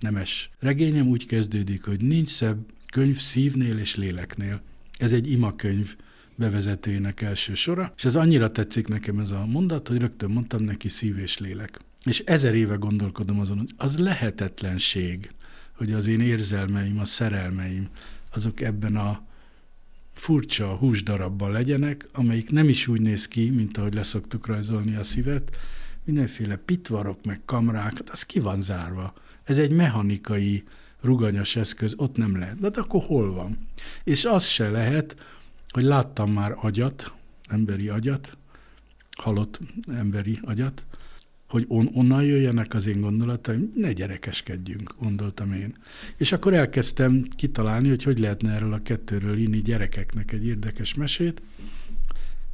nemes 0.00 0.50
regényem 0.58 1.06
úgy 1.06 1.26
kezdődik, 1.26 1.84
hogy 1.84 2.00
nincs 2.00 2.28
szebb 2.28 2.58
könyv 2.92 3.18
szívnél 3.18 3.78
és 3.78 3.96
léleknél. 3.96 4.60
Ez 4.98 5.12
egy 5.12 5.30
imakönyv 5.30 5.96
bevezetőjének 6.34 7.20
első 7.20 7.54
sora, 7.54 7.92
és 7.96 8.04
ez 8.04 8.16
annyira 8.16 8.52
tetszik 8.52 8.88
nekem 8.88 9.18
ez 9.18 9.30
a 9.30 9.46
mondat, 9.46 9.88
hogy 9.88 9.98
rögtön 9.98 10.30
mondtam 10.30 10.62
neki 10.62 10.88
szív 10.88 11.18
és 11.18 11.38
lélek. 11.38 11.80
És 12.04 12.18
ezer 12.18 12.54
éve 12.54 12.74
gondolkodom 12.74 13.40
azon, 13.40 13.58
hogy 13.58 13.70
az 13.76 13.98
lehetetlenség, 13.98 15.30
hogy 15.72 15.92
az 15.92 16.06
én 16.06 16.20
érzelmeim, 16.20 16.98
a 16.98 17.04
szerelmeim, 17.04 17.88
azok 18.32 18.60
ebben 18.60 18.96
a 18.96 19.24
furcsa 20.16 20.76
húsdarabban 20.76 21.50
legyenek, 21.50 22.08
amelyik 22.12 22.50
nem 22.50 22.68
is 22.68 22.86
úgy 22.86 23.00
néz 23.00 23.28
ki, 23.28 23.50
mint 23.50 23.78
ahogy 23.78 23.94
leszoktuk 23.94 24.46
rajzolni 24.46 24.94
a 24.94 25.02
szívet, 25.02 25.56
mindenféle 26.04 26.56
pitvarok, 26.56 27.24
meg 27.24 27.40
kamrák, 27.44 28.02
az 28.10 28.22
ki 28.22 28.40
van 28.40 28.60
zárva. 28.60 29.14
Ez 29.44 29.58
egy 29.58 29.70
mechanikai, 29.70 30.64
ruganyos 31.00 31.56
eszköz, 31.56 31.94
ott 31.96 32.16
nem 32.16 32.38
lehet. 32.38 32.60
De 32.60 32.80
akkor 32.80 33.02
hol 33.02 33.32
van? 33.32 33.58
És 34.04 34.24
az 34.24 34.44
se 34.44 34.70
lehet, 34.70 35.16
hogy 35.68 35.84
láttam 35.84 36.32
már 36.32 36.54
agyat, 36.60 37.12
emberi 37.48 37.88
agyat, 37.88 38.36
halott 39.16 39.60
emberi 39.88 40.38
agyat, 40.42 40.86
hogy 41.48 41.64
on, 41.68 41.90
onnan 41.92 42.24
jöjjenek 42.24 42.74
az 42.74 42.86
én 42.86 43.00
gondolataim, 43.00 43.72
ne 43.76 43.92
gyerekeskedjünk, 43.92 44.94
gondoltam 44.98 45.52
én. 45.52 45.74
És 46.16 46.32
akkor 46.32 46.54
elkezdtem 46.54 47.28
kitalálni, 47.36 47.88
hogy 47.88 48.02
hogy 48.02 48.18
lehetne 48.18 48.52
erről 48.52 48.72
a 48.72 48.82
kettőről 48.82 49.38
inni 49.38 49.62
gyerekeknek 49.62 50.32
egy 50.32 50.46
érdekes 50.46 50.94
mesét, 50.94 51.42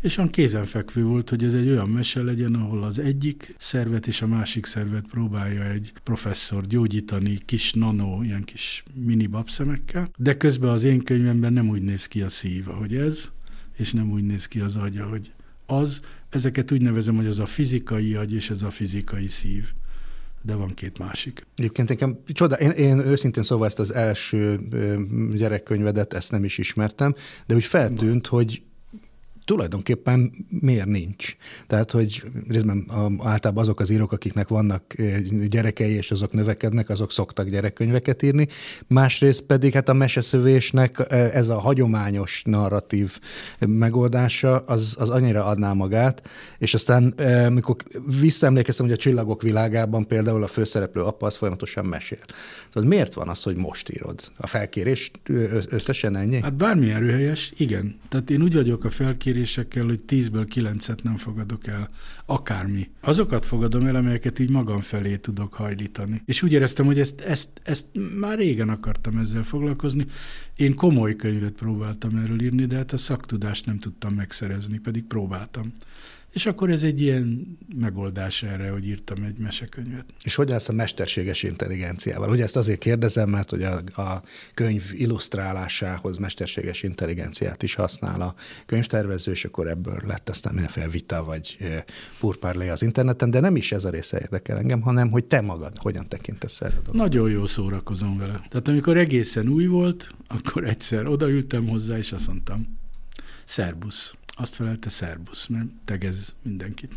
és 0.03 0.16
olyan 0.16 0.30
kézenfekvő 0.30 1.05
volt, 1.05 1.28
hogy 1.28 1.45
ez 1.45 1.55
egy 1.55 1.68
olyan 1.68 1.88
mese 1.88 2.22
legyen, 2.22 2.55
ahol 2.55 2.82
az 2.82 2.99
egyik 2.99 3.55
szervet 3.59 4.07
és 4.07 4.22
a 4.22 4.26
másik 4.26 4.66
szervet 4.66 5.07
próbálja 5.07 5.64
egy 5.64 5.93
professzor 6.03 6.66
gyógyítani 6.66 7.38
kis 7.45 7.72
nano, 7.72 8.22
ilyen 8.22 8.45
kis 8.45 8.84
mini 8.95 9.26
babszemekkel, 9.26 10.11
de 10.16 10.36
közben 10.36 10.70
az 10.70 10.84
én 10.84 11.03
könyvemben 11.03 11.53
nem 11.53 11.68
úgy 11.68 11.82
néz 11.82 12.07
ki 12.07 12.22
a 12.22 12.28
szív, 12.28 12.68
ahogy 12.68 12.95
ez, 12.95 13.30
és 13.76 13.93
nem 13.93 14.11
úgy 14.11 14.24
néz 14.24 14.47
ki 14.47 14.61
az 14.61 14.76
agya, 14.76 15.07
hogy 15.07 15.32
az, 15.66 16.01
ezeket 16.35 16.72
úgy 16.72 16.80
nevezem, 16.80 17.16
hogy 17.16 17.26
az 17.26 17.39
a 17.39 17.47
fizikai 17.47 18.14
agy 18.14 18.35
és 18.35 18.51
ez 18.51 18.62
a 18.62 18.70
fizikai 18.70 19.28
szív 19.28 19.72
de 20.45 20.55
van 20.55 20.74
két 20.74 20.99
másik. 20.99 21.47
Egyébként 21.57 21.89
nekem 21.89 22.18
csoda, 22.26 22.55
én, 22.55 22.70
én 22.70 22.99
őszintén 22.99 23.43
szóval 23.43 23.66
ezt 23.66 23.78
az 23.78 23.95
első 23.95 24.61
gyerekkönyvedet, 25.35 26.12
ezt 26.12 26.30
nem 26.30 26.45
is 26.45 26.59
ismertem, 26.59 27.14
de 27.47 27.55
úgy 27.55 27.64
feltűnt, 27.64 28.26
hogy 28.26 28.62
tulajdonképpen 29.53 30.32
miért 30.48 30.86
nincs. 30.86 31.36
Tehát, 31.66 31.90
hogy 31.90 32.22
részben 32.48 32.86
általában 33.22 33.62
azok 33.62 33.80
az 33.80 33.90
írók, 33.90 34.12
akiknek 34.12 34.48
vannak 34.48 34.94
gyerekei, 35.48 35.92
és 35.92 36.11
azok 36.11 36.32
növekednek, 36.32 36.88
azok 36.88 37.12
szoktak 37.12 37.48
gyerekkönyveket 37.48 38.22
írni. 38.22 38.46
Másrészt 38.86 39.40
pedig 39.40 39.72
hát 39.72 39.88
a 39.88 39.92
meseszövésnek 39.92 41.07
ez 41.11 41.48
a 41.48 41.59
hagyományos 41.59 42.42
narratív 42.44 43.18
megoldása, 43.59 44.57
az, 44.57 44.96
az 44.98 45.09
annyira 45.09 45.44
adná 45.44 45.72
magát, 45.72 46.28
és 46.59 46.74
aztán 46.74 47.14
mikor 47.53 47.76
visszaemlékeztem, 48.20 48.86
hogy 48.86 48.94
a 48.94 48.98
csillagok 48.98 49.42
világában 49.42 50.07
például 50.07 50.42
a 50.42 50.46
főszereplő 50.46 51.03
apa 51.03 51.26
az 51.26 51.36
folyamatosan 51.36 51.84
mesél. 51.84 52.18
Szóval 52.72 52.88
miért 52.88 53.14
van 53.14 53.28
az, 53.28 53.42
hogy 53.42 53.57
most 53.57 53.90
írod? 53.90 54.20
A 54.36 54.46
felkérés 54.46 55.11
összesen 55.68 56.16
ennyi? 56.16 56.40
Hát 56.42 56.55
bármilyen 56.55 57.00
röhelyes, 57.00 57.53
igen. 57.57 57.94
Tehát 58.09 58.30
én 58.30 58.42
úgy 58.42 58.55
vagyok 58.55 58.84
a 58.84 58.90
felkérés 58.90 59.41
kérésekkel, 59.43 59.84
hogy 59.84 60.03
tízből 60.03 60.47
kilencet 60.47 61.03
nem 61.03 61.16
fogadok 61.16 61.66
el. 61.66 61.90
Akármi. 62.26 62.90
Azokat 63.01 63.47
fogadom 63.47 63.86
el, 63.86 63.97
amelyeket 63.97 64.38
így 64.38 64.51
magam 64.51 64.80
felé 64.80 65.16
tudok 65.16 65.55
hajlítani. 65.55 66.22
És 66.24 66.43
úgy 66.43 66.53
éreztem, 66.53 66.86
hogy 66.86 66.99
ezt, 66.99 67.20
ezt, 67.20 67.49
ezt 67.62 67.86
már 68.18 68.38
régen 68.38 68.68
akartam 68.68 69.18
ezzel 69.18 69.43
foglalkozni. 69.43 70.07
Én 70.57 70.74
komoly 70.74 71.16
könyvet 71.16 71.53
próbáltam 71.53 72.16
erről 72.16 72.43
írni, 72.43 72.66
de 72.66 72.76
hát 72.76 72.93
a 72.93 72.97
szaktudást 72.97 73.66
nem 73.66 73.78
tudtam 73.78 74.14
megszerezni, 74.14 74.78
pedig 74.78 75.05
próbáltam. 75.05 75.72
És 76.33 76.47
akkor 76.47 76.70
ez 76.70 76.83
egy 76.83 77.01
ilyen 77.01 77.57
megoldás 77.76 78.43
erre, 78.43 78.70
hogy 78.70 78.87
írtam 78.87 79.22
egy 79.22 79.39
mesekönyvet. 79.39 80.05
És 80.24 80.35
hogy 80.35 80.53
állsz 80.53 80.68
a 80.68 80.72
mesterséges 80.72 81.43
intelligenciával? 81.43 82.30
Ugye 82.30 82.43
ezt 82.43 82.57
azért 82.57 82.78
kérdezem, 82.78 83.28
mert 83.28 83.51
hogy 83.51 83.62
a, 83.62 83.83
a 84.03 84.22
könyv 84.55 84.91
illusztrálásához 84.93 86.18
mesterséges 86.18 86.83
intelligenciát 86.83 87.62
is 87.62 87.74
használ 87.74 88.20
a 88.20 88.35
könyvtervező, 88.66 89.33
és 89.33 89.45
akkor 89.45 89.68
ebből 89.68 90.03
lett 90.07 90.28
aztán 90.28 90.53
mindenféle 90.53 90.89
vita 90.89 91.24
vagy 91.24 91.57
purpárlé 92.18 92.68
az 92.68 92.83
interneten, 92.83 93.30
de 93.30 93.41
nem 93.41 93.57
is 93.57 93.72
ez 93.72 93.85
a 93.85 93.91
része 93.91 94.20
érdekel 94.20 94.59
engem, 94.59 94.80
hanem 94.80 95.11
hogy 95.11 95.24
te 95.24 95.41
magad 95.41 95.78
hogyan 95.78 96.09
tekintesz 96.09 96.61
erre 96.61 96.76
Nagyon 96.93 97.30
jó 97.30 97.47
szórakozom 97.47 98.18
vele. 98.18 98.47
Tehát 98.49 98.68
amikor 98.68 98.97
egészen 98.97 99.49
új 99.49 99.66
volt, 99.66 100.11
akkor 100.26 100.64
egyszer 100.64 101.07
odaültem 101.07 101.68
hozzá, 101.68 101.99
és 101.99 102.12
azt 102.12 102.26
mondtam, 102.26 102.78
szerbusz 103.45 104.14
azt 104.35 104.55
felelte 104.55 104.91
szerbusz, 104.91 105.47
mert 105.47 105.68
tegez 105.85 106.35
mindenkit. 106.43 106.93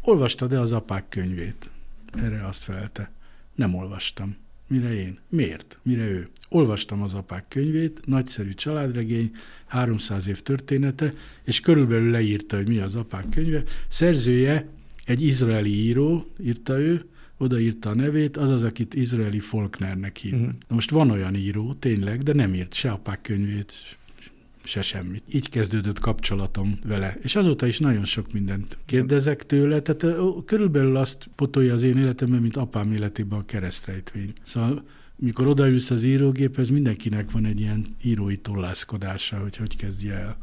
Olvastad-e 0.00 0.60
az 0.60 0.72
apák 0.72 1.08
könyvét? 1.08 1.70
Erre 2.12 2.46
azt 2.46 2.62
felelte. 2.62 3.10
Nem 3.54 3.74
olvastam. 3.74 4.36
Mire 4.66 4.94
én? 4.94 5.18
Miért? 5.28 5.78
Mire 5.82 6.08
ő? 6.08 6.28
Olvastam 6.48 7.02
az 7.02 7.14
apák 7.14 7.44
könyvét, 7.48 8.00
nagyszerű 8.06 8.54
családregény, 8.54 9.30
300 9.66 10.28
év 10.28 10.40
története, 10.40 11.14
és 11.44 11.60
körülbelül 11.60 12.10
leírta, 12.10 12.56
hogy 12.56 12.68
mi 12.68 12.78
az 12.78 12.94
apák 12.94 13.28
könyve. 13.28 13.62
Szerzője 13.88 14.68
egy 15.04 15.22
izraeli 15.22 15.74
író, 15.74 16.30
írta 16.40 16.78
ő, 16.78 17.04
odaírta 17.36 17.90
a 17.90 17.94
nevét, 17.94 18.36
az 18.36 18.50
az, 18.50 18.62
akit 18.62 18.94
izraeli 18.94 19.38
Faulknernek 19.38 20.16
hív. 20.16 20.32
Uh-huh. 20.32 20.48
Na 20.68 20.74
most 20.74 20.90
van 20.90 21.10
olyan 21.10 21.34
író, 21.34 21.74
tényleg, 21.74 22.22
de 22.22 22.32
nem 22.32 22.54
írt 22.54 22.74
se 22.74 22.90
apák 22.90 23.20
könyvét, 23.22 23.98
se 24.70 24.82
semmit. 24.82 25.22
Így 25.32 25.48
kezdődött 25.48 25.98
kapcsolatom 25.98 26.78
vele. 26.84 27.16
És 27.22 27.36
azóta 27.36 27.66
is 27.66 27.78
nagyon 27.78 28.04
sok 28.04 28.32
mindent 28.32 28.76
kérdezek 28.86 29.46
tőle, 29.46 29.80
tehát 29.80 30.16
körülbelül 30.44 30.96
azt 30.96 31.28
potolja 31.36 31.74
az 31.74 31.82
én 31.82 31.98
életemben, 31.98 32.40
mint 32.40 32.56
apám 32.56 32.92
életében 32.92 33.38
a 33.38 33.44
keresztrejtvény. 33.44 34.32
Szóval 34.42 34.84
mikor 35.20 35.46
odaülsz 35.46 35.90
az 35.90 36.04
írógéphez, 36.04 36.68
mindenkinek 36.68 37.30
van 37.30 37.44
egy 37.44 37.60
ilyen 37.60 37.86
írói 38.02 38.36
tollászkodása, 38.36 39.38
hogy 39.38 39.56
hogy 39.56 39.76
kezdje 39.76 40.14
el. 40.14 40.36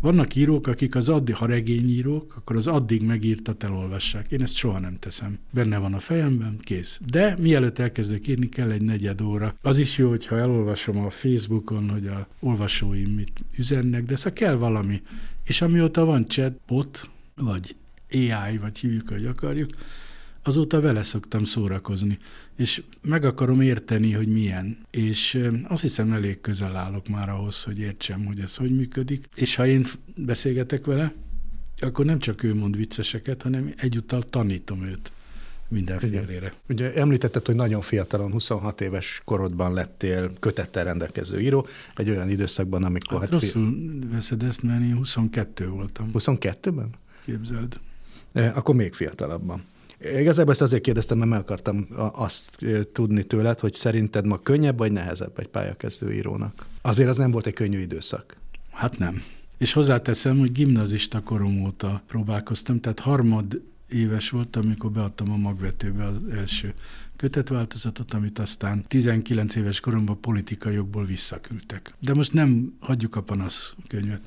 Vannak 0.00 0.34
írók, 0.34 0.66
akik 0.66 0.94
az 0.94 1.08
addig, 1.08 1.34
ha 1.34 1.46
regényírók, 1.46 2.34
akkor 2.36 2.56
az 2.56 2.66
addig 2.66 3.02
megírtat 3.02 3.62
elolvassák. 3.62 4.30
Én 4.30 4.42
ezt 4.42 4.54
soha 4.54 4.78
nem 4.78 4.98
teszem. 4.98 5.38
Benne 5.52 5.78
van 5.78 5.94
a 5.94 5.98
fejemben, 5.98 6.58
kész. 6.60 7.00
De 7.10 7.36
mielőtt 7.38 7.78
elkezdek 7.78 8.26
írni, 8.26 8.48
kell 8.48 8.70
egy 8.70 8.82
negyed 8.82 9.20
óra. 9.20 9.54
Az 9.62 9.78
is 9.78 9.98
jó, 9.98 10.08
hogyha 10.08 10.38
elolvasom 10.38 10.98
a 10.98 11.10
Facebookon, 11.10 11.90
hogy 11.90 12.06
a 12.06 12.26
olvasóim 12.40 13.10
mit 13.10 13.44
üzennek, 13.58 14.04
de 14.04 14.16
szóval 14.16 14.32
kell 14.32 14.54
valami. 14.54 15.02
És 15.44 15.62
amióta 15.62 16.04
van 16.04 16.26
chatbot, 16.26 17.10
vagy 17.34 17.76
AI, 18.10 18.58
vagy 18.58 18.78
hívjuk, 18.78 19.08
hogy 19.08 19.26
akarjuk, 19.26 19.70
azóta 20.42 20.80
vele 20.80 21.02
szoktam 21.02 21.44
szórakozni, 21.44 22.18
és 22.60 22.82
meg 23.02 23.24
akarom 23.24 23.60
érteni, 23.60 24.12
hogy 24.12 24.28
milyen. 24.28 24.78
És 24.90 25.48
azt 25.68 25.82
hiszem 25.82 26.12
elég 26.12 26.40
közel 26.40 26.76
állok 26.76 27.08
már 27.08 27.28
ahhoz, 27.28 27.62
hogy 27.62 27.78
értsem, 27.78 28.24
hogy 28.24 28.40
ez 28.40 28.56
hogy 28.56 28.76
működik. 28.76 29.28
És 29.34 29.54
ha 29.54 29.66
én 29.66 29.86
beszélgetek 30.14 30.84
vele, 30.84 31.12
akkor 31.80 32.04
nem 32.04 32.18
csak 32.18 32.42
ő 32.42 32.54
mond 32.54 32.76
vicceseket, 32.76 33.42
hanem 33.42 33.74
egyúttal 33.76 34.22
tanítom 34.22 34.84
őt 34.84 35.12
mindenfélére. 35.68 36.52
Ugye 36.68 36.94
említetted, 36.94 37.46
hogy 37.46 37.54
nagyon 37.54 37.80
fiatalon, 37.80 38.32
26 38.32 38.80
éves 38.80 39.22
korodban 39.24 39.72
lettél 39.72 40.32
kötettel 40.40 40.84
rendelkező 40.84 41.40
író, 41.40 41.66
egy 41.96 42.10
olyan 42.10 42.30
időszakban, 42.30 42.84
amikor... 42.84 43.20
Hát, 43.20 43.30
hát 43.30 43.40
rosszul 43.42 43.70
fi... 44.00 44.06
veszed 44.10 44.42
ezt, 44.42 44.62
mert 44.62 44.82
én 44.82 44.96
22 44.96 45.68
voltam. 45.68 46.10
22-ben? 46.14 46.90
Képzeld. 47.24 47.80
Akkor 48.32 48.74
még 48.74 48.92
fiatalabban. 48.92 49.64
Igazából 50.18 50.52
ezt 50.52 50.60
azért 50.60 50.82
kérdeztem, 50.82 51.18
mert 51.18 51.30
meg 51.30 51.40
akartam 51.40 51.88
azt 52.12 52.58
tudni 52.92 53.24
tőled, 53.24 53.60
hogy 53.60 53.74
szerinted 53.74 54.26
ma 54.26 54.38
könnyebb 54.38 54.78
vagy 54.78 54.92
nehezebb 54.92 55.38
egy 55.38 55.48
pályakezdő 55.48 56.12
írónak? 56.12 56.66
Azért 56.82 57.08
az 57.08 57.16
nem 57.16 57.30
volt 57.30 57.46
egy 57.46 57.52
könnyű 57.52 57.78
időszak. 57.80 58.36
Hát 58.70 58.98
nem. 58.98 59.22
És 59.58 59.72
hozzáteszem, 59.72 60.38
hogy 60.38 60.52
gimnazista 60.52 61.22
korom 61.22 61.62
óta 61.64 62.02
próbálkoztam, 62.06 62.80
tehát 62.80 63.00
harmad 63.00 63.62
éves 63.88 64.30
voltam, 64.30 64.62
amikor 64.64 64.90
beadtam 64.90 65.32
a 65.32 65.36
magvetőbe 65.36 66.04
az 66.04 66.16
első 66.32 66.74
kötetváltozatot, 67.16 68.12
amit 68.12 68.38
aztán 68.38 68.84
19 68.88 69.54
éves 69.54 69.80
koromban 69.80 70.20
politikai 70.20 70.74
jogból 70.74 71.04
visszaküldtek. 71.04 71.94
De 71.98 72.14
most 72.14 72.32
nem 72.32 72.76
hagyjuk 72.80 73.16
a 73.16 73.22
panasz 73.22 73.74
könyvet. 73.88 74.20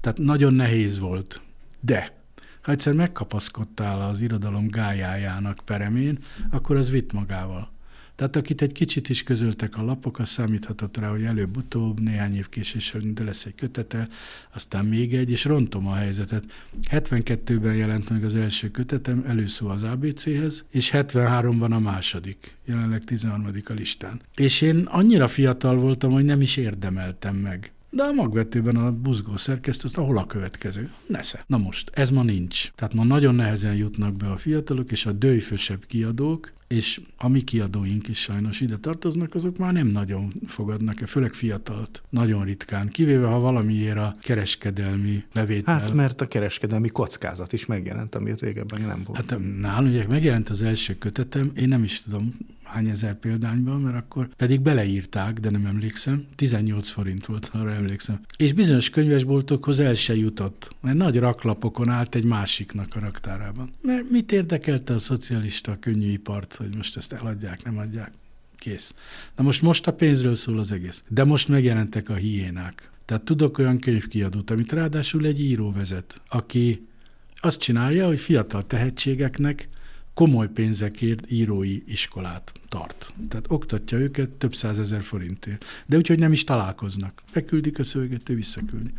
Tehát 0.00 0.18
nagyon 0.18 0.54
nehéz 0.54 0.98
volt. 0.98 1.40
De 1.80 2.21
ha 2.62 2.72
egyszer 2.72 2.92
megkapaszkodtál 2.92 4.00
az 4.00 4.20
irodalom 4.20 4.68
gályájának 4.68 5.60
peremén, 5.64 6.18
akkor 6.50 6.76
az 6.76 6.90
vitt 6.90 7.12
magával. 7.12 7.70
Tehát 8.14 8.36
akit 8.36 8.62
egy 8.62 8.72
kicsit 8.72 9.08
is 9.08 9.22
közöltek 9.22 9.76
a 9.76 9.82
lapok, 9.82 10.18
az 10.18 10.28
számíthatott 10.28 10.96
rá, 10.96 11.08
hogy 11.08 11.22
előbb-utóbb, 11.22 12.00
néhány 12.00 12.36
év 12.36 12.48
késéssel, 12.48 13.00
de 13.04 13.24
lesz 13.24 13.44
egy 13.44 13.54
kötete, 13.54 14.08
aztán 14.50 14.84
még 14.84 15.14
egy, 15.14 15.30
és 15.30 15.44
rontom 15.44 15.86
a 15.86 15.94
helyzetet. 15.94 16.44
72-ben 16.90 17.74
jelent 17.74 18.10
meg 18.10 18.24
az 18.24 18.34
első 18.34 18.70
kötetem, 18.70 19.24
előszó 19.26 19.68
az 19.68 19.82
ABC-hez, 19.82 20.64
és 20.70 20.90
73-ban 20.94 21.70
a 21.70 21.78
második, 21.78 22.56
jelenleg 22.64 23.04
13. 23.04 23.46
a 23.64 23.72
listán. 23.72 24.20
És 24.36 24.60
én 24.60 24.76
annyira 24.76 25.28
fiatal 25.28 25.76
voltam, 25.76 26.12
hogy 26.12 26.24
nem 26.24 26.40
is 26.40 26.56
érdemeltem 26.56 27.36
meg. 27.36 27.72
De 27.94 28.02
a 28.02 28.12
magvetőben 28.12 28.76
a 28.76 28.92
buzgó 28.92 29.36
szerkesztő, 29.36 29.84
azt 29.84 29.94
hol 29.94 30.18
a 30.18 30.26
következő? 30.26 30.90
Nesze. 31.06 31.44
Na 31.46 31.58
most, 31.58 31.90
ez 31.94 32.10
ma 32.10 32.22
nincs. 32.22 32.72
Tehát 32.74 32.94
ma 32.94 33.04
nagyon 33.04 33.34
nehezen 33.34 33.74
jutnak 33.74 34.14
be 34.14 34.30
a 34.30 34.36
fiatalok, 34.36 34.90
és 34.90 35.06
a 35.06 35.12
dőjfösebb 35.12 35.86
kiadók, 35.86 36.52
és 36.68 37.00
a 37.16 37.28
mi 37.28 37.40
kiadóink 37.40 38.08
is 38.08 38.18
sajnos 38.18 38.60
ide 38.60 38.76
tartoznak, 38.76 39.34
azok 39.34 39.58
már 39.58 39.72
nem 39.72 39.86
nagyon 39.86 40.32
fogadnak 40.46 41.00
-e, 41.00 41.06
főleg 41.06 41.32
fiatalt. 41.32 42.02
Nagyon 42.08 42.44
ritkán. 42.44 42.88
Kivéve, 42.88 43.26
ha 43.26 43.38
valamiért 43.38 43.98
a 43.98 44.14
kereskedelmi 44.20 45.24
bevétel. 45.34 45.78
Hát, 45.78 45.92
mert 45.92 46.20
a 46.20 46.28
kereskedelmi 46.28 46.88
kockázat 46.88 47.52
is 47.52 47.66
megjelent, 47.66 48.14
amit 48.14 48.40
régebben 48.40 48.80
nem 48.80 49.02
volt. 49.04 49.18
Hát 49.18 49.38
nálunk 49.60 49.92
ugye 49.92 50.06
megjelent 50.08 50.48
az 50.48 50.62
első 50.62 50.94
kötetem, 50.98 51.50
én 51.54 51.68
nem 51.68 51.82
is 51.82 52.02
tudom, 52.02 52.34
hány 52.72 52.88
ezer 52.88 53.14
példányban, 53.14 53.80
mert 53.80 53.96
akkor 53.96 54.28
pedig 54.36 54.60
beleírták, 54.60 55.40
de 55.40 55.50
nem 55.50 55.66
emlékszem, 55.66 56.26
18 56.34 56.88
forint 56.88 57.26
volt, 57.26 57.50
arra 57.52 57.72
emlékszem. 57.72 58.20
És 58.36 58.52
bizonyos 58.52 58.90
könyvesboltokhoz 58.90 59.80
el 59.80 59.94
se 59.94 60.16
jutott, 60.16 60.70
mert 60.80 60.96
nagy 60.96 61.18
raklapokon 61.18 61.88
állt 61.88 62.14
egy 62.14 62.24
másiknak 62.24 62.96
a 62.96 63.00
raktárában. 63.00 63.70
Mert 63.82 64.10
mit 64.10 64.32
érdekelte 64.32 64.94
a 64.94 64.98
szocialista 64.98 65.78
könnyűipart, 65.78 66.54
hogy 66.54 66.76
most 66.76 66.96
ezt 66.96 67.12
eladják, 67.12 67.64
nem 67.64 67.78
adják? 67.78 68.12
Kész. 68.58 68.94
Na 69.36 69.42
most, 69.42 69.62
most 69.62 69.86
a 69.86 69.92
pénzről 69.92 70.34
szól 70.34 70.58
az 70.58 70.72
egész. 70.72 71.04
De 71.08 71.24
most 71.24 71.48
megjelentek 71.48 72.08
a 72.08 72.14
hiénák. 72.14 72.90
Tehát 73.04 73.22
tudok 73.22 73.58
olyan 73.58 73.78
könyvkiadót, 73.78 74.50
amit 74.50 74.72
ráadásul 74.72 75.26
egy 75.26 75.40
író 75.40 75.72
vezet, 75.72 76.20
aki 76.28 76.86
azt 77.34 77.60
csinálja, 77.60 78.06
hogy 78.06 78.20
fiatal 78.20 78.66
tehetségeknek 78.66 79.68
komoly 80.14 80.48
pénzekért 80.48 81.30
írói 81.30 81.82
iskolát 81.86 82.52
tart. 82.68 83.12
Tehát 83.28 83.46
oktatja 83.48 83.98
őket 83.98 84.30
több 84.30 84.54
százezer 84.54 85.02
forintért. 85.02 85.64
De 85.86 85.96
úgyhogy 85.96 86.18
nem 86.18 86.32
is 86.32 86.44
találkoznak. 86.44 87.22
Beküldik 87.32 87.78
a 87.78 87.84
szöveget, 87.84 88.28
ő 88.28 88.34
visszaküldi. 88.34 88.92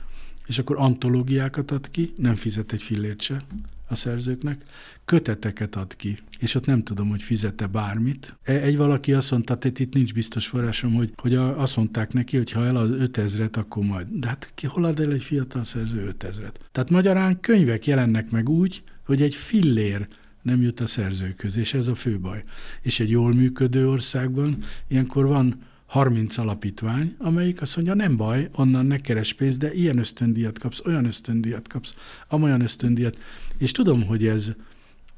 És 0.47 0.59
akkor 0.59 0.75
antológiákat 0.79 1.71
ad 1.71 1.89
ki, 1.89 2.13
nem 2.17 2.35
fizet 2.35 2.71
egy 2.71 2.81
fillért 2.81 3.21
se 3.21 3.43
a 3.87 3.95
szerzőknek, 3.95 4.63
köteteket 5.05 5.75
ad 5.75 5.95
ki, 5.95 6.17
és 6.39 6.55
ott 6.55 6.65
nem 6.65 6.83
tudom, 6.83 7.09
hogy 7.09 7.21
fizette 7.21 7.67
bármit. 7.67 8.35
E, 8.43 8.53
egy 8.53 8.77
valaki 8.77 9.13
azt 9.13 9.31
mondta, 9.31 9.57
tehát 9.57 9.79
itt 9.79 9.93
nincs 9.93 10.13
biztos 10.13 10.47
forrásom, 10.47 10.93
hogy, 10.93 11.13
hogy 11.15 11.35
azt 11.35 11.75
mondták 11.75 12.13
neki, 12.13 12.37
hogy 12.37 12.51
ha 12.51 12.65
el 12.65 12.75
az 12.75 12.89
5000-et, 12.91 13.57
akkor 13.57 13.83
majd. 13.83 14.07
De 14.09 14.27
hát 14.27 14.51
ki 14.55 14.67
hol 14.67 14.83
ad 14.83 14.99
el 14.99 15.11
egy 15.11 15.23
fiatal 15.23 15.63
szerző 15.63 16.15
5000-et? 16.19 16.53
Tehát 16.71 16.89
magyarán 16.89 17.39
könyvek 17.39 17.85
jelennek 17.85 18.31
meg 18.31 18.49
úgy, 18.49 18.83
hogy 19.05 19.21
egy 19.21 19.35
fillér 19.35 20.07
nem 20.43 20.61
jut 20.61 20.79
a 20.79 20.87
szerzőköz, 20.87 21.57
és 21.57 21.73
ez 21.73 21.87
a 21.87 21.95
fő 21.95 22.19
baj. 22.19 22.43
És 22.81 22.99
egy 22.99 23.09
jól 23.09 23.33
működő 23.33 23.89
országban 23.89 24.63
ilyenkor 24.87 25.25
van 25.25 25.61
30 25.85 26.37
alapítvány, 26.37 27.15
amelyik 27.17 27.61
azt 27.61 27.75
mondja, 27.75 27.93
nem 27.93 28.17
baj, 28.17 28.49
onnan 28.51 28.85
ne 28.85 28.97
keres 28.97 29.33
pénzt, 29.33 29.59
de 29.59 29.73
ilyen 29.73 29.97
ösztöndíjat 29.97 30.59
kapsz, 30.59 30.81
olyan 30.85 31.05
ösztöndíjat 31.05 31.67
kapsz, 31.67 31.93
amolyan 32.27 32.61
ösztöndíjat. 32.61 33.17
És 33.57 33.71
tudom, 33.71 34.05
hogy 34.05 34.27
ez 34.27 34.51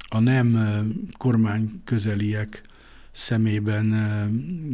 a 0.08 0.18
nem 0.18 0.58
kormány 1.16 1.70
közeliek 1.84 2.62
szemében 3.12 3.94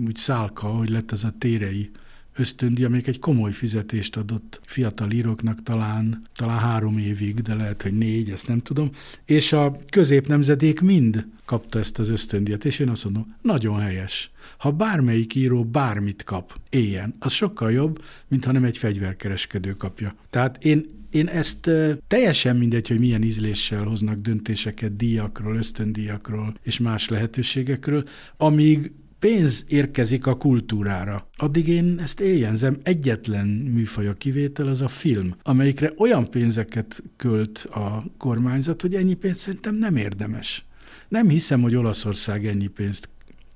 úgy 0.07 0.17
szálka, 0.17 0.67
hogy 0.67 0.89
lett 0.89 1.13
az 1.13 1.25
a 1.25 1.35
térei 1.39 1.91
ösztöndi, 2.37 2.85
amelyik 2.85 3.07
egy 3.07 3.19
komoly 3.19 3.53
fizetést 3.53 4.17
adott 4.17 4.61
fiatal 4.65 5.11
íróknak 5.11 5.63
talán, 5.63 6.23
talán 6.35 6.59
három 6.59 6.99
évig, 6.99 7.41
de 7.41 7.55
lehet, 7.55 7.83
hogy 7.83 7.99
négy, 7.99 8.31
ezt 8.31 8.49
nem 8.49 8.61
tudom, 8.61 8.91
és 9.25 9.53
a 9.53 9.77
középnemzedék 9.91 10.81
mind 10.81 11.27
kapta 11.45 11.79
ezt 11.79 11.99
az 11.99 12.09
ösztöndiat, 12.09 12.65
és 12.65 12.79
én 12.79 12.89
azt 12.89 13.05
mondom, 13.05 13.35
nagyon 13.43 13.81
helyes. 13.81 14.31
Ha 14.59 14.71
bármelyik 14.71 15.35
író 15.35 15.65
bármit 15.65 16.25
kap, 16.25 16.61
éljen, 16.71 17.15
az 17.19 17.33
sokkal 17.33 17.73
jobb, 17.73 18.05
mint 18.29 18.45
ha 18.45 18.53
nem 18.53 18.65
egy 18.65 18.79
fegyverkereskedő 18.79 19.73
kapja. 19.73 20.15
Tehát 20.31 20.65
én 20.65 21.01
én 21.13 21.29
ezt 21.29 21.71
teljesen 22.07 22.57
mindegy, 22.57 22.89
hogy 22.89 22.99
milyen 22.99 23.23
ízléssel 23.23 23.85
hoznak 23.85 24.21
döntéseket 24.21 24.97
díjakról, 24.97 25.57
ösztöndíjakról 25.57 26.55
és 26.63 26.79
más 26.79 27.09
lehetőségekről, 27.09 28.05
amíg 28.37 28.93
pénz 29.23 29.65
érkezik 29.69 30.27
a 30.27 30.37
kultúrára. 30.37 31.29
Addig 31.37 31.69
én 31.69 31.99
ezt 31.99 32.21
éljenzem. 32.21 32.79
Egyetlen 32.83 33.47
műfaj 33.47 34.07
a 34.07 34.15
kivétel 34.15 34.67
az 34.67 34.81
a 34.81 34.89
film, 34.89 35.35
amelyikre 35.43 35.93
olyan 35.97 36.31
pénzeket 36.31 37.03
költ 37.17 37.59
a 37.59 38.05
kormányzat, 38.19 38.81
hogy 38.81 38.95
ennyi 38.95 39.15
pénzt 39.15 39.41
szerintem 39.41 39.75
nem 39.75 39.97
érdemes. 39.97 40.65
Nem 41.09 41.29
hiszem, 41.29 41.63
hogy 41.63 41.75
Olaszország 41.75 42.47
ennyi 42.47 42.67
pénzt 42.67 43.09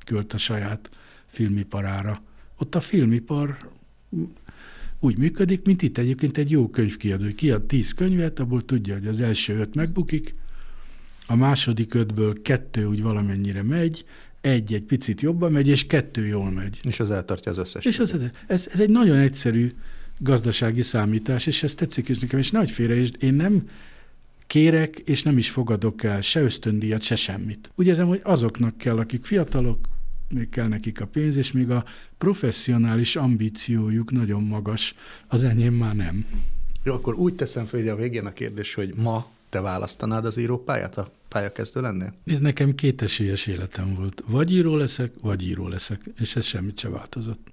költ 0.05 0.33
a 0.33 0.39
saját 0.39 0.91
filmiparára. 1.27 2.23
Ott 2.59 2.75
a 2.75 2.81
filmipar 2.81 3.69
úgy 5.01 5.19
működik, 5.19 5.64
mint 5.64 5.83
itt 5.83 5.99
egyébként 5.99 6.39
egy 6.39 6.51
jó 6.51 6.69
könyvkiadó, 6.69 7.27
kiad 7.37 7.62
tíz 7.62 7.93
könyvet, 7.93 8.39
abból 8.39 8.64
tudja, 8.64 8.95
hogy 8.95 9.07
az 9.07 9.21
első 9.21 9.59
öt 9.59 9.75
megbukik, 9.75 10.35
a 11.27 11.37
második 11.37 11.95
ötből 11.95 12.43
kettő 12.43 12.85
úgy 12.85 13.03
valamennyire 13.03 13.62
megy, 13.62 14.05
egy 14.47 14.75
egy 14.75 14.83
picit 14.83 15.21
jobban 15.21 15.53
megy, 15.53 15.69
és 15.69 15.87
kettő 15.87 16.27
jól 16.27 16.51
megy. 16.51 16.79
És 16.83 17.01
az 17.01 17.11
eltartja 17.11 17.51
az 17.51 17.59
összes. 17.59 17.85
És 17.85 17.99
az, 17.99 18.15
ez, 18.47 18.69
ez 18.73 18.81
egy 18.81 18.91
nagyon 18.91 19.17
egyszerű 19.17 19.73
gazdasági 20.19 20.83
számítás, 20.83 21.47
és 21.47 21.63
ez 21.63 21.75
tetszik 21.75 22.09
is 22.09 22.19
nekem, 22.19 22.39
és 22.39 22.51
nagy 22.51 22.71
félre, 22.71 22.95
és 22.95 23.11
én 23.19 23.35
nem 23.35 23.69
kérek, 24.47 24.99
és 24.99 25.23
nem 25.23 25.39
is 25.39 25.51
fogadok 25.51 26.03
el 26.03 26.21
se 26.21 26.43
ösztöndíjat, 26.43 27.03
se 27.03 27.17
semmit. 27.17 27.71
Úgy 27.75 27.87
érzem, 27.87 28.07
hogy 28.07 28.21
azoknak 28.23 28.77
kell, 28.77 28.97
akik 28.97 29.25
fiatalok, 29.25 29.79
még 30.29 30.49
kell 30.49 30.69
nekik 30.69 31.01
a 31.01 31.07
pénz, 31.07 31.37
és 31.37 31.53
még 31.53 31.71
a 31.71 31.85
professzionális 32.19 33.17
ambíciójuk 33.17 34.13
nagyon 34.13 34.43
magas, 34.43 34.95
az 35.27 35.45
enyém 35.45 35.75
már 35.75 35.95
nem. 35.95 36.27
Jó, 36.83 36.95
akkor 36.95 37.15
úgy 37.15 37.35
teszem 37.35 37.65
fel 37.65 37.89
a 37.89 37.97
végén 37.97 38.27
a 38.27 38.33
kérdés, 38.33 38.75
hogy 38.75 38.95
ma 38.97 39.31
te 39.57 39.63
választanád 39.63 40.25
az 40.25 40.37
írópályát, 40.37 40.99
a 40.99 41.07
pályakezdő 41.29 41.81
lennél? 41.81 42.15
Ez 42.25 42.39
nekem 42.39 42.75
kétesélyes 42.75 43.47
életem 43.47 43.95
volt. 43.95 44.23
Vagy 44.27 44.53
író 44.53 44.77
leszek, 44.77 45.13
vagy 45.23 45.47
író 45.47 45.69
leszek, 45.69 46.01
és 46.19 46.37
ez 46.37 46.45
semmit 46.45 46.79
se 46.79 46.89
változott. 46.89 47.53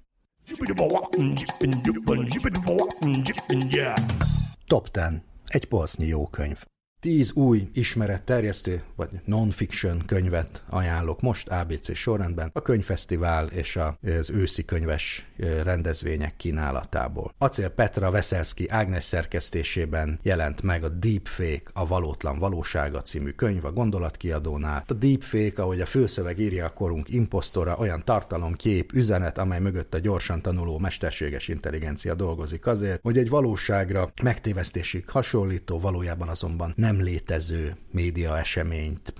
Top 4.66 4.90
10. 4.90 5.04
Egy 5.44 5.64
polsznyi 5.64 6.06
jó 6.06 6.26
könyv. 6.26 6.64
Tíz 7.04 7.32
új 7.32 7.68
ismeretterjesztő 7.72 8.82
vagy 8.96 9.08
non-fiction 9.24 10.02
könyvet 10.06 10.62
ajánlok 10.68 11.20
most 11.20 11.48
ABC 11.48 11.94
sorrendben 11.94 12.50
a 12.52 12.62
könyvfesztivál 12.62 13.46
és 13.46 13.76
az 14.20 14.30
őszi 14.30 14.64
könyves 14.64 15.26
rendezvények 15.62 16.36
kínálatából. 16.36 17.34
Acél 17.38 17.68
Petra 17.68 18.10
Veszelski 18.10 18.68
Ágnes 18.68 19.04
szerkesztésében 19.04 20.18
jelent 20.22 20.62
meg 20.62 20.84
a 20.84 20.88
Deepfake, 20.88 21.70
a 21.72 21.86
valótlan 21.86 22.38
valósága 22.38 23.02
című 23.02 23.30
könyv 23.30 23.64
a 23.64 23.72
gondolatkiadónál. 23.72 24.84
A 24.86 24.92
Deepfake, 24.92 25.62
ahogy 25.62 25.80
a 25.80 25.86
főszöveg 25.86 26.38
írja 26.38 26.64
a 26.64 26.72
korunk 26.72 27.08
imposztora, 27.08 27.76
olyan 27.78 28.02
tartalom, 28.04 28.54
kép, 28.54 28.92
üzenet, 28.92 29.38
amely 29.38 29.60
mögött 29.60 29.94
a 29.94 29.98
gyorsan 29.98 30.42
tanuló 30.42 30.78
mesterséges 30.78 31.48
intelligencia 31.48 32.14
dolgozik 32.14 32.66
azért, 32.66 33.00
hogy 33.02 33.18
egy 33.18 33.28
valóságra 33.28 34.12
megtévesztésig 34.22 35.08
hasonlító, 35.08 35.78
valójában 35.78 36.28
azonban 36.28 36.72
nem 36.76 36.92
nem 36.94 37.04
létező 37.04 37.76
média 37.90 38.38
eseményt 38.38 39.12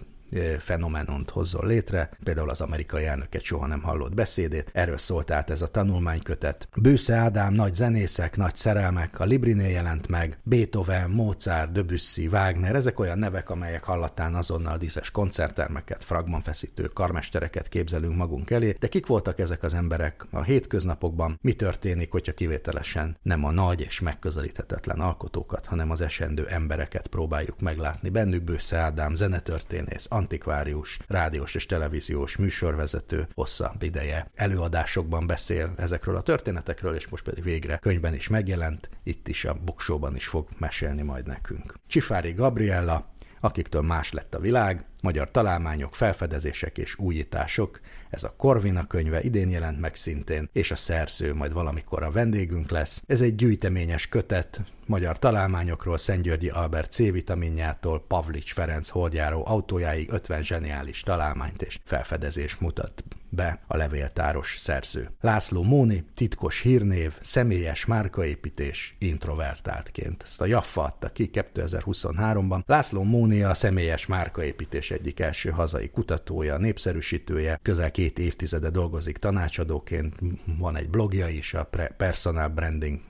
fenomenont 0.59 1.31
hozzon 1.31 1.67
létre, 1.67 2.09
például 2.25 2.51
az 2.51 2.61
amerikai 2.61 3.05
elnöket 3.05 3.43
soha 3.43 3.67
nem 3.67 3.83
hallott 3.83 4.15
beszédét, 4.15 4.71
erről 4.73 4.99
szólt 4.99 5.31
át 5.31 5.51
ez 5.51 5.63
a 5.63 5.67
tanulmánykötet. 5.67 6.69
Bősze 6.77 7.15
Ádám 7.15 7.53
nagy 7.53 7.75
zenészek, 7.75 8.37
nagy 8.37 8.57
szerelmek, 8.57 9.21
a 9.21 9.25
Librinél 9.25 9.69
jelent 9.69 10.09
meg, 10.09 10.39
Beethoven, 10.43 11.11
Mozart, 11.11 11.73
Debussy, 11.73 12.27
Wagner, 12.27 12.75
ezek 12.75 12.99
olyan 12.99 13.19
nevek, 13.19 13.51
amelyek 13.51 13.85
hallatán 13.85 14.35
azonnal 14.35 14.77
díszes 14.77 15.11
koncerttermeket, 15.11 16.05
fragmentfeszítő 16.05 16.85
karmestereket 16.85 17.69
képzelünk 17.69 18.17
magunk 18.17 18.51
elé, 18.51 18.77
de 18.79 18.89
kik 18.89 19.07
voltak 19.07 19.39
ezek 19.39 19.63
az 19.63 19.75
emberek 19.75 20.27
a 20.31 20.43
hétköznapokban, 20.43 21.39
mi 21.43 21.53
történik, 21.53 22.11
hogyha 22.11 22.33
kivételesen 22.35 23.17
nem 23.23 23.45
a 23.45 23.51
nagy 23.51 23.81
és 23.81 24.01
megközelíthetetlen 24.01 25.01
alkotókat, 25.01 25.67
hanem 25.67 25.91
az 25.91 26.01
esendő 26.01 26.47
embereket 26.47 27.07
próbáljuk 27.07 27.61
meglátni 27.61 28.09
bennük, 28.09 28.43
Bősze 28.43 28.77
Ádám, 28.77 29.15
zenetörténész, 29.15 30.07
antikvárius, 30.15 30.99
rádiós 31.07 31.55
és 31.55 31.67
televíziós 31.67 32.37
műsorvezető 32.37 33.29
hosszabb 33.35 33.83
ideje 33.83 34.31
előadásokban 34.35 35.27
beszél 35.27 35.73
ezekről 35.77 36.17
a 36.17 36.23
történetekről, 36.23 36.95
és 36.95 37.09
most 37.09 37.25
pedig 37.25 37.45
végre 37.45 37.77
könyvben 37.77 38.15
is 38.15 38.29
megjelent, 38.29 38.89
itt 39.03 39.29
is 39.29 39.45
a 39.45 39.55
buksóban 39.65 40.15
is 40.15 40.27
fog 40.27 40.49
mesélni 40.59 41.03
majd 41.03 41.27
nekünk. 41.27 41.75
Csifári 41.87 42.33
Gabriella, 42.33 43.13
akiktől 43.41 43.83
más 43.83 44.13
lett 44.13 44.35
a 44.35 44.41
világ, 44.41 44.87
magyar 45.05 45.31
találmányok, 45.31 45.95
felfedezések 45.95 46.79
és 46.79 46.99
újítások. 46.99 47.81
Ez 48.11 48.25
a 48.25 48.35
Korvina 48.37 48.87
könyve 48.87 49.23
idén 49.23 49.51
jelent 49.51 49.81
meg 49.81 49.95
szintén, 49.95 50.49
és 50.53 50.71
a 50.71 50.77
szerző 50.77 51.35
majd 51.35 51.53
valamikor 51.53 52.03
a 52.03 52.11
vendégünk 52.11 52.71
lesz. 52.71 53.03
Ez 53.07 53.21
egy 53.21 53.35
gyűjteményes 53.35 54.09
kötet, 54.09 54.61
magyar 54.87 55.19
találmányokról 55.19 55.97
Szentgyörgyi 55.97 56.49
Albert 56.49 56.93
C-vitaminjától 56.93 58.05
Pavlics 58.07 58.53
Ferenc 58.53 58.89
holdjáró 58.89 59.43
autójáig 59.47 60.13
50 60.13 60.43
zseniális 60.43 61.01
találmányt 61.01 61.63
és 61.63 61.79
felfedezést 61.85 62.61
mutat 62.61 63.05
be 63.35 63.61
a 63.67 63.77
levéltáros 63.77 64.57
szerző. 64.59 65.11
László 65.21 65.63
Móni, 65.63 66.05
titkos 66.15 66.61
hírnév, 66.61 67.19
személyes 67.21 67.87
márkaépítés, 67.87 68.97
introvertáltként. 68.99 70.23
Ezt 70.23 70.41
a 70.41 70.47
Jaffa 70.47 70.83
adta 70.83 71.09
ki 71.09 71.31
2023-ban. 71.33 72.63
László 72.67 73.03
Móni 73.03 73.43
a 73.43 73.55
személyes 73.55 74.07
márkaépítés 74.07 74.91
egyik 74.95 75.21
első 75.21 75.51
hazai 75.51 75.91
kutatója, 75.91 76.57
népszerűsítője, 76.57 77.59
közel 77.63 77.91
két 77.91 78.19
évtizede 78.19 78.71
dolgozik 78.71 79.17
tanácsadóként, 79.17 80.15
van 80.59 80.77
egy 80.77 80.89
blogja 80.89 81.29
is, 81.29 81.55
a 81.55 81.69
Personal 81.97 82.49
Branding 82.49 83.01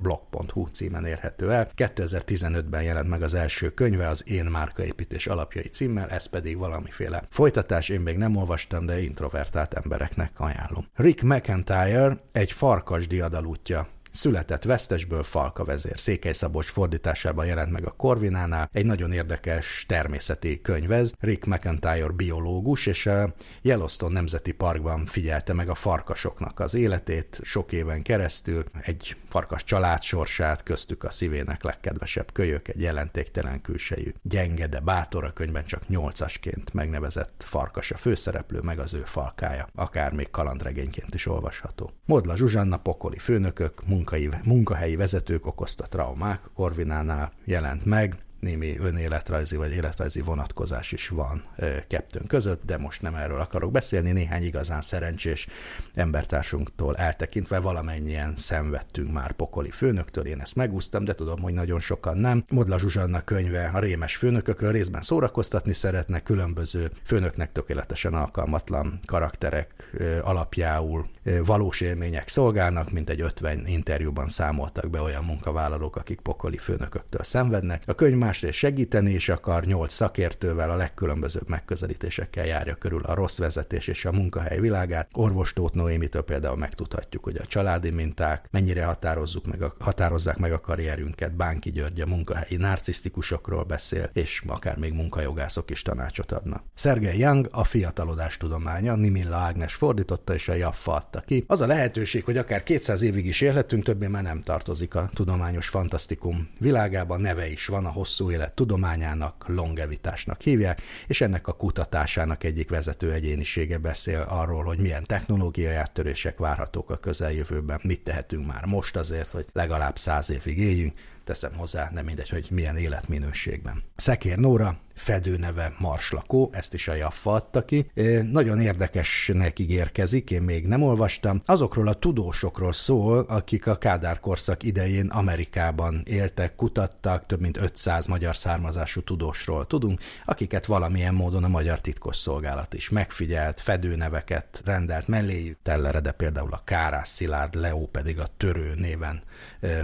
blog.hu 0.00 0.66
címen 0.66 1.04
érhető 1.04 1.52
el. 1.52 1.70
2015-ben 1.76 2.82
jelent 2.82 3.08
meg 3.08 3.22
az 3.22 3.34
első 3.34 3.70
könyve, 3.70 4.08
az 4.08 4.28
Én 4.28 4.44
márkaépítés 4.44 5.26
alapjai 5.26 5.68
címmel, 5.68 6.08
ez 6.08 6.26
pedig 6.26 6.56
valamiféle 6.56 7.22
folytatás, 7.30 7.88
én 7.88 8.00
még 8.00 8.16
nem 8.16 8.36
olvastam, 8.36 8.86
de 8.86 9.02
introvertált 9.02 9.74
embereknek 9.74 10.30
ajánlom. 10.36 10.86
Rick 10.94 11.22
McIntyre 11.22 12.20
egy 12.32 12.52
farkas 12.52 13.06
diadalútja 13.06 13.88
Született 14.12 14.64
Vesztesből 14.64 15.22
Falka 15.22 15.64
vezér. 15.64 15.98
Székely 15.98 16.32
Szabolcs 16.32 16.66
fordításában 16.66 17.46
jelent 17.46 17.72
meg 17.72 17.86
a 17.86 17.90
Korvinánál. 17.90 18.68
Egy 18.72 18.86
nagyon 18.86 19.12
érdekes 19.12 19.84
természeti 19.88 20.60
könyvez. 20.60 21.12
Rick 21.20 21.44
McIntyre 21.44 22.08
biológus, 22.08 22.86
és 22.86 23.06
a 23.06 23.34
Yellowstone 23.62 24.12
Nemzeti 24.12 24.52
Parkban 24.52 25.06
figyelte 25.06 25.52
meg 25.52 25.68
a 25.68 25.74
farkasoknak 25.74 26.60
az 26.60 26.74
életét 26.74 27.40
sok 27.42 27.72
éven 27.72 28.02
keresztül. 28.02 28.64
Egy 28.80 29.16
farkas 29.28 29.64
család 29.64 30.02
sorsát, 30.02 30.62
köztük 30.62 31.04
a 31.04 31.10
szívének 31.10 31.62
legkedvesebb 31.62 32.32
kölyök, 32.32 32.68
egy 32.68 32.80
jelentéktelen 32.80 33.60
külsejű, 33.60 34.12
gyenge, 34.22 34.66
de 34.66 34.80
bátor 34.80 35.24
a 35.24 35.32
könyvben 35.32 35.64
csak 35.64 35.88
nyolcasként 35.88 36.74
megnevezett 36.74 37.42
farkas 37.44 37.90
a 37.90 37.96
főszereplő, 37.96 38.60
meg 38.60 38.78
az 38.78 38.94
ő 38.94 39.02
falkája. 39.04 39.68
Akár 39.74 40.12
még 40.12 40.30
kalandregényként 40.30 41.14
is 41.14 41.26
olvasható. 41.26 41.90
Modla 42.04 42.36
Zsuzsanna 42.36 42.76
pokoli 42.76 43.18
főnökök, 43.18 43.86
munkai, 44.02 44.28
munkahelyi 44.44 44.96
vezetők 44.96 45.46
okozta 45.46 45.86
traumák. 45.86 46.40
Korvinánál 46.54 47.32
jelent 47.44 47.84
meg, 47.84 48.16
némi 48.42 48.78
önéletrajzi 48.78 49.56
vagy 49.56 49.72
életrajzi 49.72 50.20
vonatkozás 50.20 50.92
is 50.92 51.08
van 51.08 51.42
kettőnk 51.88 52.28
között, 52.28 52.62
de 52.64 52.78
most 52.78 53.02
nem 53.02 53.14
erről 53.14 53.40
akarok 53.40 53.72
beszélni, 53.72 54.12
néhány 54.12 54.42
igazán 54.42 54.82
szerencsés 54.82 55.46
embertársunktól 55.94 56.96
eltekintve 56.96 57.58
valamennyien 57.58 58.36
szenvedtünk 58.36 59.12
már 59.12 59.32
pokoli 59.32 59.70
főnöktől, 59.70 60.26
én 60.26 60.40
ezt 60.40 60.56
megúsztam, 60.56 61.04
de 61.04 61.14
tudom, 61.14 61.40
hogy 61.40 61.52
nagyon 61.52 61.80
sokan 61.80 62.16
nem. 62.16 62.44
Modla 62.48 62.78
Zsuzsanna 62.78 63.24
könyve 63.24 63.70
a 63.74 63.78
rémes 63.78 64.16
főnökökről 64.16 64.72
részben 64.72 65.02
szórakoztatni 65.02 65.72
szeretne, 65.72 66.20
különböző 66.20 66.90
főnöknek 67.04 67.52
tökéletesen 67.52 68.14
alkalmatlan 68.14 69.00
karakterek 69.06 69.92
alapjául 70.22 71.08
valós 71.44 71.80
élmények 71.80 72.28
szolgálnak, 72.28 72.90
mint 72.90 73.10
egy 73.10 73.20
50 73.20 73.66
interjúban 73.66 74.28
számoltak 74.28 74.90
be 74.90 75.00
olyan 75.00 75.24
munkavállalók, 75.24 75.96
akik 75.96 76.20
pokoli 76.20 76.56
főnököktől 76.56 77.22
szenvednek. 77.22 77.82
A 77.86 77.94
könyv 77.94 78.16
másrészt 78.32 78.58
segíteni 78.58 79.12
is 79.12 79.28
akar, 79.28 79.64
nyolc 79.64 79.92
szakértővel 79.92 80.70
a 80.70 80.76
legkülönbözőbb 80.76 81.48
megközelítésekkel 81.48 82.46
járja 82.46 82.74
körül 82.74 83.02
a 83.02 83.14
rossz 83.14 83.38
vezetés 83.38 83.86
és 83.86 84.04
a 84.04 84.12
munkahely 84.12 84.60
világát. 84.60 85.08
Orvos 85.12 85.52
Tóth 85.52 85.74
Noémitől 85.74 86.22
például 86.22 86.56
megtudhatjuk, 86.56 87.24
hogy 87.24 87.36
a 87.36 87.46
családi 87.46 87.90
minták 87.90 88.48
mennyire 88.50 88.84
határozzuk 88.84 89.46
meg 89.46 89.62
a, 89.62 89.74
határozzák 89.78 90.36
meg 90.36 90.52
a 90.52 90.60
karrierünket. 90.60 91.36
Bánki 91.36 91.70
György 91.70 92.00
a 92.00 92.06
munkahelyi 92.06 92.56
narcisztikusokról 92.56 93.64
beszél, 93.64 94.10
és 94.12 94.42
akár 94.46 94.76
még 94.76 94.92
munkajogászok 94.92 95.70
is 95.70 95.82
tanácsot 95.82 96.32
adnak. 96.32 96.62
Szergei 96.74 97.18
Young 97.18 97.48
a 97.50 97.64
fiatalodás 97.64 98.36
tudománya, 98.36 98.94
Nimilla 98.94 99.36
Ágnes 99.36 99.74
fordította 99.74 100.34
és 100.34 100.48
a 100.48 100.54
Jaffa 100.54 100.92
adta 100.92 101.20
ki. 101.20 101.44
Az 101.46 101.60
a 101.60 101.66
lehetőség, 101.66 102.24
hogy 102.24 102.36
akár 102.36 102.62
200 102.62 103.02
évig 103.02 103.26
is 103.26 103.40
élhetünk, 103.40 103.84
többé 103.84 104.06
már 104.06 104.22
nem 104.22 104.42
tartozik 104.42 104.94
a 104.94 105.10
tudományos 105.14 105.68
fantasztikum 105.68 106.50
világában, 106.60 107.20
neve 107.20 107.50
is 107.50 107.66
van 107.66 107.86
a 107.86 107.90
hosszú 107.90 108.21
élet 108.30 108.52
tudományának, 108.52 109.44
longevitásnak 109.48 110.40
hívják, 110.40 110.82
és 111.06 111.20
ennek 111.20 111.46
a 111.46 111.52
kutatásának 111.52 112.44
egyik 112.44 112.70
vezető 112.70 113.12
egyénisége 113.12 113.78
beszél 113.78 114.26
arról, 114.28 114.64
hogy 114.64 114.78
milyen 114.78 115.04
technológiai 115.04 115.74
áttörések 115.74 116.38
várhatók 116.38 116.90
a 116.90 116.96
közeljövőben, 116.96 117.80
mit 117.82 118.04
tehetünk 118.04 118.46
már 118.46 118.64
most 118.64 118.96
azért, 118.96 119.30
hogy 119.30 119.46
legalább 119.52 119.98
száz 119.98 120.30
évig 120.30 120.58
éljünk, 120.58 120.98
teszem 121.24 121.52
hozzá, 121.56 121.90
nem 121.92 122.04
mindegy, 122.04 122.28
hogy 122.28 122.46
milyen 122.50 122.76
életminőségben. 122.76 123.82
Szekér 123.96 124.38
Nóra 124.38 124.78
fedőneve 124.94 125.74
marslakó, 125.78 126.50
ezt 126.52 126.74
is 126.74 126.88
a 126.88 126.94
Jaffa 126.94 127.30
adta 127.30 127.64
ki. 127.64 127.90
Nagyon 128.30 128.60
érdekesnek 128.60 129.58
ígérkezik, 129.58 130.30
én 130.30 130.42
még 130.42 130.66
nem 130.66 130.82
olvastam. 130.82 131.42
Azokról 131.46 131.88
a 131.88 131.94
tudósokról 131.94 132.72
szól, 132.72 133.18
akik 133.18 133.66
a 133.66 133.78
Kádár 133.78 134.20
korszak 134.20 134.62
idején 134.62 135.06
Amerikában 135.06 136.02
éltek, 136.04 136.54
kutattak, 136.54 137.26
több 137.26 137.40
mint 137.40 137.56
500 137.56 138.06
magyar 138.06 138.36
származású 138.36 139.02
tudósról 139.02 139.66
tudunk, 139.66 140.00
akiket 140.24 140.66
valamilyen 140.66 141.14
módon 141.14 141.44
a 141.44 141.48
magyar 141.48 141.80
titkos 141.80 142.16
szolgálat 142.16 142.74
is 142.74 142.88
megfigyelt, 142.88 143.60
fedőneveket 143.60 144.62
rendelt 144.64 145.08
melléjük. 145.08 145.58
Tellerede 145.62 146.12
például 146.12 146.52
a 146.52 146.62
Kárás 146.64 147.08
Szilárd, 147.08 147.54
Leo 147.54 147.86
pedig 147.86 148.18
a 148.18 148.26
Törő 148.36 148.74
néven 148.74 149.22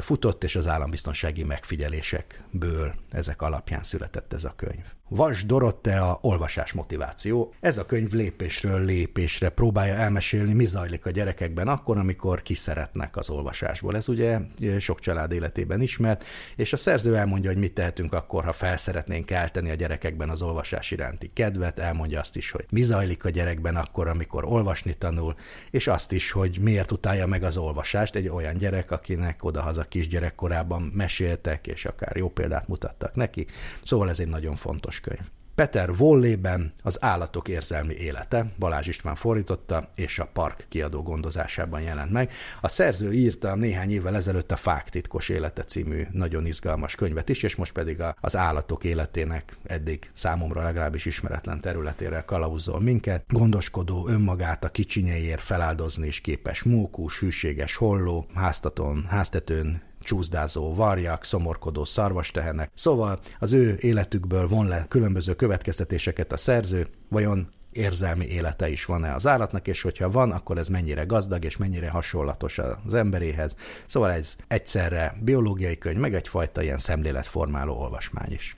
futott, 0.01 0.45
és 0.45 0.57
az 0.57 0.67
állambiztonsági 0.67 1.45
megfigyelésekből 1.45 2.95
ezek 3.11 3.43
alapján 3.43 3.83
született 3.83 4.33
ez 4.33 4.45
a 4.45 4.53
könyv. 4.57 4.85
Vas 5.11 5.47
Dorotea 5.47 6.19
olvasás 6.21 6.73
motiváció. 6.73 7.55
Ez 7.61 7.79
a 7.79 7.87
könyv 7.87 8.13
lépésről 8.13 8.85
lépésre 8.85 9.49
próbálja 9.49 9.95
elmesélni, 9.95 10.53
mi 10.53 10.67
zajlik 10.67 11.07
a 11.07 11.11
gyerekekben 11.11 11.69
akkor, 11.69 11.99
amikor 11.99 12.43
kiszeretnek 12.43 13.17
az 13.17 13.31
olvasásból. 13.31 13.97
Ez 13.97 14.09
ugye 14.09 14.39
sok 14.79 15.01
család 15.01 15.33
életében 15.33 15.81
ismert, 15.81 16.25
és 16.57 16.73
a 16.73 16.77
szerző 16.77 17.17
elmondja, 17.17 17.51
hogy 17.51 17.59
mit 17.59 17.75
tehetünk 17.75 18.15
akkor, 18.15 18.45
ha 18.45 18.53
felszeretnénk 18.53 19.27
kelteni 19.27 19.71
a 19.71 19.75
gyerekekben 19.75 20.31
az 20.31 20.43
olvasás 20.43 20.91
iránti 20.91 21.31
kedvet, 21.33 21.79
elmondja 21.79 22.21
azt 22.21 22.37
is, 22.37 22.51
hogy 22.51 22.65
mi 22.71 22.83
zajlik 22.83 23.25
a 23.25 23.31
gyerekben 23.31 23.77
akkor, 23.77 24.09
amikor 24.09 24.45
olvasni 24.45 24.95
tanul, 24.95 25.35
és 25.71 25.87
azt 25.87 26.13
is, 26.13 26.31
hogy 26.31 26.59
miért 26.61 26.93
utálja 26.93 27.27
meg 27.27 27.43
az 27.43 27.57
olvasást 27.57 28.15
egy 28.15 28.29
olyan 28.29 28.57
gyerek, 28.57 28.91
akinek 28.91 29.45
odahaza 29.45 29.83
kisgyerekkorában 29.83 30.83
meséltek, 30.83 31.67
és 31.67 31.85
akár 31.85 32.17
jó 32.17 32.31
példát 32.31 32.69
mutattak 32.69 33.15
neki. 33.15 33.47
Szóval 33.83 34.09
ez 34.09 34.21
egy 34.21 34.29
nagyon 34.29 34.55
fontos 34.55 34.98
könyv. 35.01 35.21
Peter 35.59 35.95
Vollében 35.97 36.73
az 36.83 37.03
állatok 37.03 37.49
érzelmi 37.49 37.95
élete, 37.95 38.53
Balázs 38.59 38.87
István 38.87 39.15
fordította, 39.15 39.91
és 39.95 40.19
a 40.19 40.31
Park 40.33 40.67
kiadó 40.69 41.03
gondozásában 41.03 41.81
jelent 41.81 42.11
meg. 42.11 42.33
A 42.61 42.69
szerző 42.69 43.13
írta 43.13 43.55
néhány 43.55 43.91
évvel 43.91 44.17
ezelőtt 44.17 44.53
a 44.53 44.57
Fák 44.57 44.89
titkos 44.89 45.29
élete 45.29 45.65
című 45.65 46.07
nagyon 46.13 46.47
izgalmas 46.47 46.95
könyvet 46.95 47.29
is, 47.29 47.43
és 47.43 47.57
most 47.57 47.73
pedig 47.73 48.03
az 48.21 48.37
állatok 48.37 48.85
életének 48.85 49.59
eddig 49.65 50.11
számomra 50.15 50.63
legalábbis 50.63 51.05
ismeretlen 51.05 51.61
területére 51.61 52.23
kalauzol 52.27 52.81
minket. 52.81 53.25
Gondoskodó, 53.29 54.09
önmagát 54.09 54.65
a 54.65 54.69
kicsinyeiért 54.69 55.43
feláldozni 55.43 56.07
is 56.07 56.21
képes 56.21 56.63
mókus, 56.63 57.21
hűséges 57.21 57.77
holló, 57.77 58.27
háztatón, 58.35 59.07
háztetőn 59.09 59.88
csúszdázó 60.09 60.75
varjak, 60.75 61.25
szomorkodó 61.25 61.85
szarvastehenek. 61.85 62.71
Szóval 62.75 63.19
az 63.39 63.53
ő 63.53 63.77
életükből 63.81 64.47
von 64.47 64.67
le 64.67 64.87
különböző 64.89 65.35
következtetéseket 65.35 66.33
a 66.33 66.37
szerző, 66.37 66.87
vajon 67.09 67.49
érzelmi 67.73 68.27
élete 68.27 68.69
is 68.69 68.85
van-e 68.85 69.15
az 69.15 69.27
állatnak, 69.27 69.67
és 69.67 69.83
hogyha 69.83 70.11
van, 70.11 70.31
akkor 70.31 70.59
ez 70.59 70.69
mennyire 70.69 71.05
gazdag, 71.05 71.45
és 71.45 71.57
mennyire 71.57 71.91
hasonlatos 71.91 72.59
az 72.59 72.95
emberéhez. 72.95 73.55
Szóval 73.87 74.11
ez 74.11 74.37
egyszerre 74.47 75.17
biológiai 75.21 75.79
könyv, 75.79 75.99
meg 75.99 76.15
egyfajta 76.15 76.63
ilyen 76.63 76.79
szemléletformáló 76.79 77.75
olvasmány 77.75 78.33
is. 78.33 78.57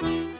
thank 0.00 0.28
you 0.28 0.33